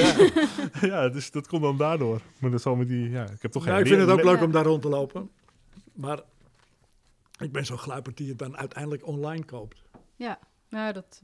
week. 0.80 0.80
ja, 0.90 1.08
dus 1.08 1.30
dat 1.30 1.46
komt 1.46 1.62
dan 1.62 1.76
daardoor. 1.76 2.20
Maar 2.38 2.50
dat 2.50 2.62
zal 2.62 2.76
met 2.76 2.88
die... 2.88 3.10
Ja, 3.10 3.22
ik 3.30 3.42
heb 3.42 3.50
toch 3.52 3.64
Nou, 3.64 3.76
geen 3.76 3.84
ik 3.86 3.92
vind 3.92 4.08
het 4.08 4.18
ook 4.18 4.24
leuk 4.24 4.38
Ja. 4.38 4.44
om 4.44 4.52
daar 4.52 4.64
rond 4.64 4.82
te 4.82 4.88
lopen. 4.88 5.30
Maar 5.92 6.20
ik 7.40 7.52
ben 7.52 7.66
zo 7.66 7.76
gluiperd 7.76 8.16
die 8.16 8.28
het 8.28 8.38
dan 8.38 8.56
uiteindelijk 8.56 9.06
online 9.06 9.44
koopt. 9.44 9.82
Ja, 10.16 10.38
nou, 10.68 10.92
dat, 10.92 11.22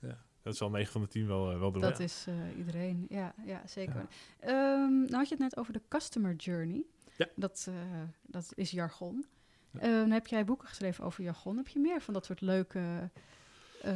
eh, 0.00 0.10
Dat 0.42 0.56
zal 0.56 0.70
9 0.70 0.92
van 0.92 1.00
de 1.00 1.08
10 1.08 1.26
wel, 1.26 1.50
eh, 1.52 1.58
wel 1.58 1.72
doen. 1.72 1.80
dat 1.82 1.98
ja. 1.98 2.04
is 2.04 2.24
eh, 2.28 2.34
iedereen. 2.58 3.06
Ja, 3.08 3.34
ja 3.46 3.62
zeker. 3.66 4.06
Ehm, 4.40 4.98
nou 5.00 5.14
had 5.14 5.28
je 5.28 5.34
het 5.34 5.42
net 5.42 5.56
over 5.56 5.72
de 5.72 5.82
customer 5.88 6.34
journey. 6.34 6.82
Ja. 7.16 7.26
Dat, 7.36 7.66
eh, 7.68 7.74
dat 8.22 8.52
is 8.54 8.70
jargon. 8.70 9.26
Eh, 9.72 9.90
dan 9.90 10.10
heb 10.10 10.26
jij 10.26 10.44
boeken 10.44 10.68
geschreven 10.68 11.04
over 11.04 11.24
jargon. 11.24 11.56
Heb 11.56 11.68
je 11.68 11.78
meer 11.78 12.00
van 12.00 12.14
dat 12.14 12.24
soort 12.24 12.40
leuke 12.40 13.10
eh, 13.82 13.94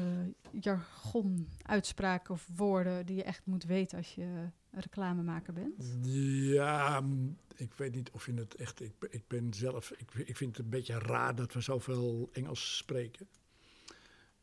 jargon-uitspraken 0.51 2.35
of 2.35 2.49
woorden 2.57 3.07
die 3.07 3.17
je 3.17 3.23
echt 3.23 3.47
moet 3.47 3.65
weten 3.65 3.99
als 3.99 4.15
je 4.15 4.49
reclamemaker 4.71 5.53
bent? 5.53 6.07
Ja, 6.53 7.03
ik 7.57 7.75
weet 7.75 7.95
niet 7.95 8.11
of 8.11 8.27
je 8.27 8.35
het 8.35 8.55
echt... 8.55 8.81
Ik, 8.81 8.93
ik 9.11 9.23
ben 9.27 9.55
zelf... 9.55 9.91
Ik, 9.91 10.37
vind 10.37 10.57
het 10.57 10.65
een 10.65 10.71
beetje 10.71 10.99
raar 10.99 11.35
dat 11.35 11.53
we 11.53 11.61
zoveel 11.61 12.29
Engels 12.33 12.77
spreken. 12.77 13.29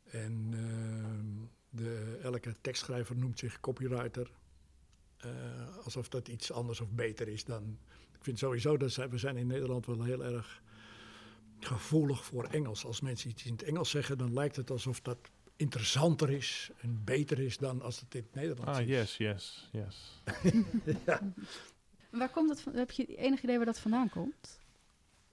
En 0.04 0.48
ehm, 0.52 1.46
de, 1.70 2.18
elke 2.22 2.54
tekstschrijver 2.60 3.16
noemt 3.16 3.38
zich 3.38 3.60
copywriter. 3.60 4.30
Eh, 5.16 5.76
alsof 5.84 6.08
dat 6.08 6.28
iets 6.28 6.52
anders 6.52 6.80
of 6.80 6.90
beter 6.90 7.28
is 7.28 7.44
dan... 7.44 7.78
Ik 8.12 8.24
vind 8.24 8.38
sowieso 8.38 8.76
dat 8.76 8.94
we 8.94 9.18
zijn 9.18 9.36
in 9.36 9.46
Nederland 9.46 9.86
wel 9.86 10.02
heel 10.02 10.24
erg 10.24 10.62
gevoelig 11.58 12.24
voor 12.24 12.44
Engels. 12.44 12.84
Als 12.84 13.00
mensen 13.00 13.30
iets 13.30 13.44
in 13.44 13.52
het 13.52 13.62
Engels 13.62 13.90
zeggen, 13.90 14.18
dan 14.18 14.32
lijkt 14.32 14.56
het 14.56 14.70
alsof 14.70 15.00
dat 15.00 15.18
interessanter 15.56 16.30
is 16.30 16.70
en 16.80 17.00
beter 17.04 17.38
is 17.38 17.58
dan 17.58 17.82
als 17.82 18.00
het 18.00 18.14
in 18.14 18.22
het 18.22 18.34
Nederlands 18.34 18.78
Ah, 18.78 18.80
is. 18.84 18.88
yes, 18.88 19.16
yes, 19.16 19.68
yes. 19.72 20.22
Waar 22.10 22.30
komt 22.30 22.48
dat 22.48 22.60
van? 22.60 22.74
Heb 22.74 22.90
je 22.90 23.16
enig 23.16 23.42
idee 23.42 23.56
waar 23.56 23.66
dat 23.66 23.78
vandaan 23.78 24.08
komt? 24.08 24.58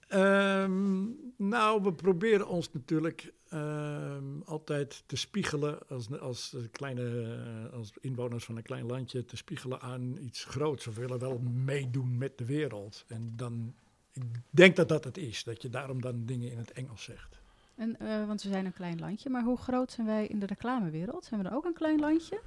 Ehm, 0.08 1.04
nou, 1.36 1.82
we 1.82 1.92
proberen 1.92 2.48
ons 2.48 2.72
natuurlijk 2.72 3.32
ehm, 3.48 4.40
altijd 4.44 5.02
te 5.06 5.16
spiegelen 5.16 5.88
als, 5.88 6.18
als, 6.20 6.56
kleine, 6.70 7.32
eh, 7.68 7.72
als 7.72 7.92
inwoners 8.00 8.44
van 8.44 8.56
een 8.56 8.62
klein 8.62 8.86
landje, 8.86 9.24
te 9.24 9.36
spiegelen 9.36 9.80
aan 9.80 10.16
iets 10.20 10.44
groots. 10.44 10.84
We 10.84 10.92
willen 10.92 11.18
wel 11.18 11.38
meedoen 11.38 12.18
met 12.18 12.38
de 12.38 12.44
wereld. 12.44 13.04
En 13.08 13.32
dan, 13.36 13.74
ik 14.12 14.22
denk 14.50 14.76
dat 14.76 14.88
dat 14.88 15.04
het 15.04 15.16
is, 15.16 15.44
dat 15.44 15.62
je 15.62 15.68
daarom 15.68 16.00
dan 16.00 16.24
dingen 16.26 16.50
in 16.50 16.58
het 16.58 16.72
Engels 16.72 17.02
zegt. 17.02 17.41
En, 17.82 17.98
eh, 17.98 18.26
want 18.26 18.42
we 18.42 18.48
zijn 18.48 18.66
een 18.66 18.72
klein 18.72 18.98
landje, 18.98 19.30
maar 19.30 19.42
hoe 19.42 19.56
groot 19.56 19.92
zijn 19.92 20.06
wij 20.06 20.26
in 20.26 20.38
de 20.38 20.46
reclamewereld? 20.46 21.24
Zijn 21.24 21.42
we 21.42 21.48
dan 21.48 21.56
ook 21.56 21.64
een 21.64 21.74
klein 21.74 22.00
landje? 22.00 22.40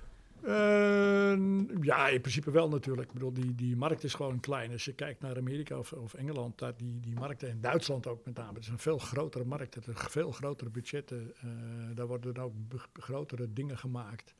Ehm, 0.43 1.83
ja, 1.83 2.07
in 2.07 2.21
principe 2.21 2.51
wel 2.51 2.69
natuurlijk. 2.69 3.07
Ik 3.07 3.13
bedoel, 3.13 3.33
die, 3.33 3.55
die 3.55 3.75
markt 3.75 4.03
is 4.03 4.13
gewoon 4.13 4.39
klein. 4.39 4.71
Als 4.71 4.85
je 4.85 4.93
kijkt 4.93 5.21
naar 5.21 5.37
Amerika 5.37 5.77
of, 5.77 5.93
of 5.93 6.13
Engeland, 6.13 6.57
daar 6.57 6.77
die, 6.77 6.99
die 6.99 7.13
markten, 7.13 7.49
en 7.49 7.61
Duitsland 7.61 8.07
ook 8.07 8.25
met 8.25 8.35
name, 8.35 8.53
het 8.53 8.63
is 8.63 8.69
een 8.69 8.79
veel 8.79 8.97
grotere 8.97 9.45
markt. 9.45 9.75
Het 9.75 9.83
zijn 9.83 9.95
veel 9.97 10.31
grotere 10.31 10.69
budgetten. 10.69 11.33
eh, 11.37 11.49
daar 11.93 12.07
worden 12.07 12.33
dan 12.33 12.43
ook 12.43 12.53
grotere 12.93 13.53
dingen 13.53 13.77
gemaakt. 13.77 14.33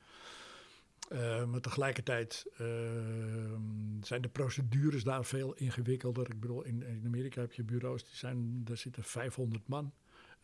Eh, 1.10 1.46
maar 1.46 1.62
tegelijkertijd 1.62 2.46
eh, 2.58 2.68
zijn 4.02 4.22
de 4.22 4.30
procedures 4.30 5.04
daar 5.04 5.26
veel 5.26 5.54
ingewikkelder. 5.54 6.30
Ik 6.32 6.40
bedoel, 6.40 6.64
in, 6.64 6.84
in 6.84 7.02
Amerika 7.06 7.42
heb 7.42 7.54
je 7.54 7.64
bureaus, 7.64 8.04
die 8.04 8.16
zijn, 8.16 8.64
daar 8.64 8.78
zitten 8.78 9.04
500 9.04 9.68
man. 9.68 9.92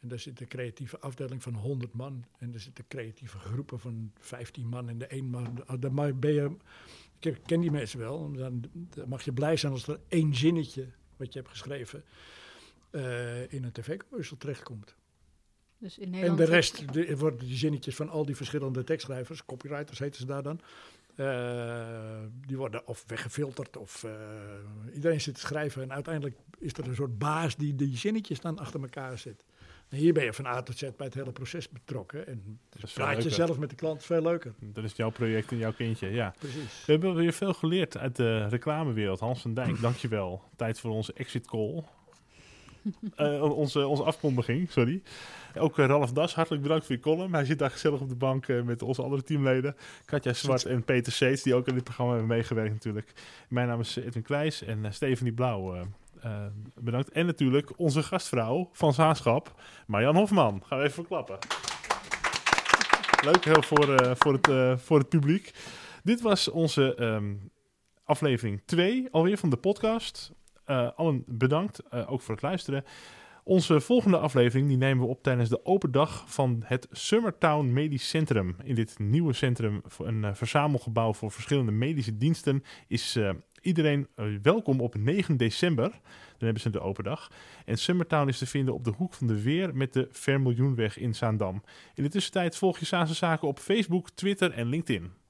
En 0.01 0.07
daar 0.07 0.19
zit 0.19 0.41
een 0.41 0.47
creatieve 0.47 0.99
afdeling 0.99 1.43
van 1.43 1.53
100 1.53 1.93
man. 1.93 2.25
En 2.37 2.53
er 2.53 2.59
zitten 2.59 2.87
creatieve 2.87 3.37
groepen 3.37 3.79
van 3.79 4.11
15 4.19 4.67
man. 4.67 4.89
En 4.89 4.97
de 4.97 5.07
één 5.07 5.25
man, 5.25 5.67
ah, 5.67 5.81
dan 5.81 6.19
ben 6.19 6.33
je, 6.33 6.51
ik 7.19 7.39
ken 7.45 7.61
die 7.61 7.71
mensen 7.71 7.99
wel. 7.99 8.31
Dan, 8.31 8.63
dan 8.73 9.09
mag 9.09 9.23
je 9.23 9.33
blij 9.33 9.57
zijn 9.57 9.71
als 9.71 9.87
er 9.87 9.99
één 10.07 10.35
zinnetje 10.35 10.87
wat 11.17 11.33
je 11.33 11.39
hebt 11.39 11.51
geschreven 11.51 12.03
eh, 12.89 13.53
in 13.53 13.63
een 13.63 13.71
tv-commercial 13.71 14.37
terechtkomt. 14.37 14.95
Dus 15.77 15.97
in 15.97 16.03
En 16.03 16.09
Nederland... 16.09 16.37
de 16.37 16.45
rest 16.45 16.93
de, 16.93 17.17
worden 17.17 17.39
die 17.39 17.57
zinnetjes 17.57 17.95
van 17.95 18.09
al 18.09 18.25
die 18.25 18.35
verschillende 18.35 18.83
tekstschrijvers, 18.83 19.45
copywriters 19.45 19.99
heten 19.99 20.19
ze 20.19 20.25
daar 20.25 20.43
dan, 20.43 20.61
eh, 21.15 22.23
die 22.47 22.57
worden 22.57 22.87
of 22.87 23.03
weggefilterd 23.07 23.77
of 23.77 24.03
eh, 24.03 24.13
iedereen 24.93 25.21
zit 25.21 25.33
te 25.33 25.39
schrijven 25.39 25.81
en 25.81 25.91
uiteindelijk 25.91 26.37
is 26.57 26.73
er 26.73 26.87
een 26.87 26.95
soort 26.95 27.17
baas 27.17 27.55
die 27.55 27.75
die 27.75 27.97
zinnetjes 27.97 28.39
dan 28.39 28.59
achter 28.59 28.81
elkaar 28.81 29.17
zet. 29.17 29.43
Hier 29.91 30.13
ben 30.13 30.23
je 30.23 30.33
van 30.33 30.45
A 30.45 30.61
tot 30.61 30.77
Z 30.77 30.81
bij 30.81 31.05
het 31.05 31.13
hele 31.13 31.31
proces 31.31 31.69
betrokken 31.69 32.27
en 32.27 32.59
veel 32.69 32.89
praat 32.93 33.23
je 33.23 33.29
zelf 33.29 33.57
met 33.57 33.69
de 33.69 33.75
klant 33.75 34.03
veel 34.03 34.21
leuker. 34.21 34.53
Dat 34.59 34.83
is 34.83 34.95
jouw 34.95 35.09
project 35.09 35.51
en 35.51 35.57
jouw 35.57 35.73
kindje, 35.73 36.09
ja. 36.09 36.33
Precies. 36.39 36.85
We 36.85 36.91
hebben 36.91 37.15
weer 37.15 37.33
veel 37.33 37.53
geleerd 37.53 37.97
uit 37.97 38.15
de 38.15 38.47
reclamewereld. 38.47 39.19
Hans 39.19 39.41
van 39.41 39.53
Dijk, 39.53 39.81
dankjewel. 39.87 40.43
Tijd 40.55 40.79
voor 40.79 40.91
onze 40.91 41.13
exit 41.13 41.47
call. 41.47 41.83
Eh, 43.15 43.41
onze, 43.41 43.87
onze 43.87 44.03
afkondiging, 44.03 44.71
sorry. 44.71 45.01
Ook 45.57 45.79
eh, 45.79 45.85
Ralf 45.85 46.11
Das, 46.11 46.35
hartelijk 46.35 46.63
bedankt 46.63 46.85
voor 46.85 46.95
je 46.95 47.01
column. 47.01 47.33
Hij 47.33 47.45
zit 47.45 47.59
daar 47.59 47.71
gezellig 47.71 47.99
op 47.99 48.09
de 48.09 48.15
bank 48.15 48.47
eh, 48.47 48.61
met 48.61 48.81
onze 48.81 49.01
andere 49.01 49.23
teamleden. 49.23 49.75
Katja 50.05 50.33
Zwart 50.33 50.65
en 50.65 50.83
Peter 50.83 51.11
Seets, 51.11 51.43
die 51.43 51.55
ook 51.55 51.67
in 51.67 51.73
dit 51.73 51.83
programma 51.83 52.11
hebben 52.11 52.29
meegewerkt 52.35 52.73
natuurlijk. 52.73 53.13
Mijn 53.47 53.67
naam 53.67 53.79
is 53.79 53.95
Edwin 53.95 54.23
Kleijs 54.23 54.63
en 54.63 54.93
Stephanie 54.93 55.33
Blauw. 55.33 55.85
Eh, 56.21 56.45
bedankt. 56.75 57.09
En 57.09 57.25
natuurlijk 57.25 57.79
onze 57.79 58.03
gastvrouw 58.03 58.69
van 58.71 58.93
Zaanschap, 58.93 59.61
Marjan 59.87 60.15
Hofman. 60.15 60.63
Gaan 60.65 60.77
we 60.77 60.83
even 60.83 60.95
verklappen. 60.95 61.37
Leuk 63.23 63.45
heel 63.45 63.61
voor, 63.61 63.95
eh, 63.95 64.11
voor, 64.15 64.33
het, 64.33 64.47
eh, 64.47 64.77
voor 64.77 64.99
het 64.99 65.09
publiek. 65.09 65.53
Dit 66.03 66.21
was 66.21 66.47
onze 66.47 66.95
ehm, 66.95 67.33
aflevering 68.03 68.61
2 68.65 69.07
alweer 69.11 69.37
van 69.37 69.49
de 69.49 69.57
podcast. 69.57 70.31
Allen 70.95 71.23
bedankt, 71.27 71.91
ook 72.07 72.21
voor 72.21 72.33
het 72.33 72.43
luisteren. 72.43 72.83
Onze 73.43 73.81
volgende 73.81 74.17
aflevering 74.17 74.67
die 74.67 74.77
nemen 74.77 75.03
we 75.03 75.09
op 75.09 75.23
tijdens 75.23 75.49
de 75.49 75.65
open 75.65 75.91
dag 75.91 76.23
van 76.27 76.63
het 76.65 76.87
Summertown 76.91 77.73
Medisch 77.73 78.09
Centrum. 78.09 78.55
In 78.63 78.75
dit 78.75 78.99
nieuwe 78.99 79.33
centrum, 79.33 79.81
een 79.97 80.35
verzamelgebouw 80.35 81.13
voor 81.13 81.31
verschillende 81.31 81.71
medische 81.71 82.17
diensten, 82.17 82.63
is 82.87 83.19
iedereen 83.61 84.07
eh, 84.15 84.25
welkom 84.41 84.81
op 84.81 84.95
9 84.95 85.37
december. 85.37 85.89
Dan 85.89 86.49
hebben 86.49 86.61
ze 86.61 86.69
de 86.69 86.79
open 86.79 87.03
dag. 87.03 87.31
En 87.65 87.77
Summertown 87.77 88.27
is 88.27 88.37
te 88.37 88.45
vinden 88.45 88.73
op 88.73 88.83
de 88.83 88.91
hoek 88.97 89.13
van 89.13 89.27
de 89.27 89.41
Weer 89.41 89.75
met 89.75 89.93
de 89.93 90.07
Vermiljoenweg 90.11 90.97
in 90.97 91.15
Zaandam. 91.15 91.63
In 91.95 92.03
de 92.03 92.09
tussentijd 92.09 92.57
volg 92.57 92.79
je 92.79 92.85
Zaanse 92.85 93.13
Zaken 93.13 93.47
op 93.47 93.59
Facebook, 93.59 94.09
Twitter 94.09 94.51
en 94.51 94.67
LinkedIn. 94.67 95.20